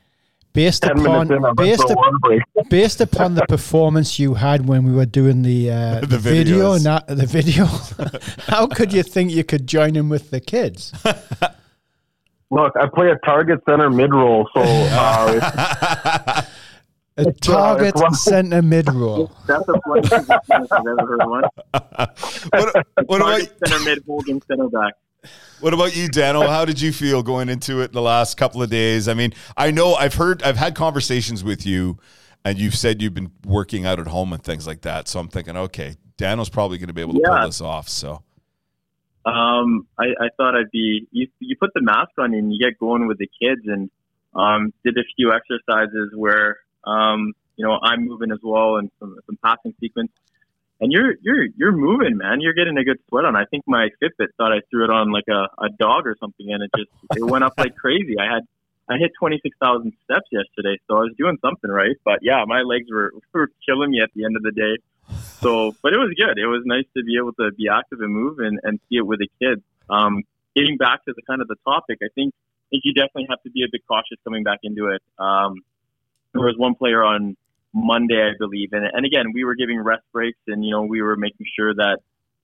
Based 0.54 0.82
Ten 0.84 1.00
upon 1.00 1.32
in, 1.32 1.44
based, 1.56 1.84
for 1.88 1.92
up- 2.08 2.70
based 2.70 3.02
upon 3.02 3.36
the 3.36 3.46
performance 3.48 4.18
you 4.18 4.34
had 4.34 4.68
when 4.68 4.84
we 4.84 4.92
were 4.94 5.06
doing 5.06 5.44
the 5.44 5.70
uh, 5.72 6.00
The 6.06 6.18
video, 6.18 6.74
videos. 6.74 6.84
not 6.84 7.06
the 7.08 7.26
video, 7.28 7.66
how 8.48 8.66
could 8.68 8.92
you 8.92 9.04
think 9.04 9.32
you 9.32 9.44
could 9.44 9.68
join 9.68 9.96
in 9.96 10.10
with 10.10 10.32
the 10.32 10.40
kids? 10.40 10.92
Look, 12.52 12.74
I 12.82 12.88
play 12.88 13.10
a 13.12 13.16
target 13.24 13.60
center 13.70 13.92
mid 13.92 14.12
role, 14.12 14.50
so 14.56 14.62
uh, 14.64 16.42
A 17.18 17.22
uh, 17.22 17.32
target 17.42 17.90
it's 17.90 18.02
one- 18.02 18.14
center 18.16 18.62
mid 18.64 18.92
role. 18.92 19.32
That's 19.46 19.66
the 19.68 19.80
funniest 19.86 20.26
thing 20.48 20.68
I've 20.72 20.88
ever 20.88 21.06
heard 21.08 21.28
one. 21.30 21.44
what, 22.50 22.88
what 23.06 23.22
about 23.22 23.30
Target 23.42 23.54
center 23.68 23.86
mid 23.86 24.04
holding 24.08 24.42
center 24.48 24.68
back. 24.70 24.94
What 25.60 25.74
about 25.74 25.96
you, 25.96 26.08
Daniel? 26.08 26.48
How 26.48 26.64
did 26.64 26.80
you 26.80 26.94
feel 26.94 27.22
going 27.22 27.50
into 27.50 27.82
it 27.82 27.92
the 27.92 28.02
last 28.02 28.38
couple 28.38 28.62
of 28.64 28.70
days? 28.70 29.08
I 29.10 29.14
mean, 29.14 29.34
I 29.58 29.72
know 29.72 29.94
I've 29.96 30.14
heard, 30.14 30.42
I've 30.44 30.56
had 30.56 30.74
conversations 30.74 31.44
with 31.44 31.66
you, 31.66 31.98
and 32.46 32.58
you've 32.58 32.76
said 32.76 33.02
you've 33.02 33.14
been 33.14 33.32
working 33.46 33.86
out 33.86 34.00
at 34.00 34.08
home 34.08 34.32
and 34.32 34.42
things 34.42 34.66
like 34.66 34.82
that. 34.82 35.10
So 35.10 35.20
I'm 35.20 35.28
thinking, 35.28 35.58
okay, 35.58 35.96
Daniel's 36.16 36.50
probably 36.50 36.78
going 36.78 36.88
to 36.88 36.94
be 36.94 37.02
able 37.02 37.14
to 37.16 37.22
Yeah. 37.22 37.40
pull 37.40 37.48
this 37.48 37.60
off. 37.60 37.90
So 37.90 38.24
Um, 39.26 39.86
I, 39.98 40.06
I 40.06 40.30
thought 40.38 40.56
I'd 40.56 40.72
be 40.72 41.08
you. 41.12 41.28
You 41.40 41.56
put 41.60 41.72
the 41.76 41.82
mask 41.82 42.12
on 42.18 42.34
and 42.34 42.54
you 42.54 42.60
get 42.60 42.80
going 42.80 43.06
with 43.08 43.18
the 43.18 43.28
kids, 43.42 43.62
and 43.66 43.92
um, 44.34 44.74
did 44.86 44.98
a 44.98 45.04
few 45.18 45.34
exercises 45.34 46.14
where 46.16 46.58
um, 46.86 47.34
you 47.58 47.66
know 47.66 47.78
I'm 47.84 48.06
moving 48.06 48.32
as 48.32 48.40
well, 48.42 48.78
and 48.78 48.90
some, 49.00 49.18
some 49.26 49.38
passing 49.44 49.74
sequence. 49.82 50.12
And 50.82 50.92
you're 50.92 51.16
you're 51.22 51.48
you're 51.58 51.72
moving, 51.74 52.18
man. 52.18 52.40
You're 52.40 52.54
getting 52.54 52.78
a 52.78 52.84
good 52.84 53.00
sweat 53.10 53.26
on. 53.26 53.36
I 53.36 53.46
think 53.46 53.64
my 53.68 53.90
Fitbit 54.02 54.28
thought 54.38 54.54
I 54.54 54.62
threw 54.70 54.86
it 54.86 54.90
on 54.90 55.12
like 55.12 55.28
a, 55.30 55.48
a 55.62 55.70
dog 55.78 56.08
or 56.08 56.16
something, 56.20 56.52
and 56.52 56.64
it 56.64 56.72
just 56.76 56.90
it 57.18 57.24
went 57.24 57.44
up 57.44 57.54
like 57.58 57.76
crazy. 57.76 58.16
I 58.18 58.34
had 58.34 58.44
I 58.88 58.98
hit 58.98 59.12
twenty 59.20 59.40
six 59.44 59.58
thousand 59.62 59.94
steps 60.06 60.28
yesterday, 60.32 60.80
so 60.88 60.98
I 60.98 61.02
was 61.02 61.14
doing 61.18 61.38
something 61.42 61.70
right. 61.70 61.98
But 62.06 62.20
yeah, 62.22 62.44
my 62.48 62.62
legs 62.62 62.88
were 62.92 63.12
were 63.34 63.50
killing 63.66 63.92
me 63.92 64.02
at 64.02 64.10
the 64.16 64.24
end 64.24 64.38
of 64.38 64.44
the 64.44 64.52
day. 64.52 64.78
So, 65.42 65.76
but 65.82 65.94
it 65.94 65.98
was 65.98 66.14
good. 66.16 66.38
It 66.38 66.48
was 66.48 66.64
nice 66.66 66.86
to 66.96 67.04
be 67.04 67.18
able 67.18 67.34
to 67.34 67.52
be 67.52 67.68
active 67.68 68.02
and 68.02 68.14
move 68.14 68.40
and, 68.40 68.60
and 68.64 68.80
see 68.90 68.98
it 68.98 69.08
with 69.08 69.20
the 69.20 69.30
kids. 69.42 69.62
Um, 69.90 70.24
getting 70.56 70.78
back 70.78 71.04
to 71.06 71.14
the 71.16 71.22
kind 71.24 71.42
of 71.42 71.48
the 71.48 71.56
topic, 71.66 72.00
I 72.04 72.08
think 72.14 72.34
I 72.34 72.66
think 72.72 72.84
you 72.86 72.94
definitely 72.94 73.28
have 73.30 73.42
to 73.44 73.50
be 73.50 73.64
a 73.64 73.68
bit 73.72 73.82
cautious 73.88 74.18
coming 74.24 74.44
back 74.44 74.60
into 74.64 74.90
it. 74.90 75.02
Um, 75.18 75.56
there 76.34 76.44
was 76.44 76.56
one 76.58 76.76
player 76.76 77.04
on 77.04 77.36
Monday, 77.74 78.22
I 78.22 78.34
believe, 78.38 78.70
and 78.74 78.86
and 78.92 79.06
again, 79.06 79.32
we 79.34 79.44
were 79.44 79.56
giving 79.56 79.80
rest 79.80 80.04
breaks 80.12 80.40
and 80.48 80.66
you 80.66 80.72
know 80.72 80.84
we 80.84 81.02
were 81.02 81.16
making 81.16 81.46
sure 81.56 81.74
that 81.74 82.00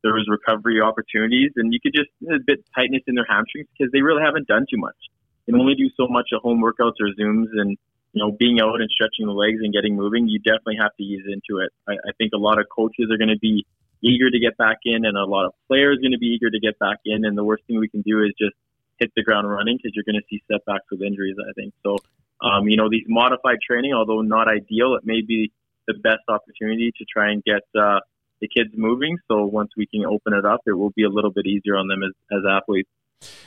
there 0.06 0.14
was 0.14 0.30
recovery 0.30 0.80
opportunities, 0.82 1.52
and 1.56 1.74
you 1.74 1.80
could 1.82 1.94
just 1.98 2.10
a 2.30 2.38
bit 2.46 2.64
tightness 2.76 3.02
in 3.08 3.16
their 3.16 3.26
hamstrings 3.28 3.68
because 3.74 3.92
they 3.92 4.02
really 4.02 4.22
haven't 4.22 4.48
done 4.48 4.66
too 4.70 4.78
much. 4.78 4.96
They 5.48 5.54
only 5.54 5.74
do 5.74 5.90
so 5.98 6.08
much 6.08 6.30
at 6.32 6.42
home 6.42 6.62
workouts 6.62 7.02
or 7.02 7.10
zooms, 7.18 7.50
and 7.58 7.78
you 8.14 8.20
know 8.22 8.32
being 8.32 8.62
out 8.62 8.82
and 8.82 8.90
stretching 8.90 9.26
the 9.26 9.34
legs 9.34 9.60
and 9.62 9.74
getting 9.74 9.96
moving, 9.96 10.28
you 10.28 10.38
definitely 10.40 10.78
have 10.80 10.96
to 10.98 11.04
ease 11.04 11.26
into 11.26 11.58
it. 11.62 11.74
I, 11.90 11.94
I 11.94 12.12
think 12.20 12.34
a 12.34 12.38
lot 12.38 12.60
of 12.60 12.68
coaches 12.70 13.10
are 13.10 13.18
going 13.18 13.34
to 13.34 13.42
be 13.42 13.66
eager 14.04 14.30
to 14.30 14.40
get 14.40 14.58
back 14.58 14.78
in, 14.86 15.06
and 15.06 15.18
a 15.18 15.26
lot 15.26 15.46
of 15.46 15.54
players 15.68 15.98
are 15.98 16.02
going 16.02 16.14
to 16.14 16.22
be 16.22 16.38
eager 16.38 16.52
to 16.52 16.60
get 16.60 16.78
back 16.78 17.00
in. 17.06 17.26
And 17.26 17.36
the 17.36 17.44
worst 17.44 17.64
thing 17.66 17.80
we 17.80 17.90
can 17.90 18.02
do 18.02 18.22
is 18.22 18.32
just 18.38 18.56
hit 19.00 19.12
the 19.16 19.24
ground 19.24 19.50
running 19.50 19.78
because 19.78 19.94
you're 19.96 20.06
going 20.06 20.22
to 20.22 20.28
see 20.30 20.44
setbacks 20.46 20.86
with 20.92 21.02
injuries. 21.02 21.36
I 21.42 21.54
think 21.54 21.74
so. 21.82 21.98
Um, 22.42 22.68
you 22.68 22.78
know, 22.78 22.90
these 22.90 23.06
modified 23.08 23.58
training, 23.66 23.94
although 23.94 24.22
not 24.22 24.48
ideal, 24.48 24.96
it 24.96 25.06
may 25.06 25.22
be 25.22 25.52
the 25.88 25.94
best 26.04 26.24
opportunity 26.28 26.92
to 26.98 27.06
try 27.12 27.32
and 27.32 27.44
get 27.44 27.62
uh, 27.80 28.00
the 28.42 28.48
kids 28.56 28.72
moving. 28.76 29.18
So 29.30 29.46
once 29.46 29.70
we 29.78 29.88
can 29.88 30.06
open 30.06 30.34
it 30.34 30.46
up, 30.46 30.62
it 30.66 30.74
will 30.74 30.92
be 30.96 31.04
a 31.04 31.10
little 31.10 31.32
bit 31.32 31.46
easier 31.46 31.78
on 31.78 31.88
them 31.88 32.02
as, 32.04 32.12
as 32.32 32.44
athletes. 32.50 32.90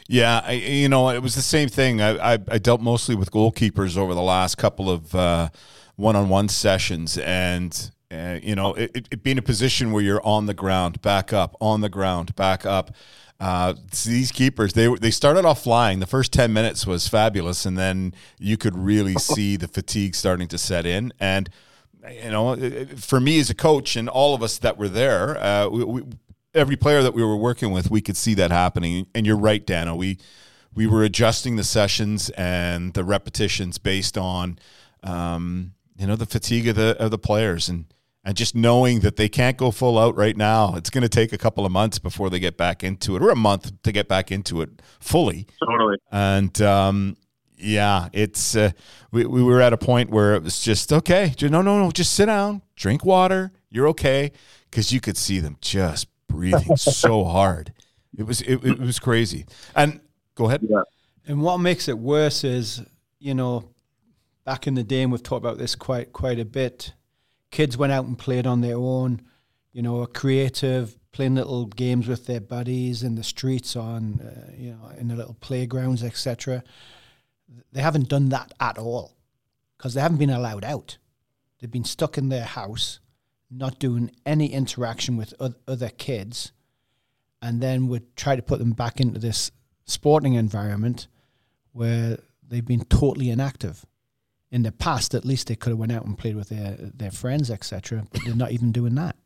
Yeah, 0.08 0.40
I, 0.44 0.52
you 0.52 0.88
know, 0.88 1.10
it 1.10 1.22
was 1.22 1.34
the 1.34 1.42
same 1.42 1.68
thing. 1.68 2.00
I, 2.00 2.34
I, 2.34 2.38
I 2.48 2.58
dealt 2.58 2.80
mostly 2.80 3.14
with 3.14 3.30
goalkeepers 3.30 3.96
over 3.96 4.14
the 4.14 4.22
last 4.22 4.56
couple 4.56 4.90
of 4.90 5.14
uh, 5.14 5.50
one-on-one 5.96 6.48
sessions, 6.48 7.18
and 7.18 7.90
uh, 8.10 8.38
you 8.42 8.54
know, 8.54 8.72
it, 8.74 8.90
it, 8.94 9.08
it 9.10 9.22
being 9.22 9.36
a 9.36 9.42
position 9.42 9.92
where 9.92 10.02
you're 10.02 10.24
on 10.26 10.46
the 10.46 10.54
ground, 10.54 11.02
back 11.02 11.32
up, 11.32 11.54
on 11.60 11.82
the 11.82 11.90
ground, 11.90 12.34
back 12.34 12.64
up. 12.64 12.92
Uh, 13.40 13.74
these 14.04 14.32
keepers, 14.32 14.72
they 14.72 14.88
they 14.96 15.10
started 15.10 15.44
off 15.44 15.62
flying. 15.62 16.00
The 16.00 16.06
first 16.06 16.32
ten 16.32 16.52
minutes 16.52 16.86
was 16.86 17.06
fabulous, 17.06 17.64
and 17.66 17.78
then 17.78 18.14
you 18.38 18.56
could 18.56 18.76
really 18.76 19.14
see 19.18 19.56
the 19.56 19.68
fatigue 19.68 20.14
starting 20.14 20.48
to 20.48 20.58
set 20.58 20.86
in. 20.86 21.12
And 21.20 21.48
you 22.10 22.30
know, 22.30 22.56
for 22.96 23.20
me 23.20 23.38
as 23.38 23.50
a 23.50 23.54
coach, 23.54 23.96
and 23.96 24.08
all 24.08 24.34
of 24.34 24.42
us 24.42 24.58
that 24.58 24.76
were 24.76 24.88
there, 24.88 25.38
uh, 25.38 25.68
we, 25.68 25.84
we, 25.84 26.02
every 26.54 26.76
player 26.76 27.02
that 27.02 27.14
we 27.14 27.22
were 27.22 27.36
working 27.36 27.70
with, 27.70 27.90
we 27.90 28.00
could 28.00 28.16
see 28.16 28.34
that 28.34 28.50
happening. 28.50 29.06
And 29.14 29.26
you're 29.26 29.38
right, 29.38 29.64
Dano. 29.64 29.94
We 29.94 30.18
we 30.74 30.86
were 30.86 31.02
adjusting 31.02 31.56
the 31.56 31.64
sessions 31.64 32.30
and 32.30 32.94
the 32.94 33.04
repetitions 33.04 33.78
based 33.78 34.18
on 34.18 34.58
um, 35.02 35.72
you 35.96 36.06
know 36.06 36.16
the 36.16 36.26
fatigue 36.26 36.68
of 36.68 36.76
the 36.76 36.96
of 36.98 37.10
the 37.10 37.18
players 37.18 37.68
and 37.68 37.86
and 38.28 38.36
just 38.36 38.54
knowing 38.54 39.00
that 39.00 39.16
they 39.16 39.26
can't 39.26 39.56
go 39.56 39.70
full 39.70 39.98
out 39.98 40.14
right 40.14 40.36
now. 40.36 40.74
It's 40.74 40.90
going 40.90 41.00
to 41.00 41.08
take 41.08 41.32
a 41.32 41.38
couple 41.38 41.64
of 41.64 41.72
months 41.72 41.98
before 41.98 42.28
they 42.28 42.38
get 42.38 42.58
back 42.58 42.84
into 42.84 43.16
it, 43.16 43.22
or 43.22 43.30
a 43.30 43.34
month 43.34 43.82
to 43.84 43.90
get 43.90 44.06
back 44.06 44.30
into 44.30 44.60
it 44.60 44.82
fully. 45.00 45.46
Totally. 45.64 45.96
And 46.12 46.60
um, 46.60 47.16
yeah, 47.56 48.10
it's 48.12 48.54
uh, 48.54 48.72
we 49.12 49.24
we 49.24 49.42
were 49.42 49.62
at 49.62 49.72
a 49.72 49.78
point 49.78 50.10
where 50.10 50.34
it 50.34 50.42
was 50.42 50.60
just 50.60 50.92
okay. 50.92 51.32
ju- 51.34 51.48
No, 51.48 51.62
no, 51.62 51.82
no, 51.82 51.90
just 51.90 52.12
sit 52.12 52.26
down, 52.26 52.60
drink 52.76 53.02
water. 53.02 53.50
You're 53.70 53.88
okay 53.88 54.32
because 54.70 54.92
you 54.92 55.00
could 55.00 55.16
see 55.16 55.40
them 55.40 55.56
just 55.62 56.06
breathing 56.28 56.76
so 56.76 57.24
hard. 57.24 57.72
It 58.14 58.24
was 58.24 58.42
it, 58.42 58.62
it 58.62 58.78
was 58.78 58.98
crazy. 58.98 59.46
And 59.74 60.00
go 60.34 60.48
ahead. 60.48 60.66
Yeah. 60.68 60.82
And 61.26 61.40
what 61.40 61.56
makes 61.60 61.88
it 61.88 61.98
worse 61.98 62.44
is, 62.44 62.82
you 63.20 63.32
know, 63.32 63.70
back 64.44 64.66
in 64.66 64.74
the 64.74 64.84
day, 64.84 65.00
and 65.00 65.12
we've 65.12 65.22
talked 65.22 65.42
about 65.42 65.56
this 65.56 65.74
quite 65.74 66.12
quite 66.12 66.38
a 66.38 66.44
bit. 66.44 66.92
Kids 67.50 67.76
went 67.76 67.92
out 67.92 68.06
and 68.06 68.18
played 68.18 68.46
on 68.46 68.60
their 68.60 68.76
own, 68.76 69.22
you 69.72 69.82
know, 69.82 70.04
creative, 70.06 70.96
playing 71.12 71.34
little 71.34 71.66
games 71.66 72.06
with 72.06 72.26
their 72.26 72.40
buddies 72.40 73.02
in 73.02 73.14
the 73.14 73.24
streets, 73.24 73.74
on 73.74 74.20
uh, 74.20 74.52
you 74.56 74.70
know, 74.70 74.90
in 74.98 75.08
the 75.08 75.16
little 75.16 75.36
playgrounds, 75.40 76.02
etc. 76.04 76.62
They 77.72 77.80
haven't 77.80 78.08
done 78.08 78.28
that 78.28 78.52
at 78.60 78.78
all 78.78 79.16
because 79.76 79.94
they 79.94 80.00
haven't 80.00 80.18
been 80.18 80.30
allowed 80.30 80.64
out. 80.64 80.98
They've 81.58 81.70
been 81.70 81.84
stuck 81.84 82.18
in 82.18 82.28
their 82.28 82.44
house, 82.44 83.00
not 83.50 83.78
doing 83.78 84.10
any 84.26 84.52
interaction 84.52 85.16
with 85.16 85.34
other 85.66 85.88
kids, 85.88 86.52
and 87.40 87.60
then 87.60 87.88
we 87.88 88.00
try 88.16 88.36
to 88.36 88.42
put 88.42 88.58
them 88.58 88.72
back 88.72 89.00
into 89.00 89.18
this 89.18 89.50
sporting 89.84 90.34
environment 90.34 91.08
where 91.72 92.18
they've 92.46 92.64
been 92.64 92.84
totally 92.84 93.30
inactive. 93.30 93.84
In 94.50 94.62
the 94.62 94.72
past, 94.72 95.14
at 95.14 95.24
least 95.24 95.48
they 95.48 95.56
could 95.56 95.70
have 95.70 95.78
went 95.78 95.92
out 95.92 96.06
and 96.06 96.16
played 96.16 96.36
with 96.36 96.48
their 96.48 96.76
their 96.78 97.10
friends, 97.10 97.50
etc. 97.50 98.04
But 98.10 98.22
they're 98.24 98.34
not 98.34 98.52
even 98.52 98.72
doing 98.72 98.94
that. 98.94 99.16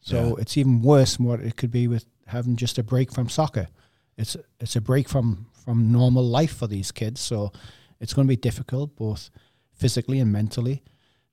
So 0.00 0.28
yeah. 0.36 0.42
it's 0.42 0.56
even 0.56 0.82
worse 0.82 1.16
than 1.16 1.26
what 1.26 1.40
it 1.40 1.56
could 1.56 1.70
be 1.70 1.86
with 1.86 2.06
having 2.26 2.56
just 2.56 2.78
a 2.78 2.82
break 2.82 3.12
from 3.12 3.28
soccer. 3.28 3.68
It's 4.16 4.36
it's 4.60 4.76
a 4.76 4.80
break 4.80 5.08
from 5.08 5.46
from 5.64 5.92
normal 5.92 6.24
life 6.24 6.56
for 6.56 6.66
these 6.66 6.90
kids. 6.90 7.20
So 7.20 7.52
it's 8.00 8.12
going 8.12 8.26
to 8.26 8.32
be 8.32 8.36
difficult, 8.36 8.96
both 8.96 9.30
physically 9.72 10.18
and 10.18 10.32
mentally, 10.32 10.82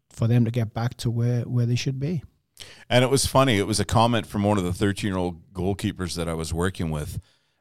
for 0.10 0.28
them 0.28 0.46
to 0.46 0.52
get 0.52 0.74
back 0.74 0.96
to 0.98 1.10
where 1.10 1.42
where 1.42 1.66
they 1.66 1.76
should 1.76 2.00
be. 2.00 2.24
And 2.90 3.04
it 3.04 3.10
was 3.10 3.26
funny. 3.26 3.58
It 3.58 3.68
was 3.68 3.80
a 3.80 3.86
comment 3.86 4.28
from 4.28 4.44
one 4.44 4.58
of 4.58 4.64
the 4.64 4.74
13 4.74 5.08
year 5.08 5.18
old 5.18 5.54
goalkeepers 5.54 6.16
that 6.16 6.28
I 6.28 6.34
was 6.34 6.54
working 6.54 6.92
with 6.92 7.20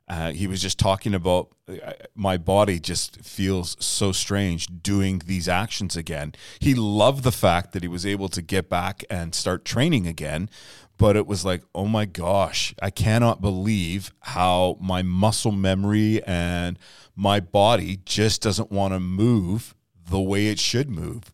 uh, 0.08 0.32
he 0.32 0.46
was 0.46 0.62
just 0.62 0.78
talking 0.78 1.14
about 1.14 1.48
uh, 1.68 1.92
my 2.14 2.38
body 2.38 2.80
just 2.80 3.20
feels 3.22 3.76
so 3.78 4.10
strange 4.10 4.66
doing 4.82 5.20
these 5.26 5.48
actions 5.48 5.96
again. 5.96 6.34
He 6.60 6.74
loved 6.74 7.24
the 7.24 7.32
fact 7.32 7.72
that 7.72 7.82
he 7.82 7.88
was 7.88 8.06
able 8.06 8.28
to 8.30 8.40
get 8.40 8.70
back 8.70 9.04
and 9.10 9.34
start 9.34 9.66
training 9.66 10.06
again, 10.06 10.48
but 10.96 11.14
it 11.14 11.26
was 11.26 11.44
like, 11.44 11.62
oh 11.74 11.86
my 11.86 12.06
gosh, 12.06 12.74
I 12.80 12.90
cannot 12.90 13.42
believe 13.42 14.12
how 14.20 14.78
my 14.80 15.02
muscle 15.02 15.52
memory 15.52 16.22
and 16.24 16.78
my 17.14 17.38
body 17.40 18.00
just 18.04 18.40
doesn't 18.40 18.72
want 18.72 18.94
to 18.94 19.00
move 19.00 19.74
the 20.08 20.20
way 20.20 20.46
it 20.46 20.58
should 20.58 20.88
move. 20.88 21.30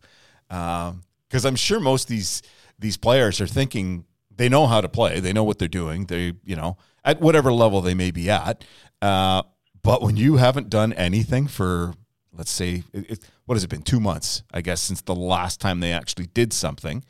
Because 0.49 1.45
um, 1.45 1.45
I'm 1.45 1.55
sure 1.55 1.79
most 1.79 2.09
these 2.09 2.41
these 2.77 2.97
players 2.97 3.39
are 3.39 3.47
thinking 3.47 4.03
they 4.35 4.49
know 4.49 4.67
how 4.67 4.81
to 4.81 4.89
play, 4.89 5.21
they 5.21 5.31
know 5.31 5.45
what 5.45 5.59
they're 5.59 5.69
doing. 5.69 6.07
They, 6.07 6.33
you 6.43 6.57
know 6.57 6.77
at 7.05 7.21
whatever 7.21 7.53
level 7.53 7.79
they 7.79 7.93
may 7.93 8.11
be 8.11 8.29
at. 8.29 8.65
Uh, 9.01 9.43
but 9.81 10.01
when 10.01 10.17
you 10.17 10.37
haven't 10.37 10.69
done 10.69 10.91
anything 10.93 11.47
for, 11.47 11.93
let's 12.33 12.51
say, 12.51 12.83
it, 12.91 13.11
it, 13.11 13.29
what 13.45 13.55
has 13.55 13.63
it 13.63 13.69
been? 13.69 13.83
Two 13.83 13.99
months, 13.99 14.43
I 14.51 14.61
guess, 14.61 14.81
since 14.81 15.01
the 15.01 15.15
last 15.15 15.61
time 15.61 15.79
they 15.79 15.93
actually 15.93 16.25
did 16.25 16.51
something. 16.51 17.05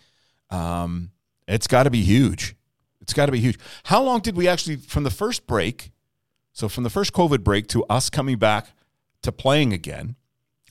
Um, 0.50 1.12
it's 1.48 1.68
got 1.68 1.84
to 1.84 1.90
be 1.90 2.02
huge. 2.02 2.56
It's 3.02 3.14
got 3.14 3.28
to 3.28 3.32
be 3.32 3.40
huge. 3.40 3.58
How 3.86 4.04
long 4.04 4.20
did 4.20 4.36
we 4.36 4.48
actually, 4.48 4.76
from 4.76 5.04
the 5.04 5.10
first 5.10 5.48
break, 5.48 5.92
so 6.52 6.68
from 6.68 6.84
the 6.84 6.90
first 6.90 7.14
COVID 7.14 7.44
break 7.44 7.68
to 7.68 7.84
us 7.86 8.10
coming 8.10 8.38
back 8.38 8.68
to 9.22 9.32
playing 9.32 9.72
again? 9.74 10.16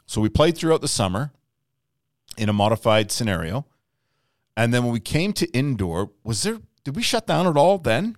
So 0.06 0.20
we 0.20 0.28
played 0.28 0.56
throughout 0.58 0.82
the 0.82 0.88
summer 0.88 1.32
in 2.36 2.48
a 2.48 2.52
modified 2.52 3.10
scenario. 3.10 3.66
And 4.56 4.74
then 4.74 4.84
when 4.84 4.92
we 4.92 5.00
came 5.00 5.32
to 5.34 5.46
indoor, 5.52 6.10
was 6.22 6.42
there, 6.42 6.58
did 6.84 6.96
we 6.96 7.02
shut 7.02 7.26
down 7.26 7.46
at 7.46 7.56
all 7.56 7.78
then? 7.78 8.16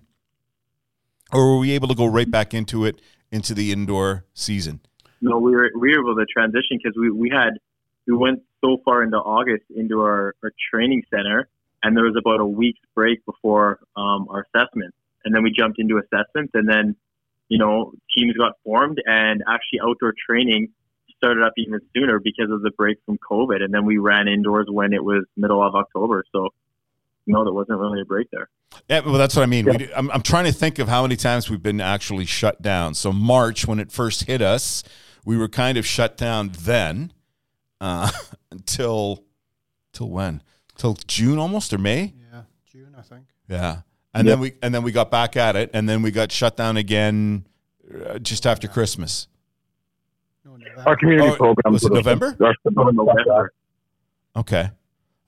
Or 1.31 1.53
were 1.53 1.59
we 1.59 1.71
able 1.71 1.87
to 1.87 1.95
go 1.95 2.05
right 2.05 2.29
back 2.29 2.53
into 2.53 2.85
it 2.85 3.01
into 3.31 3.53
the 3.53 3.71
indoor 3.71 4.25
season? 4.33 4.79
No, 5.21 5.39
we 5.39 5.51
were 5.51 5.71
we 5.77 5.95
were 5.95 5.99
able 5.99 6.15
to 6.15 6.25
transition 6.25 6.79
because 6.81 6.97
we, 6.97 7.09
we 7.09 7.29
had 7.29 7.59
we 8.07 8.15
went 8.15 8.43
so 8.61 8.77
far 8.85 9.03
into 9.03 9.17
August 9.17 9.63
into 9.75 10.01
our, 10.01 10.35
our 10.43 10.51
training 10.71 11.03
center, 11.09 11.49
and 11.83 11.95
there 11.95 12.05
was 12.05 12.15
about 12.17 12.39
a 12.39 12.45
week's 12.45 12.79
break 12.95 13.25
before 13.25 13.79
um, 13.95 14.27
our 14.29 14.45
assessment, 14.53 14.93
and 15.25 15.35
then 15.35 15.43
we 15.43 15.51
jumped 15.51 15.79
into 15.79 15.97
assessments, 15.97 16.51
and 16.53 16.69
then 16.69 16.95
you 17.49 17.57
know 17.57 17.93
teams 18.15 18.35
got 18.37 18.53
formed, 18.63 19.01
and 19.05 19.43
actually 19.47 19.79
outdoor 19.81 20.13
training 20.27 20.69
started 21.17 21.43
up 21.43 21.53
even 21.57 21.79
sooner 21.95 22.19
because 22.19 22.51
of 22.51 22.61
the 22.61 22.71
break 22.71 22.97
from 23.05 23.17
COVID, 23.17 23.63
and 23.63 23.73
then 23.73 23.85
we 23.85 23.97
ran 23.97 24.27
indoors 24.27 24.67
when 24.69 24.93
it 24.93 25.03
was 25.03 25.25
middle 25.35 25.65
of 25.65 25.73
October, 25.73 26.23
so 26.31 26.49
no, 27.27 27.43
there 27.43 27.53
wasn't 27.53 27.79
really 27.79 28.01
a 28.01 28.05
break 28.05 28.29
there. 28.31 28.49
Yeah, 28.89 29.01
well, 29.01 29.15
that's 29.15 29.35
what 29.35 29.43
I 29.43 29.45
mean. 29.45 29.65
Yeah. 29.65 29.77
We, 29.77 29.93
I'm, 29.93 30.11
I'm 30.11 30.21
trying 30.21 30.45
to 30.45 30.51
think 30.51 30.79
of 30.79 30.87
how 30.87 31.03
many 31.03 31.15
times 31.15 31.49
we've 31.49 31.61
been 31.61 31.81
actually 31.81 32.25
shut 32.25 32.61
down. 32.61 32.93
So 32.93 33.11
March, 33.11 33.67
when 33.67 33.79
it 33.79 33.91
first 33.91 34.25
hit 34.25 34.41
us, 34.41 34.83
we 35.25 35.37
were 35.37 35.47
kind 35.47 35.77
of 35.77 35.85
shut 35.85 36.17
down 36.17 36.51
then 36.61 37.11
uh, 37.81 38.09
until 38.51 39.23
till 39.93 40.09
when? 40.09 40.41
Till 40.77 40.97
June 41.07 41.39
almost 41.39 41.73
or 41.73 41.77
May? 41.77 42.13
Yeah, 42.31 42.41
June, 42.71 42.95
I 42.97 43.01
think. 43.01 43.25
Yeah, 43.49 43.81
and 44.13 44.27
yep. 44.27 44.33
then 44.33 44.39
we 44.39 44.53
and 44.61 44.73
then 44.73 44.83
we 44.83 44.91
got 44.91 45.11
back 45.11 45.35
at 45.35 45.55
it, 45.55 45.71
and 45.73 45.87
then 45.87 46.01
we 46.01 46.11
got 46.11 46.31
shut 46.31 46.55
down 46.55 46.77
again 46.77 47.45
uh, 48.05 48.19
just 48.19 48.45
after 48.45 48.67
Christmas. 48.67 49.27
Our 50.85 50.95
community 50.95 51.29
oh, 51.29 51.35
program 51.35 51.73
was 51.73 51.83
it 51.83 51.91
November? 51.91 52.35
November. 52.39 53.53
Okay. 54.35 54.69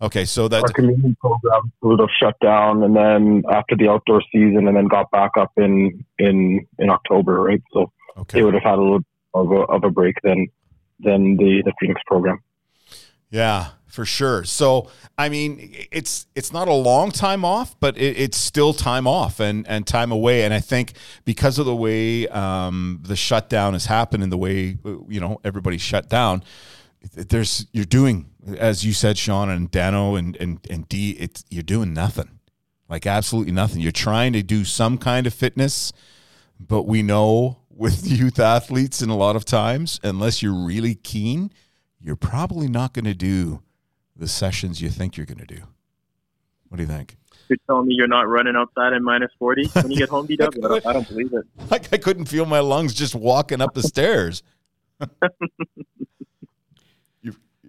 Okay, 0.01 0.23
so 0.23 0.47
that 0.47 0.63
our 0.63 0.69
community 0.69 1.15
program 1.19 1.73
would 1.81 1.99
have 1.99 2.09
shut 2.21 2.35
down, 2.41 2.83
and 2.83 2.95
then 2.95 3.43
after 3.51 3.75
the 3.75 3.89
outdoor 3.89 4.21
season, 4.31 4.67
and 4.67 4.77
then 4.77 4.87
got 4.87 5.11
back 5.11 5.31
up 5.37 5.51
in 5.57 6.05
in 6.17 6.65
in 6.77 6.89
October, 6.89 7.41
right? 7.41 7.61
So 7.73 7.91
okay. 8.17 8.39
they 8.39 8.43
would 8.45 8.53
have 8.53 8.63
had 8.63 8.79
a 8.79 8.81
little 8.81 9.03
of 9.33 9.51
a, 9.51 9.55
of 9.55 9.83
a 9.83 9.89
break 9.89 10.15
than 10.23 10.47
than 10.99 11.35
the 11.35 11.63
the 11.65 11.73
Phoenix 11.81 11.99
program. 12.07 12.41
Yeah, 13.29 13.71
for 13.87 14.05
sure. 14.05 14.45
So 14.45 14.89
I 15.17 15.27
mean, 15.27 15.75
it's 15.91 16.27
it's 16.33 16.53
not 16.53 16.69
a 16.69 16.73
long 16.73 17.11
time 17.11 17.43
off, 17.43 17.77
but 17.81 17.97
it, 17.97 18.17
it's 18.17 18.37
still 18.37 18.73
time 18.73 19.05
off 19.05 19.41
and 19.41 19.67
and 19.67 19.85
time 19.85 20.13
away. 20.13 20.43
And 20.43 20.53
I 20.53 20.61
think 20.61 20.93
because 21.25 21.59
of 21.59 21.65
the 21.65 21.75
way 21.75 22.25
um, 22.29 23.01
the 23.03 23.17
shutdown 23.17 23.73
has 23.73 23.87
happened 23.87 24.23
and 24.23 24.31
the 24.31 24.37
way 24.37 24.77
you 25.09 25.19
know 25.19 25.41
everybody 25.43 25.77
shut 25.77 26.07
down, 26.07 26.41
there's 27.13 27.67
you're 27.73 27.83
doing 27.83 28.28
as 28.57 28.85
you 28.85 28.93
said, 28.93 29.17
Sean 29.17 29.49
and 29.49 29.69
Dano 29.69 30.15
and 30.15 30.35
and 30.37 30.59
and 30.69 30.87
D. 30.87 31.11
It's 31.11 31.43
you're 31.49 31.63
doing 31.63 31.93
nothing, 31.93 32.39
like 32.89 33.05
absolutely 33.05 33.51
nothing. 33.51 33.81
You're 33.81 33.91
trying 33.91 34.33
to 34.33 34.43
do 34.43 34.65
some 34.65 34.97
kind 34.97 35.27
of 35.27 35.33
fitness, 35.33 35.91
but 36.59 36.83
we 36.83 37.01
know 37.01 37.59
with 37.69 38.05
youth 38.09 38.39
athletes, 38.39 39.01
and 39.01 39.11
a 39.11 39.15
lot 39.15 39.35
of 39.35 39.45
times, 39.45 39.99
unless 40.03 40.41
you're 40.41 40.53
really 40.53 40.95
keen, 40.95 41.51
you're 41.99 42.15
probably 42.15 42.67
not 42.67 42.93
going 42.93 43.05
to 43.05 43.13
do 43.13 43.61
the 44.15 44.27
sessions 44.27 44.81
you 44.81 44.89
think 44.89 45.17
you're 45.17 45.25
going 45.25 45.39
to 45.39 45.45
do. 45.45 45.63
What 46.67 46.77
do 46.77 46.83
you 46.83 46.89
think? 46.89 47.17
You're 47.47 47.57
telling 47.65 47.87
me 47.87 47.95
you're 47.95 48.07
not 48.07 48.27
running 48.27 48.55
outside 48.55 48.93
in 48.93 49.03
minus 49.03 49.31
40 49.39 49.69
when 49.69 49.89
you 49.89 49.97
get 49.97 50.09
home, 50.09 50.27
beat 50.27 50.39
up? 50.39 50.53
I 50.85 50.93
don't 50.93 51.07
believe 51.07 51.33
it. 51.33 51.45
Like 51.71 51.91
I 51.91 51.97
couldn't 51.97 52.25
feel 52.25 52.45
my 52.45 52.59
lungs 52.59 52.93
just 52.93 53.15
walking 53.15 53.59
up 53.59 53.73
the 53.73 53.81
stairs. 53.81 54.43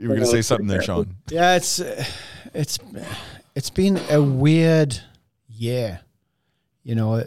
You 0.01 0.09
were 0.09 0.15
going 0.15 0.25
to 0.25 0.31
say 0.31 0.41
something 0.41 0.67
there, 0.67 0.81
Sean. 0.81 1.15
Yeah, 1.31 1.57
it's 1.57 1.79
it's 2.55 2.79
it's 3.55 3.69
been 3.69 4.01
a 4.09 4.23
weird 4.23 4.99
year. 5.47 6.01
You 6.83 6.95
know, 6.95 7.23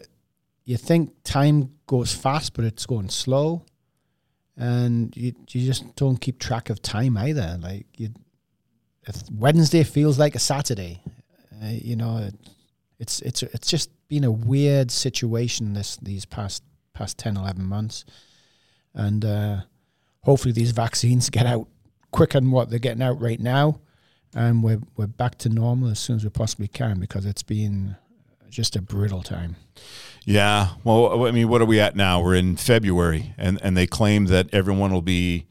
you 0.66 0.78
think 0.78 1.14
time 1.24 1.76
goes 1.86 2.16
fast, 2.16 2.56
but 2.56 2.66
it's 2.66 2.88
going 2.88 3.10
slow, 3.10 3.64
and 4.58 5.16
you 5.16 5.36
you 5.52 5.68
just 5.68 5.96
don't 5.96 6.18
keep 6.18 6.40
track 6.40 6.72
of 6.72 6.82
time 6.82 7.16
either. 7.16 7.60
Like 7.62 7.86
you, 7.96 8.10
Wednesday 9.32 9.84
feels 9.84 10.18
like 10.18 10.34
a 10.34 10.40
Saturday. 10.40 11.04
Uh, 11.62 11.68
you 11.68 11.96
know, 11.96 12.28
it's 12.98 13.22
it's 13.22 13.44
it's 13.44 13.68
just 13.68 13.92
been 14.08 14.24
a 14.24 14.32
weird 14.32 14.90
situation 14.90 15.74
this 15.74 15.98
these 15.98 16.26
past 16.26 16.64
past 16.94 17.20
10, 17.20 17.38
11 17.38 17.64
months, 17.64 18.04
and 18.96 19.24
uh, 19.24 19.58
hopefully 20.22 20.54
these 20.54 20.72
vaccines 20.72 21.30
get 21.38 21.46
out 21.46 21.68
quicker 22.14 22.40
than 22.40 22.52
what 22.52 22.70
they're 22.70 22.80
getting 22.80 23.02
out 23.02 23.20
right 23.20 23.40
now, 23.40 23.82
and 24.34 24.64
we're 24.64 24.82
we're 24.96 25.08
back 25.08 25.38
to 25.40 25.50
normal 25.50 25.90
as 25.90 26.00
soon 26.00 26.16
as 26.16 26.24
we 26.24 26.30
possibly 26.30 26.70
can 26.70 27.00
because 27.00 27.26
it's 27.26 27.44
been 27.44 27.98
just 28.50 28.76
a 28.78 28.82
brutal 28.82 29.22
time. 29.22 29.58
Yeah. 30.24 30.70
Well, 30.84 31.26
I 31.26 31.32
mean, 31.32 31.50
what 31.50 31.62
are 31.62 31.66
we 31.66 31.80
at 31.82 31.96
now? 31.98 32.22
We're 32.22 32.36
in 32.36 32.56
February, 32.56 33.34
and 33.38 33.60
and 33.62 33.76
they 33.76 33.88
claim 33.88 34.26
that 34.26 34.48
everyone 34.54 34.94
will 34.94 35.02
be, 35.02 35.48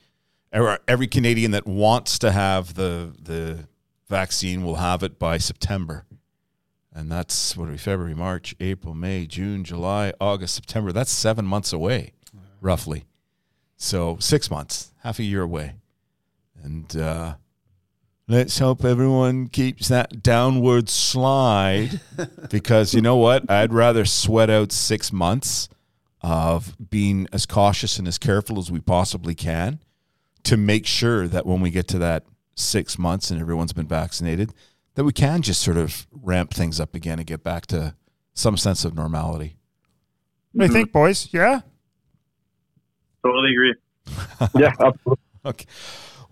er, 0.54 0.62
er, 0.62 0.78
every 0.88 1.08
Canadian 1.08 1.50
that 1.50 1.66
wants 1.66 2.18
to 2.20 2.30
have 2.30 2.74
the 2.74 3.12
the 3.20 3.66
vaccine 4.08 4.64
will 4.64 4.76
have 4.76 5.02
it 5.02 5.18
by 5.18 5.36
September. 5.36 6.06
And 6.94 7.10
that's 7.10 7.56
what 7.56 7.68
are 7.68 7.72
we, 7.72 7.78
February, 7.78 8.14
March, 8.14 8.54
April, 8.60 8.94
May, 8.94 9.24
June, 9.24 9.64
July, 9.64 10.12
August, 10.20 10.54
September. 10.54 10.92
That's 10.92 11.10
seven 11.10 11.46
months 11.46 11.72
away, 11.72 12.12
roughly. 12.60 13.06
So 13.78 14.18
six 14.20 14.50
months, 14.50 14.92
half 14.98 15.18
a 15.18 15.22
year 15.22 15.40
away 15.40 15.72
and 16.62 16.96
uh, 16.96 17.34
Let's 18.28 18.60
hope 18.60 18.84
everyone 18.84 19.48
keeps 19.48 19.88
that 19.88 20.22
downward 20.22 20.88
slide 20.88 22.00
because 22.50 22.94
you 22.94 23.02
know 23.02 23.16
what? 23.16 23.50
I'd 23.50 23.72
rather 23.72 24.04
sweat 24.04 24.48
out 24.48 24.70
six 24.70 25.12
months 25.12 25.68
of 26.22 26.76
being 26.88 27.26
as 27.32 27.46
cautious 27.46 27.98
and 27.98 28.06
as 28.06 28.18
careful 28.18 28.58
as 28.60 28.70
we 28.70 28.80
possibly 28.80 29.34
can 29.34 29.80
to 30.44 30.56
make 30.56 30.86
sure 30.86 31.26
that 31.26 31.44
when 31.44 31.60
we 31.60 31.70
get 31.70 31.88
to 31.88 31.98
that 31.98 32.24
six 32.54 32.96
months 32.96 33.30
and 33.30 33.40
everyone's 33.40 33.72
been 33.72 33.88
vaccinated, 33.88 34.54
that 34.94 35.04
we 35.04 35.12
can 35.12 35.42
just 35.42 35.60
sort 35.60 35.76
of 35.76 36.06
ramp 36.12 36.54
things 36.54 36.78
up 36.78 36.94
again 36.94 37.18
and 37.18 37.26
get 37.26 37.42
back 37.42 37.66
to 37.66 37.96
some 38.34 38.56
sense 38.56 38.84
of 38.84 38.94
normality. 38.94 39.56
What 40.52 40.66
do 40.66 40.66
you 40.68 40.72
think, 40.72 40.92
boys? 40.92 41.28
Yeah? 41.32 41.60
Totally 43.22 43.50
agree. 43.50 43.74
yeah, 44.54 44.72
absolutely. 44.80 45.24
Okay. 45.44 45.66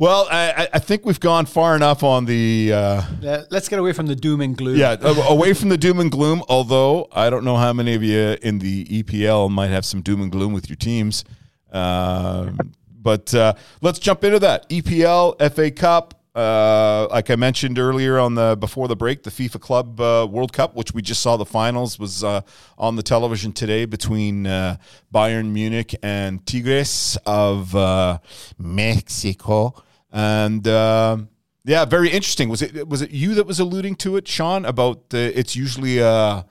Well, 0.00 0.26
I, 0.30 0.66
I 0.72 0.78
think 0.78 1.04
we've 1.04 1.20
gone 1.20 1.44
far 1.44 1.76
enough 1.76 2.02
on 2.02 2.24
the. 2.24 2.72
Uh, 2.72 3.02
let's 3.50 3.68
get 3.68 3.78
away 3.78 3.92
from 3.92 4.06
the 4.06 4.16
doom 4.16 4.40
and 4.40 4.56
gloom. 4.56 4.78
yeah, 4.78 4.96
away 5.28 5.52
from 5.52 5.68
the 5.68 5.76
doom 5.76 6.00
and 6.00 6.10
gloom. 6.10 6.42
Although 6.48 7.06
I 7.12 7.28
don't 7.28 7.44
know 7.44 7.58
how 7.58 7.74
many 7.74 7.92
of 7.94 8.02
you 8.02 8.38
in 8.40 8.60
the 8.60 8.86
EPL 8.86 9.50
might 9.50 9.66
have 9.68 9.84
some 9.84 10.00
doom 10.00 10.22
and 10.22 10.32
gloom 10.32 10.54
with 10.54 10.70
your 10.70 10.76
teams. 10.76 11.26
Um, 11.70 12.72
but 12.90 13.34
uh, 13.34 13.52
let's 13.82 13.98
jump 13.98 14.24
into 14.24 14.38
that 14.38 14.66
EPL 14.70 15.36
FA 15.52 15.70
Cup. 15.70 16.14
Uh, 16.34 17.06
like 17.10 17.28
I 17.28 17.36
mentioned 17.36 17.78
earlier 17.78 18.18
on 18.18 18.36
the 18.36 18.56
before 18.58 18.88
the 18.88 18.96
break, 18.96 19.24
the 19.24 19.30
FIFA 19.30 19.60
Club 19.60 20.00
uh, 20.00 20.26
World 20.30 20.54
Cup, 20.54 20.74
which 20.76 20.94
we 20.94 21.02
just 21.02 21.20
saw 21.20 21.36
the 21.36 21.44
finals, 21.44 21.98
was 21.98 22.24
uh, 22.24 22.40
on 22.78 22.96
the 22.96 23.02
television 23.02 23.52
today 23.52 23.84
between 23.84 24.46
uh, 24.46 24.76
Bayern 25.12 25.50
Munich 25.50 25.94
and 26.02 26.46
Tigres 26.46 27.18
of 27.26 27.74
uh, 27.76 28.18
Mexico, 28.58 29.74
and 30.12 30.66
um 30.68 31.28
yeah, 31.64 31.84
very 31.84 32.08
interesting. 32.08 32.48
Was 32.48 32.62
it 32.62 32.88
was 32.88 33.02
it 33.02 33.10
you 33.10 33.34
that 33.34 33.46
was 33.46 33.60
alluding 33.60 33.96
to 33.96 34.16
it, 34.16 34.26
Sean? 34.26 34.64
About 34.64 35.10
the, 35.10 35.38
it's 35.38 35.54
usually 35.54 35.98
a, 35.98 36.46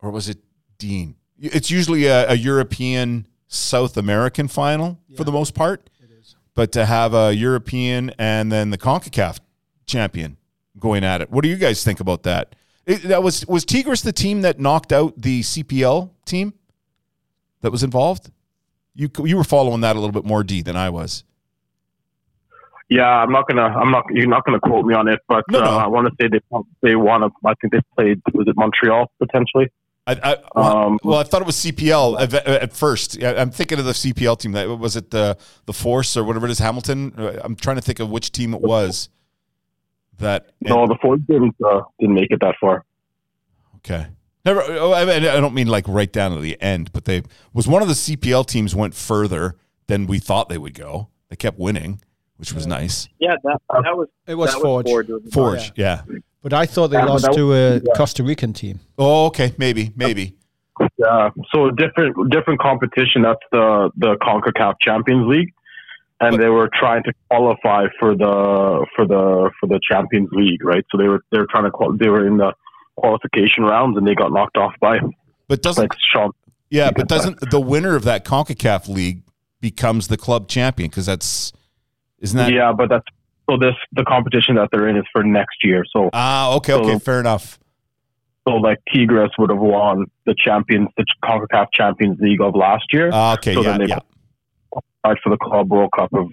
or 0.00 0.10
was 0.10 0.28
it 0.28 0.38
Dean? 0.78 1.16
It's 1.38 1.70
usually 1.70 2.06
a, 2.06 2.30
a 2.30 2.34
European 2.34 3.26
South 3.46 3.96
American 3.96 4.48
final 4.48 4.98
for 5.16 5.24
the 5.24 5.32
most 5.32 5.54
part. 5.54 5.90
It 6.02 6.10
is. 6.18 6.34
But 6.54 6.72
to 6.72 6.86
have 6.86 7.14
a 7.14 7.34
European 7.34 8.12
and 8.18 8.50
then 8.50 8.70
the 8.70 8.78
Concacaf 8.78 9.38
champion 9.86 10.38
going 10.78 11.04
at 11.04 11.20
it, 11.20 11.30
what 11.30 11.42
do 11.42 11.48
you 11.48 11.56
guys 11.56 11.84
think 11.84 12.00
about 12.00 12.22
that? 12.22 12.56
It, 12.86 13.02
that 13.02 13.22
was 13.22 13.46
was 13.46 13.64
Tigres 13.64 14.02
the 14.02 14.12
team 14.12 14.42
that 14.42 14.58
knocked 14.58 14.92
out 14.92 15.20
the 15.20 15.42
CPL 15.42 16.10
team 16.24 16.54
that 17.60 17.70
was 17.70 17.82
involved. 17.82 18.30
You 18.94 19.10
you 19.24 19.36
were 19.36 19.44
following 19.44 19.82
that 19.82 19.94
a 19.94 20.00
little 20.00 20.12
bit 20.12 20.24
more 20.24 20.42
D 20.42 20.62
than 20.62 20.74
I 20.74 20.88
was. 20.88 21.22
Yeah, 22.88 23.06
I'm 23.06 23.30
not 23.30 23.46
gonna. 23.46 23.62
I'm 23.62 23.90
not. 23.90 24.04
You're 24.10 24.28
not 24.28 24.44
gonna 24.44 24.60
quote 24.60 24.86
me 24.86 24.94
on 24.94 25.08
it, 25.08 25.20
but 25.28 25.44
No, 25.50 25.60
no. 25.60 25.66
Uh, 25.66 25.76
I 25.76 25.86
want 25.88 26.08
to 26.08 26.14
say 26.20 26.28
they 26.28 26.40
they 26.82 26.96
won. 26.96 27.22
I 27.22 27.54
think 27.60 27.72
they 27.72 27.80
played. 27.96 28.22
Was 28.32 28.48
it 28.48 28.56
Montreal 28.56 29.10
potentially? 29.18 29.68
I, 30.06 30.12
I, 30.22 30.36
well, 30.54 30.76
Um, 30.86 30.98
well, 31.04 31.18
I 31.18 31.22
thought 31.22 31.42
it 31.42 31.46
was 31.46 31.56
CPL 31.56 32.18
at, 32.18 32.32
at 32.32 32.72
first. 32.72 33.22
I'm 33.22 33.50
thinking 33.50 33.78
of 33.78 33.84
the 33.84 33.92
CPL 33.92 34.38
team. 34.38 34.52
That 34.52 34.66
was 34.78 34.96
it 34.96 35.10
the 35.10 35.36
the 35.66 35.74
Force 35.74 36.16
or 36.16 36.24
whatever 36.24 36.46
it 36.46 36.50
is, 36.50 36.60
Hamilton. 36.60 37.12
Uh, 37.16 37.38
I'm 37.44 37.56
trying 37.56 37.76
to 37.76 37.82
think 37.82 38.00
of 38.00 38.08
which 38.08 38.32
team 38.32 38.54
it 38.54 38.62
was. 38.62 39.10
That 40.16 40.50
No, 40.62 40.86
the 40.86 40.96
Force 41.02 41.20
didn't 41.28 41.56
uh, 41.64 41.82
didn't 42.00 42.14
make 42.14 42.30
it 42.30 42.40
that 42.40 42.54
far. 42.58 42.84
okay. 43.76 44.06
Never. 44.44 44.62
oh, 44.62 44.94
I, 44.94 45.04
mean, 45.04 45.24
I 45.26 45.40
don't 45.40 45.52
mean 45.52 45.66
like 45.66 45.86
right 45.86 46.10
down 46.10 46.34
to 46.34 46.40
the 46.40 46.60
end, 46.62 46.90
but 46.94 47.04
they 47.04 47.22
was 47.52 47.68
one 47.68 47.82
of 47.82 47.88
the 47.88 47.94
CPL 47.94 48.46
teams 48.46 48.74
went 48.74 48.94
further 48.94 49.56
than 49.88 50.06
we 50.06 50.18
thought 50.18 50.48
they 50.48 50.56
would 50.56 50.74
go. 50.74 51.08
They 51.28 51.36
kept 51.36 51.58
winning, 51.58 52.00
which 52.38 52.52
was 52.52 52.66
nice. 52.66 53.08
Yeah, 53.18 53.34
that 53.44 53.60
that 53.70 53.96
was 53.96 54.08
It 54.26 54.34
was 54.36 54.52
that 54.52 54.60
Forge. 54.62 54.84
Was 54.86 54.92
Forge. 54.92 55.08
wasn't? 55.08 55.32
Forge, 55.32 55.72
yeah. 55.76 56.02
But 56.42 56.52
I 56.52 56.66
thought 56.66 56.88
they 56.88 56.98
Yeah, 56.98 57.04
lost 57.04 57.24
that 57.24 57.34
to 57.34 57.52
a 57.52 57.74
yeah. 57.74 57.80
Costa 57.96 58.22
Rican 58.22 58.52
team. 58.52 58.80
Oh, 58.96 59.26
okay, 59.26 59.52
maybe, 59.58 59.92
maybe. 59.96 60.34
Yeah, 60.96 61.30
so 61.52 61.70
different 61.70 62.30
different 62.30 62.60
competition. 62.60 63.22
That's 63.22 63.40
the 63.52 63.90
the 63.96 64.16
Concacaf 64.22 64.74
Champions 64.80 65.26
League, 65.26 65.52
and 66.20 66.38
they 66.40 66.48
were 66.48 66.70
trying 66.72 67.02
to 67.04 67.12
qualify 67.28 67.86
for 67.98 68.14
the 68.14 68.86
for 68.94 69.04
the 69.06 69.50
for 69.60 69.66
the 69.66 69.80
Champions 69.90 70.28
League, 70.32 70.62
right? 70.64 70.84
So 70.92 70.98
they 70.98 71.08
were 71.08 71.22
they 71.32 71.38
were 71.38 71.48
trying 71.50 71.64
to 71.64 71.70
qual- 71.72 71.96
they 71.96 72.08
were 72.08 72.24
in 72.24 72.36
the 72.36 72.52
qualification 72.96 73.64
rounds, 73.64 73.96
and 73.96 74.06
they 74.06 74.14
got 74.14 74.32
knocked 74.32 74.56
off 74.56 74.72
by 74.80 74.98
But 75.48 75.62
doesn't 75.62 75.82
like 75.82 75.92
Sean. 76.12 76.30
yeah, 76.70 76.90
but 76.94 77.08
doesn't 77.08 77.50
the 77.50 77.60
winner 77.60 77.96
of 77.96 78.04
that 78.04 78.24
Concacaf 78.24 78.88
league 78.88 79.22
becomes 79.60 80.06
the 80.06 80.16
club 80.16 80.46
champion? 80.48 80.88
Because 80.90 81.06
that's 81.06 81.52
isn't 82.20 82.36
that 82.36 82.52
Yeah, 82.52 82.72
but 82.72 82.88
that's 82.88 83.04
so 83.48 83.56
this 83.56 83.74
the 83.92 84.04
competition 84.04 84.56
that 84.56 84.68
they're 84.72 84.88
in 84.88 84.96
is 84.96 85.04
for 85.12 85.22
next 85.22 85.64
year. 85.64 85.84
So 85.92 86.10
Ah, 86.12 86.54
okay, 86.56 86.74
okay, 86.74 86.98
fair 86.98 87.20
enough. 87.20 87.58
so 88.46 88.54
like 88.56 88.78
Tigres 88.92 89.30
would 89.38 89.50
have 89.50 89.58
won 89.58 90.06
the 90.26 90.34
champions 90.42 90.88
the 90.96 91.04
Concacaf 91.24 91.66
Champions 91.72 92.18
League 92.20 92.40
of 92.40 92.54
last 92.54 92.84
year. 92.92 93.10
Ah, 93.12 93.34
okay, 93.34 93.54
So 93.54 93.62
yeah, 93.62 93.70
then 93.70 93.80
they- 93.80 93.86
yeah. 93.86 93.98
qualified 94.70 95.22
for 95.22 95.30
the 95.30 95.38
Club 95.38 95.70
World 95.70 95.90
Cup 95.96 96.12
of 96.14 96.28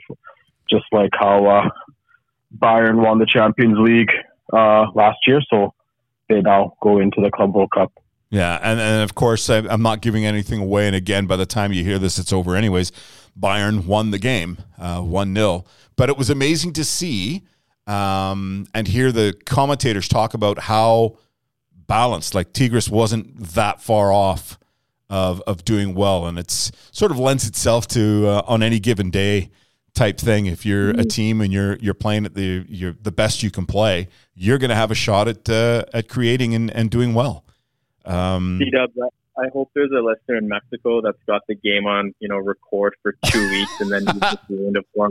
just 0.69 0.85
like 0.91 1.11
how 1.13 1.45
uh, 1.45 1.69
Bayern 2.57 2.95
won 3.03 3.19
the 3.19 3.25
Champions 3.25 3.77
League 3.79 4.11
uh, 4.53 4.85
last 4.93 5.17
year, 5.27 5.41
so 5.49 5.73
they 6.29 6.41
now 6.41 6.75
go 6.81 6.99
into 6.99 7.21
the 7.21 7.29
Club 7.31 7.53
World 7.55 7.71
Cup. 7.71 7.91
Yeah, 8.29 8.59
and, 8.61 8.79
and 8.79 9.03
of 9.03 9.15
course, 9.15 9.49
I, 9.49 9.59
I'm 9.59 9.81
not 9.81 10.01
giving 10.01 10.25
anything 10.25 10.59
away. 10.59 10.87
And 10.87 10.95
again, 10.95 11.27
by 11.27 11.35
the 11.35 11.45
time 11.45 11.71
you 11.71 11.83
hear 11.83 11.99
this, 11.99 12.17
it's 12.17 12.33
over 12.33 12.55
anyways. 12.55 12.91
Bayern 13.39 13.85
won 13.85 14.11
the 14.11 14.19
game, 14.19 14.57
uh, 14.77 15.01
1 15.01 15.35
0. 15.35 15.65
But 15.95 16.09
it 16.09 16.17
was 16.17 16.29
amazing 16.29 16.73
to 16.73 16.83
see 16.83 17.43
um, 17.87 18.65
and 18.73 18.87
hear 18.87 19.11
the 19.11 19.35
commentators 19.45 20.07
talk 20.07 20.33
about 20.33 20.59
how 20.59 21.17
balanced, 21.87 22.33
like 22.33 22.53
Tigres 22.53 22.89
wasn't 22.89 23.37
that 23.37 23.81
far 23.81 24.11
off 24.11 24.57
of, 25.09 25.41
of 25.45 25.63
doing 25.65 25.93
well. 25.93 26.25
And 26.25 26.39
it's 26.39 26.71
sort 26.91 27.11
of 27.11 27.19
lends 27.19 27.47
itself 27.47 27.87
to 27.89 28.27
uh, 28.27 28.41
on 28.47 28.63
any 28.63 28.79
given 28.79 29.11
day 29.11 29.51
type 29.93 30.17
thing. 30.17 30.47
If 30.47 30.65
you're 30.65 30.89
a 30.91 31.05
team 31.05 31.41
and 31.41 31.53
you're 31.53 31.77
you're 31.77 31.93
playing 31.93 32.25
at 32.25 32.33
the 32.33 32.65
you're 32.67 32.95
the 33.01 33.11
best 33.11 33.43
you 33.43 33.51
can 33.51 33.65
play, 33.65 34.07
you're 34.33 34.57
going 34.57 34.69
to 34.69 34.75
have 34.75 34.91
a 34.91 34.95
shot 34.95 35.27
at 35.27 35.47
uh, 35.49 35.85
at 35.93 36.09
creating 36.09 36.55
and, 36.55 36.71
and 36.71 36.89
doing 36.89 37.13
well. 37.13 37.45
Um, 38.05 38.59
C-Dubs, 38.63 38.93
I 39.37 39.45
I 39.45 39.49
hope 39.53 39.71
there's 39.75 39.91
a 39.91 40.01
listener 40.01 40.37
in 40.37 40.47
Mexico 40.47 41.01
that's 41.01 41.21
got 41.27 41.41
the 41.47 41.55
game 41.55 41.85
on, 41.85 42.13
you 42.19 42.27
know, 42.27 42.37
record 42.37 42.95
for 43.01 43.15
two 43.25 43.49
weeks 43.51 43.79
and 43.79 43.91
then 43.91 44.05
you 44.05 44.19
just 44.19 44.37
ruined 44.49 44.77
it 44.77 44.85
for. 44.93 45.09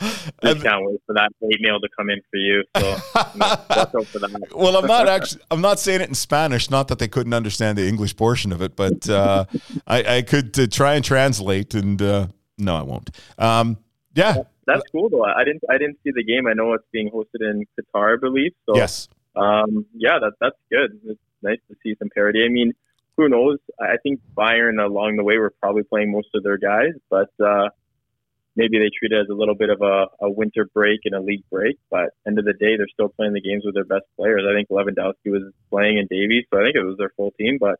Just 0.00 0.62
can't 0.62 0.84
wait 0.86 1.00
for 1.06 1.14
that 1.14 1.30
hate 1.40 1.60
mail 1.60 1.80
to 1.80 1.88
come 1.96 2.08
in 2.08 2.20
for 2.30 2.36
you. 2.36 2.62
So 2.76 2.88
you 2.88 2.94
know, 3.40 4.04
for 4.04 4.18
that. 4.20 4.48
well, 4.54 4.76
I'm 4.76 4.86
not 4.86 5.08
actually. 5.08 5.42
I'm 5.50 5.60
not 5.60 5.80
saying 5.80 6.02
it 6.02 6.08
in 6.08 6.14
Spanish. 6.14 6.70
Not 6.70 6.86
that 6.88 7.00
they 7.00 7.08
couldn't 7.08 7.34
understand 7.34 7.76
the 7.76 7.88
English 7.88 8.14
portion 8.16 8.52
of 8.52 8.62
it, 8.62 8.76
but 8.76 9.08
uh, 9.08 9.44
I, 9.88 10.18
I 10.18 10.22
could 10.22 10.56
uh, 10.56 10.68
try 10.68 10.94
and 10.94 11.04
translate. 11.04 11.74
And 11.74 12.00
uh, 12.00 12.28
no, 12.58 12.76
I 12.76 12.82
won't. 12.82 13.10
Um, 13.38 13.78
yeah. 14.14 14.36
That's 14.66 14.82
cool 14.92 15.08
though. 15.08 15.24
I 15.24 15.44
didn't 15.44 15.62
I 15.68 15.78
didn't 15.78 15.98
see 16.04 16.12
the 16.14 16.22
game. 16.22 16.46
I 16.46 16.52
know 16.52 16.74
it's 16.74 16.84
being 16.92 17.10
hosted 17.10 17.40
in 17.40 17.64
Qatar, 17.80 18.14
I 18.14 18.20
believe. 18.20 18.52
So 18.66 18.76
Yes. 18.76 19.08
Um, 19.34 19.86
yeah, 19.94 20.18
that 20.20 20.32
that's 20.40 20.58
good. 20.70 21.00
It's 21.06 21.20
nice 21.42 21.58
to 21.70 21.76
see 21.82 21.96
some 21.98 22.10
parity. 22.14 22.44
I 22.44 22.48
mean, 22.48 22.72
who 23.18 23.28
knows? 23.28 23.58
I 23.78 23.96
think 24.02 24.20
Bayern 24.34 24.82
along 24.82 25.16
the 25.16 25.24
way 25.24 25.36
were 25.36 25.52
probably 25.60 25.82
playing 25.82 26.10
most 26.10 26.28
of 26.34 26.42
their 26.42 26.56
guys, 26.56 26.92
but 27.10 27.28
uh, 27.44 27.68
maybe 28.56 28.78
they 28.78 28.90
treat 28.98 29.12
it 29.12 29.20
as 29.20 29.28
a 29.30 29.34
little 29.34 29.54
bit 29.54 29.68
of 29.68 29.82
a, 29.82 30.06
a 30.24 30.30
winter 30.30 30.66
break 30.72 31.00
and 31.04 31.14
a 31.14 31.20
league 31.20 31.44
break. 31.50 31.76
But 31.90 32.10
end 32.26 32.38
of 32.38 32.44
the 32.46 32.54
day, 32.54 32.76
they're 32.78 32.88
still 32.92 33.08
playing 33.10 33.34
the 33.34 33.40
games 33.42 33.64
with 33.66 33.74
their 33.74 33.84
best 33.84 34.04
players. 34.16 34.42
I 34.48 34.54
think 34.54 34.68
Lewandowski 34.70 35.30
was 35.30 35.52
playing 35.70 35.98
in 35.98 36.06
Davies, 36.10 36.44
so 36.50 36.58
I 36.58 36.64
think 36.64 36.76
it 36.76 36.82
was 36.84 36.96
their 36.96 37.10
full 37.16 37.32
team. 37.32 37.58
But 37.60 37.78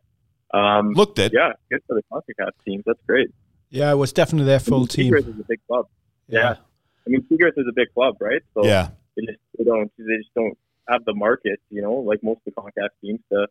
um, 0.56 0.92
Looked 0.92 1.18
it. 1.18 1.32
yeah, 1.32 1.52
good 1.70 1.80
for 1.86 1.94
the 1.94 2.02
Concacaf 2.12 2.50
teams. 2.66 2.82
That's 2.86 3.00
great. 3.06 3.28
Yeah, 3.70 3.92
it 3.92 3.96
was 3.96 4.12
definitely 4.12 4.46
their 4.46 4.60
full 4.60 4.86
team. 4.86 5.12
Tigres 5.12 5.26
is 5.26 5.40
a 5.40 5.44
big 5.48 5.60
club. 5.66 5.86
Yeah. 6.28 6.56
I 7.06 7.10
mean, 7.10 7.22
Tigres 7.28 7.54
is 7.56 7.66
a 7.68 7.72
big 7.72 7.92
club, 7.94 8.16
right? 8.20 8.42
So 8.54 8.64
Yeah. 8.64 8.88
they 9.16 9.26
just 9.26 9.38
they 9.56 9.64
don't 9.64 9.90
they 9.98 10.16
just 10.16 10.34
don't 10.34 10.56
have 10.88 11.04
the 11.04 11.14
market, 11.14 11.60
you 11.70 11.82
know, 11.82 11.92
like 11.94 12.22
most 12.22 12.40
of 12.46 12.54
the 12.54 12.60
Concacaf 12.60 12.88
teams 13.02 13.20
to 13.30 13.46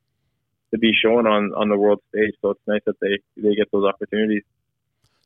to 0.71 0.77
be 0.77 0.91
shown 0.93 1.27
on 1.27 1.53
on 1.55 1.69
the 1.69 1.77
world 1.77 2.01
stage. 2.09 2.33
So 2.41 2.51
it's 2.51 2.61
nice 2.67 2.81
that 2.85 2.95
they 3.01 3.17
they 3.41 3.55
get 3.55 3.71
those 3.71 3.85
opportunities. 3.85 4.43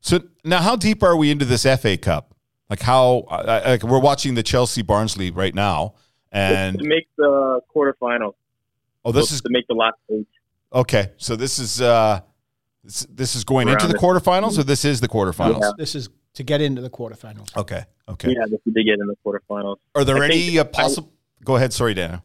So 0.00 0.20
now, 0.44 0.60
how 0.60 0.76
deep 0.76 1.02
are 1.02 1.16
we 1.16 1.30
into 1.30 1.44
this 1.44 1.62
FA 1.62 1.96
Cup? 1.96 2.34
Like 2.68 2.80
how? 2.80 3.24
I, 3.30 3.36
I, 3.36 3.70
like 3.70 3.82
we're 3.82 4.00
watching 4.00 4.34
the 4.34 4.42
Chelsea 4.42 4.82
Barnsley 4.82 5.30
right 5.30 5.54
now, 5.54 5.94
and 6.32 6.78
to 6.78 6.84
make 6.84 7.08
the 7.16 7.60
quarterfinals. 7.74 8.34
oh, 9.04 9.12
this 9.12 9.28
so 9.28 9.34
is 9.34 9.40
to 9.42 9.50
make 9.50 9.66
the 9.68 9.74
last 9.74 9.96
eight. 10.10 10.26
okay. 10.72 11.12
So 11.18 11.36
this 11.36 11.58
is 11.58 11.80
uh, 11.80 12.20
this, 12.82 13.06
this 13.10 13.36
is 13.36 13.44
going 13.44 13.68
into 13.68 13.86
the 13.86 13.94
it. 13.94 14.00
quarterfinals, 14.00 14.58
or 14.58 14.64
this 14.64 14.84
is 14.84 15.00
the 15.00 15.08
quarterfinals? 15.08 15.60
Yeah. 15.60 15.70
This 15.78 15.94
is 15.94 16.08
to 16.34 16.42
get 16.42 16.60
into 16.60 16.80
the 16.82 16.90
quarterfinals. 16.90 17.56
Okay. 17.56 17.84
Okay. 18.08 18.32
Yeah, 18.32 18.46
this 18.46 18.60
is 18.66 18.74
to 18.74 18.84
get 18.84 18.98
in 18.98 19.06
the 19.06 19.16
quarterfinals. 19.24 19.76
Are 19.94 20.04
there 20.04 20.18
I 20.18 20.26
any 20.26 20.58
uh, 20.58 20.64
possible? 20.64 21.12
Go 21.44 21.56
ahead. 21.56 21.72
Sorry, 21.72 21.94
Dana. 21.94 22.22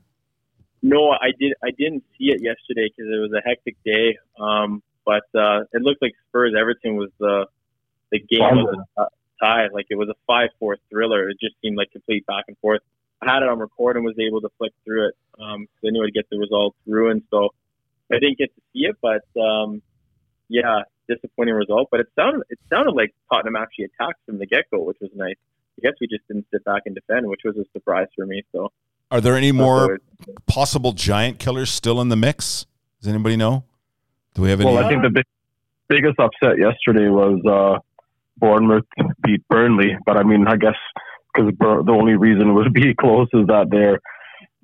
No, 0.82 1.10
I 1.10 1.32
did. 1.40 1.54
I 1.64 1.72
didn't 1.72 2.04
see 2.18 2.26
it 2.26 2.42
yesterday 2.42 2.90
because 2.90 3.12
it 3.12 3.20
was 3.20 3.32
a 3.34 3.42
hectic 3.48 3.76
day. 3.84 4.18
Um, 4.40 4.84
but 5.06 5.24
uh, 5.36 5.62
it 5.74 5.82
looked 5.82 6.02
like 6.02 6.14
Spurs 6.30 6.54
Everton 6.58 6.96
was 6.96 7.10
the 7.20 7.48
the 8.12 8.20
game 8.20 8.40
was 8.42 8.78
a 8.98 9.06
tie. 9.42 9.68
Like 9.72 9.88
it 9.90 9.96
was 9.96 10.10
a 10.10 10.16
five 10.28 10.50
four 10.60 10.78
thriller. 10.90 11.30
It 11.30 11.38
just 11.42 11.56
seemed 11.62 11.78
like 11.78 11.92
complete 11.92 12.26
back 12.26 12.46
and 12.48 12.58
forth. 12.60 12.82
I 13.22 13.34
had 13.34 13.42
it 13.42 13.50
on 13.50 13.60
record 13.60 13.96
and 13.96 14.06
was 14.06 14.20
able 14.20 14.42
to 14.42 14.50
flick 14.58 14.74
through 14.86 15.08
it. 15.08 15.16
Um, 15.42 15.68
so 15.82 15.88
I 15.88 15.92
knew 15.92 16.04
I'd 16.04 16.14
get 16.14 16.30
the 16.30 16.38
results 16.38 16.78
ruined. 16.86 17.24
So 17.32 17.50
I 18.12 18.20
didn't 18.20 18.38
get 18.38 18.54
to 18.56 18.62
see 18.74 18.86
it, 18.86 18.96
but 19.02 19.26
um, 19.42 19.82
yeah, 20.50 20.82
disappointing 21.10 21.56
result. 21.56 21.90
But 21.90 22.02
it 22.02 22.08
sounded 22.16 22.44
it 22.50 22.60
sounded 22.70 22.92
like 22.92 23.14
Tottenham 23.32 23.56
actually 23.56 23.86
attacked 23.86 24.20
from 24.26 24.38
the 24.38 24.46
get 24.46 24.70
go, 24.72 24.82
which 24.84 24.98
was 25.02 25.12
nice. 25.16 25.36
I 25.78 25.82
guess 25.82 25.94
we 26.02 26.08
just 26.08 26.28
didn't 26.28 26.48
sit 26.52 26.64
back 26.64 26.84
and 26.86 26.96
defend, 26.96 27.28
which 27.28 27.42
was 27.46 27.56
a 27.58 27.66
surprise 27.72 28.08
for 28.16 28.26
me. 28.26 28.44
So, 28.52 28.72
are 29.12 29.22
there 29.22 29.36
any 29.36 29.52
more 29.52 30.00
possible 30.46 30.92
giant 30.92 31.40
killers 31.40 31.70
still 31.70 32.02
in 32.02 32.10
the 32.10 32.16
mix? 32.16 32.66
Does 33.02 33.10
anybody 33.10 33.38
know? 33.38 33.64
Do 34.34 34.42
we 34.42 34.50
have 34.50 34.62
any? 34.62 34.72
Well, 34.72 34.84
I 34.84 34.90
think 34.90 35.04
the 35.04 35.10
big, 35.10 35.26
biggest 35.88 36.20
upset 36.20 36.58
yesterday 36.58 37.10
was 37.10 37.40
uh, 37.46 37.80
Bournemouth 38.38 38.86
beat 39.24 39.48
Burnley, 39.48 39.98
but 40.06 40.18
I 40.18 40.24
mean, 40.24 40.48
I 40.48 40.58
guess 40.58 40.76
because 41.34 41.52
the 41.60 41.92
only 41.92 42.16
reason 42.16 42.50
it 42.50 42.54
would 42.54 42.74
be 42.74 42.94
close 43.00 43.28
is 43.34 43.48
that 43.48 43.68
they're 43.70 44.00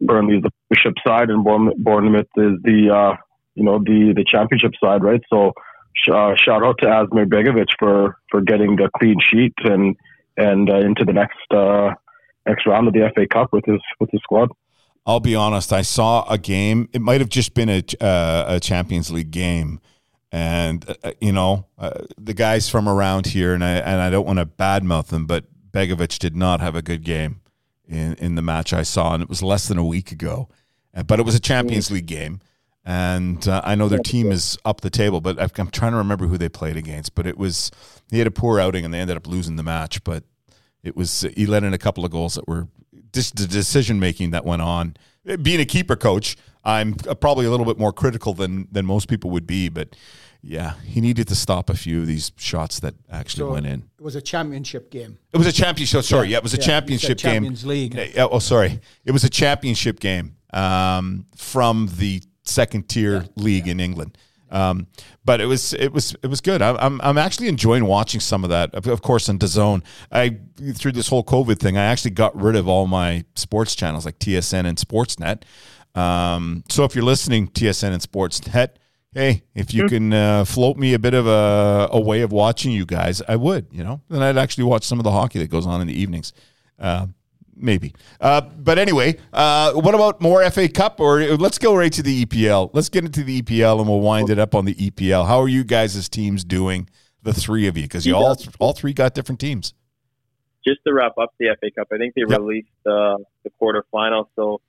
Burnley 0.01 0.37
is 0.37 0.43
the 0.43 0.51
Premiership 0.69 0.95
side 1.05 1.29
and 1.29 1.43
Bournemouth 1.43 2.27
is 2.35 2.59
the 2.63 2.89
uh, 2.93 3.15
you 3.55 3.63
know 3.63 3.79
the 3.79 4.13
the 4.15 4.25
Championship 4.29 4.73
side, 4.83 5.03
right? 5.03 5.21
So 5.29 5.53
uh, 6.11 6.33
shout 6.35 6.63
out 6.63 6.77
to 6.79 6.85
Asmir 6.85 7.25
Begovic 7.25 7.69
for 7.79 8.17
for 8.29 8.41
getting 8.41 8.75
the 8.75 8.89
clean 8.97 9.17
sheet 9.21 9.53
and 9.63 9.95
and 10.37 10.69
uh, 10.69 10.77
into 10.77 11.05
the 11.05 11.13
next 11.13 11.37
uh, 11.51 11.93
next 12.45 12.65
round 12.65 12.87
of 12.87 12.93
the 12.93 13.09
FA 13.13 13.27
Cup 13.27 13.53
with 13.53 13.65
his 13.65 13.81
with 13.99 14.09
his 14.11 14.21
squad. 14.21 14.49
I'll 15.05 15.19
be 15.19 15.35
honest. 15.35 15.73
I 15.73 15.81
saw 15.81 16.27
a 16.29 16.37
game. 16.37 16.89
It 16.93 17.01
might 17.01 17.19
have 17.19 17.29
just 17.29 17.53
been 17.53 17.69
a 17.69 17.83
uh, 17.99 18.45
a 18.47 18.59
Champions 18.59 19.11
League 19.11 19.31
game, 19.31 19.81
and 20.31 20.85
uh, 21.03 21.11
you 21.19 21.31
know 21.31 21.65
uh, 21.77 22.01
the 22.17 22.33
guys 22.33 22.69
from 22.69 22.87
around 22.87 23.27
here, 23.27 23.53
and 23.53 23.63
I 23.63 23.71
and 23.71 24.01
I 24.01 24.09
don't 24.09 24.25
want 24.25 24.39
to 24.39 24.45
badmouth 24.45 25.07
them, 25.07 25.25
but 25.25 25.45
Begovic 25.71 26.19
did 26.19 26.35
not 26.35 26.61
have 26.61 26.75
a 26.75 26.81
good 26.81 27.03
game 27.03 27.41
in 27.87 28.13
in 28.15 28.35
the 28.35 28.41
match 28.41 28.71
I 28.73 28.83
saw, 28.83 29.13
and 29.13 29.21
it 29.21 29.29
was 29.29 29.43
less 29.43 29.67
than 29.67 29.77
a 29.77 29.85
week 29.85 30.11
ago. 30.11 30.49
But 31.07 31.19
it 31.19 31.23
was 31.23 31.33
a 31.33 31.39
Champions 31.39 31.89
League 31.89 32.05
game, 32.05 32.39
and 32.85 33.47
uh, 33.47 33.61
I 33.63 33.75
know 33.75 33.87
their 33.87 33.99
team 33.99 34.31
is 34.31 34.57
up 34.63 34.81
the 34.81 34.89
table, 34.89 35.21
but 35.21 35.39
I'm 35.39 35.69
trying 35.69 35.93
to 35.93 35.97
remember 35.97 36.27
who 36.27 36.37
they 36.37 36.49
played 36.49 36.77
against. 36.77 37.15
But 37.15 37.25
it 37.25 37.37
was 37.37 37.71
he 38.11 38.19
had 38.19 38.27
a 38.27 38.31
poor 38.31 38.59
outing, 38.59 38.85
and 38.85 38.93
they 38.93 38.99
ended 38.99 39.17
up 39.17 39.25
losing 39.25 39.55
the 39.55 39.63
match. 39.63 40.03
But 40.03 40.23
it 40.83 40.95
was 40.95 41.25
he 41.35 41.45
let 41.45 41.63
in 41.63 41.73
a 41.73 41.77
couple 41.77 42.05
of 42.05 42.11
goals 42.11 42.35
that 42.35 42.47
were 42.47 42.67
just 43.13 43.35
the 43.35 43.47
decision 43.47 43.99
making 43.99 44.31
that 44.31 44.45
went 44.45 44.61
on. 44.61 44.95
Being 45.41 45.61
a 45.61 45.65
keeper 45.65 45.95
coach, 45.95 46.35
I'm 46.65 46.93
probably 46.95 47.45
a 47.45 47.49
little 47.49 47.65
bit 47.65 47.79
more 47.79 47.93
critical 47.93 48.33
than 48.33 48.67
than 48.71 48.85
most 48.85 49.07
people 49.07 49.29
would 49.31 49.47
be, 49.47 49.69
but 49.69 49.95
yeah, 50.41 50.73
he 50.83 50.99
needed 50.99 51.29
to 51.29 51.35
stop 51.35 51.69
a 51.69 51.73
few 51.73 52.01
of 52.01 52.07
these 52.07 52.33
shots 52.35 52.81
that 52.81 52.95
actually 53.09 53.47
so 53.47 53.51
went 53.53 53.65
in. 53.65 53.83
It 53.97 54.03
was 54.03 54.15
a 54.15 54.21
championship 54.21 54.91
game. 54.91 55.17
It 55.31 55.37
was 55.37 55.47
a 55.47 55.53
championship. 55.53 56.03
Sorry, 56.03 56.27
yeah, 56.27 56.31
yeah 56.33 56.37
it 56.37 56.43
was 56.43 56.53
a 56.53 56.57
yeah, 56.57 56.65
championship 56.65 57.17
game. 57.17 57.33
Champions 57.33 57.65
League. 57.65 57.97
Oh, 58.17 58.39
sorry, 58.39 58.81
it 59.05 59.11
was 59.11 59.23
a 59.23 59.29
championship 59.29 60.01
game 60.01 60.35
um, 60.53 61.25
from 61.37 61.89
the 61.97 62.21
second 62.43 62.89
tier 62.89 63.21
yeah. 63.21 63.27
league 63.37 63.67
in 63.69 63.79
England. 63.79 64.17
Um, 64.53 64.85
but 65.25 65.41
it 65.41 65.47
was 65.47 65.73
it 65.73 65.91
was 65.91 66.15
it 66.21 66.27
was 66.27 66.39
good. 66.39 66.61
I, 66.61 66.75
I'm 66.75 67.01
I'm 67.01 67.17
actually 67.17 67.47
enjoying 67.47 67.85
watching 67.85 68.21
some 68.21 68.43
of 68.43 68.51
that. 68.51 68.73
Of, 68.75 68.87
of 68.87 69.01
course, 69.01 69.27
on 69.27 69.39
DAZN, 69.39 69.83
I 70.11 70.37
through 70.75 70.91
this 70.91 71.07
whole 71.07 71.23
COVID 71.23 71.59
thing, 71.59 71.75
I 71.75 71.85
actually 71.85 72.11
got 72.11 72.39
rid 72.39 72.55
of 72.55 72.67
all 72.67 72.85
my 72.85 73.25
sports 73.35 73.73
channels 73.75 74.05
like 74.05 74.19
TSN 74.19 74.65
and 74.65 74.77
Sportsnet. 74.77 75.41
Um, 75.99 76.63
so 76.69 76.83
if 76.83 76.95
you're 76.95 77.03
listening, 77.03 77.47
TSN 77.47 77.93
and 77.93 78.01
Sportsnet, 78.01 78.69
hey, 79.13 79.43
if 79.55 79.73
you 79.73 79.87
can 79.87 80.13
uh, 80.13 80.45
float 80.45 80.77
me 80.77 80.93
a 80.93 80.99
bit 80.99 81.15
of 81.15 81.25
a, 81.25 81.89
a 81.91 81.99
way 81.99 82.21
of 82.21 82.31
watching 82.31 82.71
you 82.71 82.85
guys, 82.85 83.21
I 83.27 83.35
would. 83.35 83.67
You 83.71 83.83
know, 83.83 84.01
then 84.09 84.21
I'd 84.21 84.37
actually 84.37 84.65
watch 84.65 84.83
some 84.83 84.99
of 84.99 85.03
the 85.03 85.11
hockey 85.11 85.39
that 85.39 85.49
goes 85.49 85.65
on 85.65 85.81
in 85.81 85.87
the 85.87 85.99
evenings. 85.99 86.31
Uh, 86.77 87.07
maybe. 87.63 87.95
Uh, 88.19 88.41
but 88.41 88.77
anyway, 88.77 89.17
uh, 89.31 89.73
what 89.73 89.95
about 89.95 90.21
more 90.21 90.47
FA 90.51 90.67
Cup? 90.67 90.99
Or 90.99 91.23
let's 91.37 91.57
go 91.57 91.75
right 91.75 91.91
to 91.93 92.03
the 92.03 92.25
EPL. 92.25 92.69
Let's 92.73 92.89
get 92.89 93.05
into 93.05 93.23
the 93.23 93.41
EPL 93.41 93.79
and 93.79 93.87
we'll 93.87 94.01
wind 94.01 94.29
it 94.29 94.37
up 94.37 94.53
on 94.53 94.65
the 94.65 94.75
EPL. 94.75 95.25
How 95.27 95.39
are 95.39 95.47
you 95.47 95.63
guys 95.63 95.95
as 95.95 96.09
teams 96.09 96.43
doing? 96.43 96.89
The 97.23 97.33
three 97.33 97.67
of 97.67 97.77
you, 97.77 97.83
because 97.83 98.05
you 98.05 98.17
all 98.17 98.35
all 98.59 98.73
three 98.73 98.91
got 98.91 99.13
different 99.13 99.39
teams. 99.39 99.73
Just 100.67 100.81
to 100.85 100.93
wrap 100.93 101.17
up 101.17 101.33
the 101.39 101.55
FA 101.57 101.71
Cup, 101.71 101.87
I 101.93 101.97
think 101.97 102.15
they 102.15 102.23
yep. 102.27 102.37
released 102.37 102.67
uh, 102.85 103.15
the 103.45 103.49
quarterfinal. 103.61 104.25
So 104.35 104.59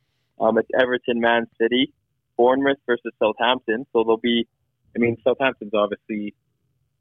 um, 0.40 0.59
it's 0.59 0.68
Everton, 0.80 1.20
Man 1.20 1.49
City, 1.61 1.92
Bournemouth 2.36 2.78
versus 2.86 3.12
Southampton. 3.18 3.86
So 3.92 4.05
they'll 4.05 4.18
be, 4.18 4.47
I 4.95 5.01
mean, 5.01 5.16
Southampton's 5.24 5.74
obviously 5.74 6.34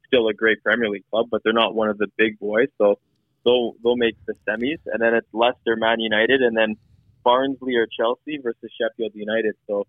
still 0.07 0.27
a 0.27 0.33
great 0.33 0.63
Premier 0.63 0.89
League 0.89 1.05
club, 1.11 1.27
but 1.29 1.41
they're 1.43 1.53
not 1.53 1.75
one 1.75 1.89
of 1.89 1.99
the 1.99 2.07
big 2.17 2.39
boys. 2.39 2.69
So 2.79 2.97
they'll 3.45 3.73
they'll 3.83 3.95
make 3.95 4.15
the 4.25 4.33
semis, 4.47 4.79
and 4.85 5.01
then 5.01 5.13
it's 5.13 5.27
Leicester, 5.33 5.75
Man 5.75 5.99
United, 5.99 6.41
and 6.41 6.55
then 6.55 6.75
Barnsley 7.23 7.75
or 7.75 7.87
Chelsea 7.87 8.37
versus 8.41 8.69
Sheffield 8.79 9.11
United. 9.15 9.55
So 9.67 9.85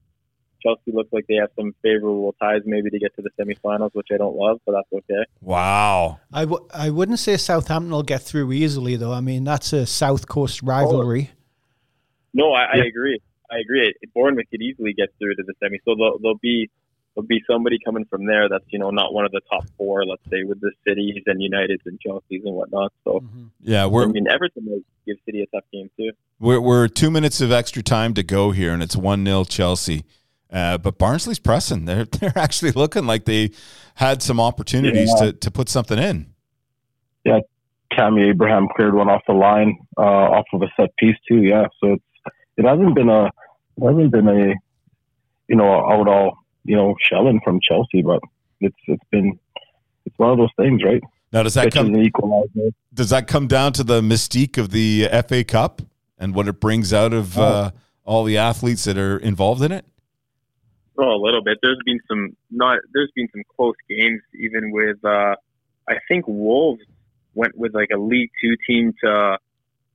Chelsea 0.62 0.92
looks 0.92 1.12
like 1.12 1.26
they 1.28 1.34
have 1.34 1.50
some 1.56 1.74
favorable 1.82 2.34
ties 2.40 2.62
maybe 2.64 2.90
to 2.90 2.98
get 2.98 3.14
to 3.16 3.22
the 3.22 3.30
semifinals, 3.38 3.90
which 3.92 4.08
I 4.12 4.16
don't 4.16 4.36
love, 4.36 4.60
but 4.64 4.72
that's 4.72 5.04
okay. 5.04 5.24
Wow. 5.40 6.20
I 6.32 6.40
w- 6.42 6.66
I 6.72 6.90
wouldn't 6.90 7.18
say 7.18 7.36
Southampton 7.36 7.90
will 7.90 8.02
get 8.02 8.22
through 8.22 8.52
easily, 8.52 8.96
though. 8.96 9.12
I 9.12 9.20
mean, 9.20 9.44
that's 9.44 9.72
a 9.72 9.86
South 9.86 10.26
Coast 10.26 10.62
rivalry. 10.62 11.30
Oh. 11.32 11.38
No, 12.36 12.52
I, 12.52 12.64
I 12.64 12.76
agree. 12.86 13.20
I 13.50 13.58
agree. 13.58 13.94
Bournemouth 14.14 14.46
could 14.50 14.62
easily 14.62 14.92
get 14.92 15.08
through 15.18 15.36
to 15.36 15.42
the 15.46 15.54
semi, 15.62 15.78
so 15.84 15.94
they'll, 15.94 16.18
they'll 16.18 16.38
be 16.40 16.70
there'll 17.14 17.26
be 17.26 17.40
somebody 17.48 17.78
coming 17.84 18.04
from 18.06 18.26
there 18.26 18.48
that's 18.48 18.64
you 18.68 18.78
know 18.78 18.90
not 18.90 19.12
one 19.12 19.24
of 19.24 19.32
the 19.32 19.40
top 19.50 19.64
four, 19.76 20.04
let's 20.04 20.22
say, 20.30 20.44
with 20.44 20.60
the 20.60 20.72
cities 20.86 21.22
and 21.26 21.40
Uniteds 21.40 21.86
and 21.86 21.98
Chelsea's 22.00 22.42
and 22.44 22.54
whatnot. 22.54 22.92
So 23.04 23.20
mm-hmm. 23.20 23.46
yeah, 23.60 23.86
we're. 23.86 24.04
I 24.04 24.06
mean, 24.06 24.26
Everton 24.28 24.64
might 24.64 24.84
give 25.06 25.16
City 25.24 25.42
a 25.42 25.46
tough 25.46 25.64
game 25.72 25.90
too. 25.96 26.10
We're 26.38 26.60
we're 26.60 26.88
two 26.88 27.10
minutes 27.10 27.40
of 27.40 27.52
extra 27.52 27.82
time 27.82 28.14
to 28.14 28.22
go 28.22 28.50
here, 28.50 28.72
and 28.72 28.82
it's 28.82 28.96
one 28.96 29.24
0 29.24 29.44
Chelsea. 29.44 30.04
Uh, 30.52 30.78
but 30.78 30.98
Barnsley's 30.98 31.38
pressing. 31.38 31.84
They're 31.84 32.04
they're 32.20 32.36
actually 32.36 32.72
looking 32.72 33.06
like 33.06 33.24
they 33.24 33.50
had 33.96 34.22
some 34.22 34.40
opportunities 34.40 35.12
yeah. 35.16 35.26
to, 35.26 35.32
to 35.32 35.50
put 35.50 35.68
something 35.68 35.98
in. 35.98 36.32
Yeah, 37.24 37.40
Tammy 37.92 38.28
Abraham 38.28 38.68
cleared 38.76 38.94
one 38.94 39.08
off 39.08 39.22
the 39.26 39.34
line, 39.34 39.78
uh, 39.96 40.00
off 40.00 40.46
of 40.52 40.62
a 40.62 40.66
set 40.78 40.94
piece 40.96 41.16
too. 41.28 41.42
Yeah, 41.42 41.66
so 41.80 41.94
it's 41.94 42.04
it 42.56 42.64
hasn't 42.64 42.94
been 42.94 43.08
a 43.08 43.26
it 43.26 43.84
hasn't 43.86 44.12
been 44.12 44.28
a 44.28 44.54
you 45.48 45.56
know 45.56 45.72
out 45.74 46.08
all 46.08 46.43
you 46.64 46.76
know, 46.76 46.94
shelling 47.00 47.40
from 47.44 47.60
Chelsea, 47.60 48.02
but 48.02 48.20
it's 48.60 48.76
it's 48.86 49.04
been 49.10 49.38
it's 50.06 50.18
one 50.18 50.30
of 50.30 50.38
those 50.38 50.52
things, 50.56 50.82
right? 50.84 51.02
Now, 51.32 51.42
does 51.42 51.54
that 51.54 51.72
come 51.72 51.92
Does 52.92 53.10
that 53.10 53.26
come 53.26 53.48
down 53.48 53.72
to 53.74 53.84
the 53.84 54.00
mystique 54.00 54.56
of 54.56 54.70
the 54.70 55.08
FA 55.26 55.42
Cup 55.42 55.82
and 56.18 56.34
what 56.34 56.46
it 56.46 56.60
brings 56.60 56.92
out 56.92 57.12
of 57.12 57.38
oh. 57.38 57.42
uh, 57.42 57.70
all 58.04 58.24
the 58.24 58.38
athletes 58.38 58.84
that 58.84 58.96
are 58.96 59.18
involved 59.18 59.62
in 59.62 59.72
it? 59.72 59.84
Oh, 60.96 61.10
a 61.10 61.20
little 61.20 61.42
bit. 61.42 61.58
There's 61.60 61.80
been 61.84 61.98
some 62.08 62.36
not. 62.50 62.78
There's 62.92 63.10
been 63.16 63.28
some 63.32 63.42
close 63.56 63.74
games, 63.88 64.22
even 64.34 64.70
with. 64.70 65.04
Uh, 65.04 65.34
I 65.88 65.96
think 66.08 66.26
Wolves 66.28 66.82
went 67.34 67.58
with 67.58 67.74
like 67.74 67.88
a 67.92 67.98
League 67.98 68.30
Two 68.40 68.56
team 68.66 68.92
to. 69.02 69.38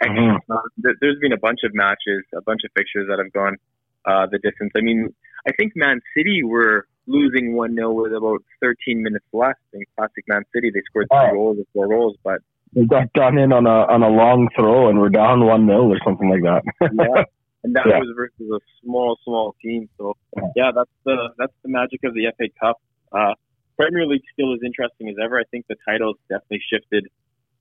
Mm-hmm. 0.04 0.54
There's 0.78 1.20
been 1.20 1.34
a 1.34 1.38
bunch 1.38 1.60
of 1.64 1.74
matches, 1.74 2.24
a 2.36 2.42
bunch 2.42 2.62
of 2.66 2.72
fixtures 2.76 3.08
that 3.10 3.20
have 3.20 3.34
gone 3.34 3.58
uh, 4.06 4.28
the 4.28 4.40
distance. 4.40 4.72
I 4.76 4.82
mean, 4.82 5.14
I 5.48 5.52
think 5.54 5.74
Man 5.76 6.00
City 6.16 6.44
were 6.44 6.88
losing 7.08 7.56
1 7.56 7.76
0 7.76 7.94
with 7.94 8.14
about 8.14 8.44
13 8.62 9.02
minutes 9.02 9.26
left. 9.34 9.60
In 9.74 9.84
classic 9.98 10.26
Man 10.28 10.44
City, 10.54 10.72
they 10.74 10.82
scored 10.90 11.08
three 11.12 11.30
oh. 11.32 11.34
goals 11.34 11.58
or 11.60 11.66
four 11.74 11.88
goals, 11.88 12.16
but. 12.24 12.40
They 12.74 12.86
got 12.86 13.12
done 13.14 13.40
in 13.40 13.52
on 13.52 13.66
a 13.66 13.92
on 13.92 14.04
a 14.04 14.10
long 14.10 14.48
throw 14.56 14.90
and 14.90 15.00
we're 15.00 15.10
down 15.10 15.44
1 15.44 15.66
0 15.66 15.90
or 15.90 15.98
something 16.06 16.30
like 16.30 16.44
that. 16.44 16.62
yeah. 16.94 17.24
And 17.62 17.76
that 17.76 17.84
yeah. 17.88 18.00
was 18.00 18.08
versus 18.16 18.50
a 18.50 18.60
small, 18.82 19.18
small 19.26 19.54
team. 19.62 19.90
So, 19.98 20.16
yeah, 20.56 20.72
that's 20.74 20.90
the 21.04 21.30
that's 21.38 21.52
the 21.62 21.68
magic 21.68 22.00
of 22.06 22.14
the 22.14 22.32
FA 22.38 22.46
Cup. 22.58 22.78
Uh, 23.12 23.34
Premier 23.78 24.06
League 24.06 24.24
still 24.32 24.54
as 24.54 24.60
interesting 24.66 25.10
as 25.10 25.16
ever. 25.22 25.38
I 25.38 25.44
think 25.52 25.66
the 25.68 25.76
title's 25.86 26.16
definitely 26.30 26.62
shifted 26.72 27.08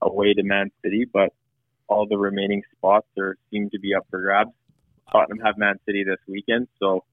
away 0.01 0.33
to 0.33 0.43
Man 0.43 0.71
City, 0.83 1.05
but 1.11 1.33
all 1.87 2.07
the 2.07 2.17
remaining 2.17 2.61
spots 2.77 3.07
are 3.17 3.35
seem 3.51 3.69
to 3.71 3.79
be 3.79 3.93
up 3.93 4.05
for 4.09 4.21
grabs. 4.21 4.51
Tottenham 5.11 5.39
have 5.43 5.57
Man 5.57 5.75
City 5.85 6.03
this 6.03 6.19
weekend, 6.27 6.67
so 6.79 7.03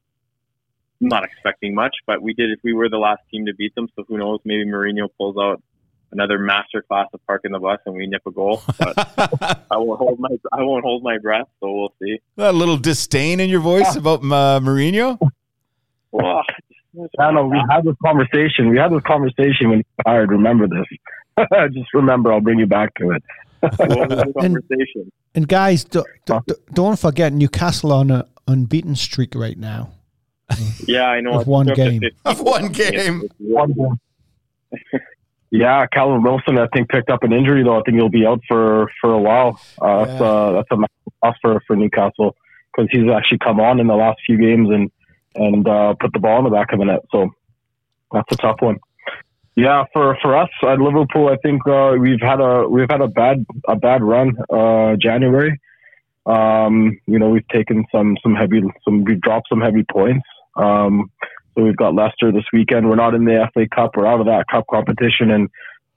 not 1.01 1.25
expecting 1.25 1.75
much. 1.75 1.95
But 2.07 2.23
we 2.23 2.35
did 2.35 2.51
if 2.51 2.61
we 2.63 2.73
were 2.73 2.89
the 2.89 2.99
last 2.99 3.23
team 3.31 3.47
to 3.47 3.55
beat 3.55 3.75
them, 3.75 3.89
so 3.97 4.05
who 4.09 4.19
knows? 4.19 4.41
Maybe 4.45 4.65
Mourinho 4.65 5.09
pulls 5.17 5.37
out 5.37 5.63
another 6.13 6.39
master 6.39 6.83
class 6.83 7.09
of 7.13 7.25
parking 7.27 7.53
the 7.53 7.59
bus 7.59 7.79
and 7.85 7.95
we 7.95 8.07
nip 8.07 8.23
a 8.27 8.31
goal. 8.31 8.63
But 8.79 8.95
I 9.71 9.77
won't 9.77 9.99
hold 9.99 10.19
my 10.21 10.31
I 10.53 10.63
won't 10.63 10.85
hold 10.85 11.03
my 11.03 11.19
breath, 11.19 11.49
so 11.61 11.73
we'll 11.73 11.95
see. 12.03 12.21
A 12.39 12.53
little 12.53 12.77
disdain 12.77 13.41
in 13.41 13.51
your 13.51 13.61
voice 13.61 13.97
about 13.97 14.21
uh, 14.21 14.61
Mourinho. 14.63 15.19
Well, 16.13 16.43
I 17.19 17.25
don't 17.25 17.35
know. 17.35 17.47
We 17.47 17.61
had 17.71 17.85
this 17.85 17.97
conversation. 18.05 18.71
We 18.71 18.79
had 18.79 18.91
this 18.91 19.03
conversation 19.07 19.71
when 19.71 19.79
he 19.79 19.85
hired. 20.07 20.31
Remember 20.31 20.67
this. 20.67 21.47
Just 21.73 21.93
remember, 21.93 22.33
I'll 22.33 22.41
bring 22.41 22.59
you 22.59 22.67
back 22.67 22.95
to 22.95 23.11
it. 23.11 23.23
conversation? 24.41 24.63
And, 24.97 25.13
and 25.35 25.49
guys, 25.49 25.85
do, 25.85 26.05
do, 26.25 26.41
don't 26.73 26.99
forget 26.99 27.33
Newcastle 27.33 27.93
on 27.93 28.11
an 28.11 28.23
unbeaten 28.47 28.97
streak 28.97 29.35
right 29.35 29.59
now. 29.59 29.93
Yeah, 30.87 31.07
I 31.07 31.21
know. 31.21 31.41
Of 31.41 31.49
one 31.49 31.67
game. 31.67 32.01
Of 32.25 32.41
one 32.41 32.69
game. 32.69 33.25
One 33.39 33.73
game. 33.73 34.01
yeah, 35.51 35.85
Callum 35.87 36.23
Wilson, 36.23 36.59
I 36.59 36.69
think 36.73 36.89
picked 36.89 37.11
up 37.11 37.25
an 37.25 37.33
injury 37.33 37.65
though. 37.65 37.81
I 37.81 37.83
think 37.83 37.97
he'll 37.97 38.09
be 38.09 38.25
out 38.25 38.41
for 38.47 38.91
for 39.01 39.13
a 39.13 39.19
while. 39.19 39.61
Uh, 39.83 39.87
yeah. 39.87 40.05
That's 40.05 40.21
a 40.21 40.53
that's 40.53 40.71
a 40.71 41.27
tough 41.27 41.37
for 41.43 41.61
for 41.67 41.75
Newcastle 41.75 42.37
because 42.71 42.89
he's 42.93 43.11
actually 43.11 43.39
come 43.39 43.59
on 43.59 43.81
in 43.81 43.89
the 43.89 43.97
last 43.97 44.21
few 44.25 44.39
games 44.39 44.69
and 44.71 44.91
and 45.35 45.67
uh, 45.67 45.95
put 45.99 46.13
the 46.13 46.21
ball 46.21 46.39
in 46.39 46.45
the 46.45 46.51
back 46.51 46.73
of 46.73 46.79
the 46.79 46.85
net. 46.85 47.01
So 47.11 47.31
that's 48.13 48.31
a 48.31 48.37
tough 48.37 48.59
one. 48.61 48.79
Yeah, 49.57 49.85
for, 49.95 50.19
for 50.21 50.37
us 50.37 50.51
at 50.63 50.79
Liverpool, 50.79 51.29
I 51.29 51.37
think 51.37 51.67
uh, 51.67 51.95
we've 51.99 52.21
had 52.21 52.41
a 52.41 52.69
we've 52.69 52.91
had 52.91 53.01
a 53.01 53.09
bad 53.09 53.45
a 53.67 53.75
bad 53.75 54.03
run 54.03 54.37
uh, 54.53 54.97
January. 55.01 55.59
Um, 56.27 56.99
you 57.07 57.19
know, 57.19 57.31
we've 57.31 57.49
taken 57.49 57.87
some 57.91 58.19
some 58.23 58.35
heavy 58.35 58.63
some 58.85 59.05
we've 59.05 59.21
dropped 59.21 59.49
some 59.49 59.63
heavy 59.63 59.83
points. 59.91 60.27
Um, 60.57 61.11
so 61.55 61.65
we've 61.65 61.77
got 61.77 61.95
Leicester 61.95 62.33
this 62.33 62.45
weekend. 62.53 62.89
We're 62.89 62.97
not 62.97 63.15
in 63.15 63.25
the 63.25 63.49
FA 63.55 63.67
Cup. 63.75 63.93
We're 63.97 64.07
out 64.07 64.21
of 64.21 64.27
that 64.27 64.45
cup 64.51 64.67
competition 64.71 65.31
and 65.31 65.49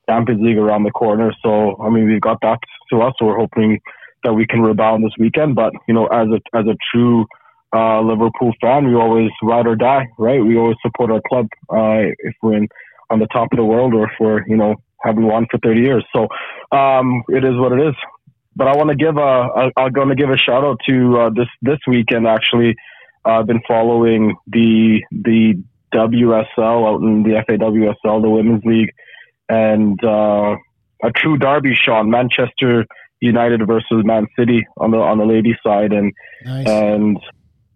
Champions 0.10 0.42
League 0.42 0.58
around 0.58 0.84
the 0.84 0.92
corner. 0.92 1.34
So 1.44 1.78
I 1.82 1.90
mean, 1.90 2.08
we've 2.08 2.22
got 2.22 2.40
that 2.42 2.60
to 2.92 3.02
us. 3.02 3.14
So 3.20 3.26
we're 3.26 3.38
hoping 3.38 3.80
that 4.24 4.34
we 4.34 4.46
can 4.46 4.62
rebound 4.62 5.04
this 5.04 5.14
weekend. 5.20 5.56
But 5.56 5.74
you 5.88 5.94
know, 5.94 6.08
as 6.08 6.28
a 6.28 6.58
as 6.58 6.66
a 6.66 6.76
true 6.92 7.26
uh, 7.74 8.02
Liverpool 8.02 8.54
fan, 8.62 8.88
we 8.88 8.96
always 8.96 9.30
ride 9.44 9.68
or 9.68 9.76
die, 9.76 10.08
right? 10.18 10.44
We 10.44 10.58
always 10.58 10.78
support 10.82 11.12
our 11.12 11.22
club 11.28 11.48
uh, 11.70 12.12
if 12.20 12.36
we're 12.42 12.58
in, 12.58 12.68
on 13.10 13.20
the 13.20 13.28
top 13.28 13.50
of 13.52 13.58
the 13.58 13.66
world 13.66 13.94
or 13.94 14.06
if 14.06 14.14
we're 14.20 14.46
you 14.48 14.58
know 14.58 14.76
haven't 15.04 15.26
won 15.26 15.48
for 15.50 15.58
30 15.60 15.82
years. 15.82 16.06
So 16.14 16.28
um, 16.76 17.24
it 17.30 17.46
is 17.46 17.56
what 17.58 17.72
it 17.72 17.88
is. 17.88 17.96
But 18.56 18.68
I 18.68 18.76
want 18.76 18.90
to 18.90 18.96
give 18.96 19.16
a, 19.16 19.22
a 19.22 19.72
I'm 19.78 19.92
going 19.92 20.10
to 20.10 20.16
give 20.16 20.30
a 20.30 20.38
shout 20.38 20.64
out 20.64 20.80
to 20.88 21.18
uh, 21.20 21.30
this 21.30 21.48
this 21.62 21.80
weekend. 21.88 22.28
Actually, 22.28 22.76
I've 23.26 23.48
been 23.48 23.62
following 23.68 24.36
the 24.48 25.02
the 25.12 25.62
WSL 25.94 26.88
out 26.88 27.02
in 27.02 27.24
the 27.24 27.44
FAWSL, 27.48 28.22
the 28.22 28.30
Women's 28.30 28.64
League, 28.64 28.92
and 29.48 30.02
uh, 30.04 30.56
a 31.04 31.12
true 31.16 31.38
derby, 31.38 31.76
Sean 31.76 32.10
Manchester 32.10 32.86
United 33.20 33.66
versus 33.66 34.04
Man 34.04 34.28
City 34.38 34.66
on 34.78 34.92
the 34.92 34.98
on 34.98 35.18
the 35.18 35.26
ladies 35.26 35.58
side, 35.64 35.92
and 35.92 36.14
nice. 36.46 36.68
and 36.68 37.20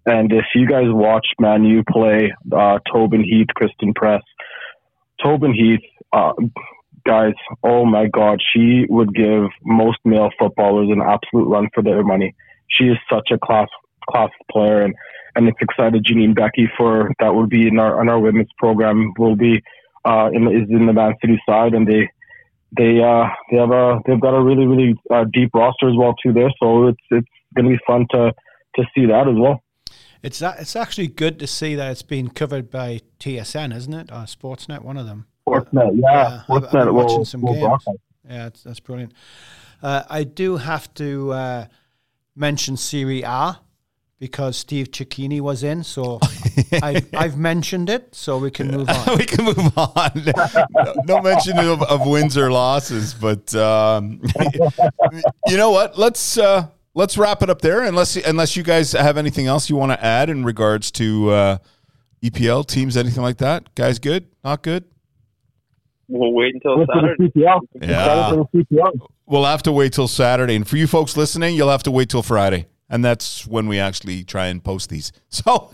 and 0.06 0.32
if 0.32 0.46
you 0.56 0.68
guys 0.68 0.88
watch 0.88 1.28
Man 1.40 1.64
U 1.64 1.84
play 1.90 2.34
uh, 2.52 2.80
Tobin 2.92 3.24
Heath, 3.24 3.48
Christen 3.56 3.94
Press, 3.94 4.22
Tobin 5.22 5.54
Heath, 5.54 5.82
uh, 6.12 6.34
guys, 7.06 7.34
oh 7.64 7.86
my 7.86 8.08
God, 8.08 8.40
she 8.54 8.86
would 8.90 9.14
give 9.14 9.46
most 9.64 10.00
male 10.06 10.30
footballers 10.40 10.90
an 10.90 11.02
absolute 11.02 11.48
run 11.48 11.70
for 11.74 11.82
their 11.82 12.04
money. 12.04 12.36
She 12.70 12.86
is 12.86 12.98
such 13.12 13.30
a 13.32 13.38
class 13.38 13.68
class 14.10 14.30
player, 14.52 14.82
and 14.82 14.94
and 15.36 15.48
it's 15.48 15.58
excited 15.62 16.06
Janine 16.06 16.36
Beckie 16.36 16.68
for 16.78 17.12
that 17.20 17.34
will 17.34 17.48
be 17.48 17.68
in 17.68 17.80
our 17.80 18.02
in 18.02 18.10
our 18.10 18.20
women's 18.20 18.52
program 18.58 19.14
will 19.18 19.36
be 19.36 19.62
uh, 20.06 20.30
in 20.34 20.48
is 20.48 20.70
in 20.70 20.86
the 20.86 20.94
Man 20.94 21.16
City 21.22 21.42
side, 21.48 21.74
and 21.74 21.88
they 21.88 22.10
they 22.78 23.02
uh 23.02 23.26
they 23.52 23.58
have 23.58 23.72
a 23.72 24.00
they've 24.06 24.20
got 24.20 24.36
a 24.36 24.42
really 24.42 24.66
really 24.66 24.96
uh, 25.12 25.26
deep 25.32 25.52
roster 25.54 25.90
as 25.90 25.96
well 25.96 26.14
too 26.22 26.34
there. 26.34 26.52
So 26.62 26.88
it's 26.88 27.02
it's 27.12 27.28
going 27.56 27.66
to 27.66 27.72
be 27.72 27.80
fun 27.86 28.08
to 28.12 28.34
to 28.76 28.84
see 28.96 29.06
that 29.06 29.28
as 29.28 29.36
well. 29.36 29.64
It's 30.22 30.42
it's 30.42 30.76
actually 30.76 31.08
good 31.08 31.40
to 31.40 31.48
see 31.48 31.76
that 31.76 31.92
it's 31.92 32.02
being 32.02 32.30
covered 32.30 32.70
by 32.70 33.02
TSN, 33.20 33.76
isn't 33.76 33.94
it? 33.94 34.12
Or 34.12 34.24
Sportsnet, 34.26 34.82
one 34.82 34.98
of 34.98 35.06
them. 35.06 35.28
Sportsnet, 35.48 35.92
yeah, 35.96 36.02
yeah 36.02 36.42
Sportsnet. 36.48 36.76
I've, 36.76 36.88
I've 36.88 36.94
watching 36.94 37.26
some 37.26 37.42
games. 37.42 37.84
Yeah, 38.26 38.44
that's, 38.44 38.64
that's 38.64 38.80
brilliant. 38.80 39.14
Uh, 39.82 40.04
I 40.10 40.24
do 40.24 40.56
have 40.56 40.94
to 40.94 41.34
uh, 41.34 41.66
mention 42.38 42.78
Serie 42.78 43.24
A 43.24 43.60
because 44.24 44.56
Steve 44.56 44.90
Cecchini 44.90 45.42
was 45.42 45.64
in. 45.64 45.84
So 45.84 46.18
I, 46.82 47.04
have 47.12 47.36
mentioned 47.36 47.90
it, 47.90 48.16
so 48.16 48.38
we 48.38 48.52
can 48.52 48.72
move 48.72 48.88
on. 49.08 49.18
we 49.18 49.26
can 49.26 49.44
move 49.44 49.78
on. 49.78 50.12
no, 50.72 50.94
no 51.06 51.22
mention 51.22 51.60
of, 51.60 51.82
of, 51.84 52.08
wins 52.08 52.38
or 52.38 52.50
losses, 52.50 53.14
but 53.14 53.54
um, 53.54 54.22
you 55.48 55.58
know 55.58 55.72
what? 55.72 56.00
Let's 56.00 56.38
uh, 56.38 56.68
let's 56.94 57.18
wrap 57.18 57.44
it 57.44 57.50
up 57.50 57.60
there. 57.60 57.84
Unless 57.84 58.16
unless 58.16 58.56
you 58.56 58.64
guys 58.64 58.94
have 58.94 59.18
anything 59.18 59.46
else 59.46 59.70
you 59.70 59.76
want 59.76 59.92
to 59.92 60.02
add 60.02 60.30
in 60.30 60.46
regards 60.46 60.90
to 60.92 61.30
uh, 61.32 61.58
EPL 62.24 62.66
teams, 62.66 62.96
anything 62.96 63.24
like 63.24 63.40
that. 63.40 63.76
Guys, 63.76 64.00
good? 64.00 64.30
Not 64.42 64.64
good? 64.64 64.86
We'll 66.08 66.32
wait 66.32 66.54
until 66.54 66.86
Saturday. 66.86 67.30
Yeah. 67.36 68.44
We'll 69.26 69.44
have 69.44 69.64
to 69.64 69.74
wait 69.74 69.92
till 69.92 70.08
Saturday. 70.08 70.56
And 70.56 70.66
for 70.66 70.78
you 70.78 70.88
folks 70.88 71.18
listening, 71.18 71.58
you'll 71.58 71.72
have 71.72 71.84
to 71.84 71.92
wait 71.92 72.08
till 72.08 72.24
Friday 72.24 72.68
and 72.94 73.04
that's 73.04 73.48
when 73.48 73.66
we 73.68 73.80
actually 73.80 74.24
try 74.24 74.48
and 74.48 74.64
post 74.64 74.90
these. 74.90 75.12
So 75.34 75.72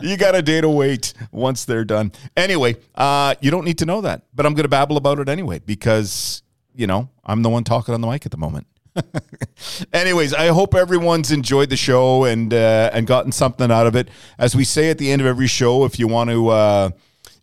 you 0.00 0.18
got 0.18 0.34
a 0.34 0.42
day 0.42 0.60
to 0.60 0.68
wait 0.68 1.14
once 1.32 1.64
they're 1.64 1.86
done. 1.86 2.12
Anyway, 2.36 2.76
uh, 2.94 3.34
you 3.40 3.50
don't 3.50 3.64
need 3.64 3.78
to 3.78 3.86
know 3.86 4.02
that, 4.02 4.24
but 4.34 4.44
I'm 4.44 4.52
going 4.52 4.64
to 4.64 4.68
babble 4.68 4.98
about 4.98 5.18
it 5.18 5.30
anyway 5.30 5.60
because 5.64 6.42
you 6.74 6.86
know 6.86 7.08
I'm 7.24 7.42
the 7.42 7.48
one 7.48 7.64
talking 7.64 7.94
on 7.94 8.02
the 8.02 8.06
mic 8.06 8.26
at 8.26 8.32
the 8.32 8.36
moment. 8.36 8.66
Anyways, 9.94 10.34
I 10.34 10.48
hope 10.48 10.74
everyone's 10.74 11.32
enjoyed 11.32 11.70
the 11.70 11.76
show 11.76 12.24
and 12.24 12.52
uh, 12.52 12.90
and 12.92 13.06
gotten 13.06 13.32
something 13.32 13.72
out 13.72 13.86
of 13.86 13.96
it. 13.96 14.08
As 14.38 14.54
we 14.54 14.64
say 14.64 14.90
at 14.90 14.98
the 14.98 15.10
end 15.10 15.22
of 15.22 15.26
every 15.26 15.48
show, 15.48 15.86
if 15.86 15.98
you 15.98 16.06
want 16.06 16.30
to. 16.30 16.48
Uh, 16.48 16.90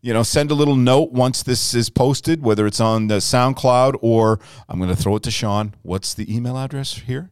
you 0.05 0.13
know, 0.13 0.21
send 0.21 0.51
a 0.51 0.53
little 0.53 0.75
note 0.75 1.13
once 1.13 1.43
this 1.43 1.73
is 1.73 1.89
posted, 1.89 2.43
whether 2.43 2.67
it's 2.67 2.81
on 2.81 3.07
the 3.07 3.19
SoundCloud 3.19 3.99
or 4.01 4.37
I'm 4.67 4.77
going 4.77 4.93
to 4.93 5.01
throw 5.01 5.15
it 5.15 5.23
to 5.23 5.31
Sean. 5.31 5.75
What's 5.81 6.13
the 6.13 6.35
email 6.35 6.57
address 6.57 6.95
here? 6.95 7.31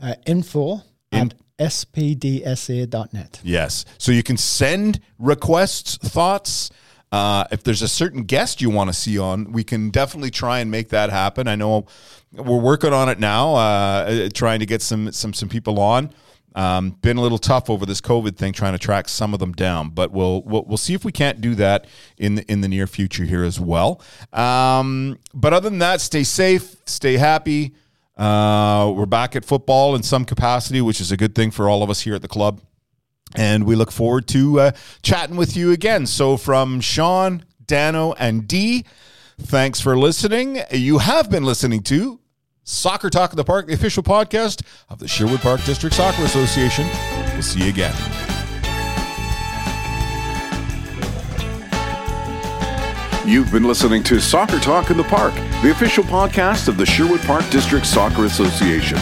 Uh, 0.00 0.14
info 0.26 0.82
In- 1.12 1.32
at 1.32 1.34
spdsa.net. 1.58 3.40
Yes. 3.42 3.84
So 3.98 4.12
you 4.12 4.22
can 4.22 4.36
send 4.36 5.00
requests, 5.18 5.96
thoughts. 5.96 6.70
Uh, 7.12 7.44
if 7.50 7.62
there's 7.62 7.82
a 7.82 7.88
certain 7.88 8.24
guest 8.24 8.60
you 8.60 8.68
want 8.68 8.90
to 8.90 8.94
see 8.94 9.18
on, 9.18 9.52
we 9.52 9.64
can 9.64 9.90
definitely 9.90 10.30
try 10.30 10.58
and 10.58 10.70
make 10.70 10.90
that 10.90 11.08
happen. 11.08 11.48
I 11.48 11.54
know 11.56 11.86
we're 12.32 12.60
working 12.60 12.92
on 12.92 13.08
it 13.08 13.18
now, 13.18 13.54
uh, 13.54 14.28
trying 14.34 14.60
to 14.60 14.66
get 14.66 14.82
some 14.82 15.12
some 15.12 15.32
some 15.32 15.48
people 15.48 15.80
on. 15.80 16.10
Um, 16.56 16.90
been 17.02 17.18
a 17.18 17.20
little 17.20 17.38
tough 17.38 17.68
over 17.68 17.84
this 17.84 18.00
COVID 18.00 18.36
thing, 18.36 18.52
trying 18.54 18.72
to 18.72 18.78
track 18.78 19.08
some 19.08 19.34
of 19.34 19.40
them 19.40 19.52
down, 19.52 19.90
but 19.90 20.10
we'll 20.10 20.42
we'll, 20.42 20.64
we'll 20.64 20.76
see 20.78 20.94
if 20.94 21.04
we 21.04 21.12
can't 21.12 21.40
do 21.40 21.54
that 21.54 21.86
in 22.18 22.36
the, 22.36 22.50
in 22.50 22.60
the 22.60 22.68
near 22.68 22.86
future 22.86 23.24
here 23.24 23.44
as 23.44 23.60
well. 23.60 24.00
Um, 24.32 25.18
but 25.32 25.52
other 25.52 25.70
than 25.70 25.78
that, 25.78 26.00
stay 26.00 26.24
safe, 26.24 26.76
stay 26.86 27.18
happy. 27.18 27.74
Uh, 28.16 28.92
we're 28.96 29.06
back 29.06 29.36
at 29.36 29.44
football 29.44 29.94
in 29.94 30.02
some 30.02 30.24
capacity, 30.24 30.80
which 30.80 31.00
is 31.00 31.12
a 31.12 31.16
good 31.16 31.34
thing 31.34 31.50
for 31.50 31.68
all 31.68 31.82
of 31.82 31.90
us 31.90 32.00
here 32.00 32.14
at 32.14 32.22
the 32.22 32.28
club. 32.28 32.60
And 33.34 33.64
we 33.64 33.74
look 33.74 33.92
forward 33.92 34.26
to 34.28 34.60
uh, 34.60 34.70
chatting 35.02 35.36
with 35.36 35.56
you 35.56 35.72
again. 35.72 36.06
So, 36.06 36.36
from 36.36 36.80
Sean, 36.80 37.44
Dano, 37.66 38.14
and 38.14 38.48
Dee, 38.48 38.84
thanks 39.38 39.80
for 39.80 39.98
listening. 39.98 40.60
You 40.70 40.98
have 40.98 41.30
been 41.30 41.44
listening 41.44 41.82
to 41.84 42.20
Soccer 42.62 43.10
Talk 43.10 43.32
in 43.32 43.36
the 43.36 43.44
Park, 43.44 43.66
the 43.66 43.74
official 43.74 44.02
podcast 44.02 44.62
of 44.88 45.00
the 45.00 45.08
Sherwood 45.08 45.40
Park 45.40 45.62
District 45.64 45.94
Soccer 45.94 46.22
Association. 46.22 46.86
We'll 47.34 47.42
see 47.42 47.64
you 47.64 47.68
again. 47.68 48.25
You've 53.26 53.50
been 53.50 53.64
listening 53.64 54.04
to 54.04 54.20
Soccer 54.20 54.60
Talk 54.60 54.90
in 54.90 54.96
the 54.96 55.02
Park, 55.02 55.34
the 55.60 55.72
official 55.72 56.04
podcast 56.04 56.68
of 56.68 56.76
the 56.76 56.86
Sherwood 56.86 57.20
Park 57.22 57.42
District 57.50 57.84
Soccer 57.84 58.24
Association. 58.24 58.98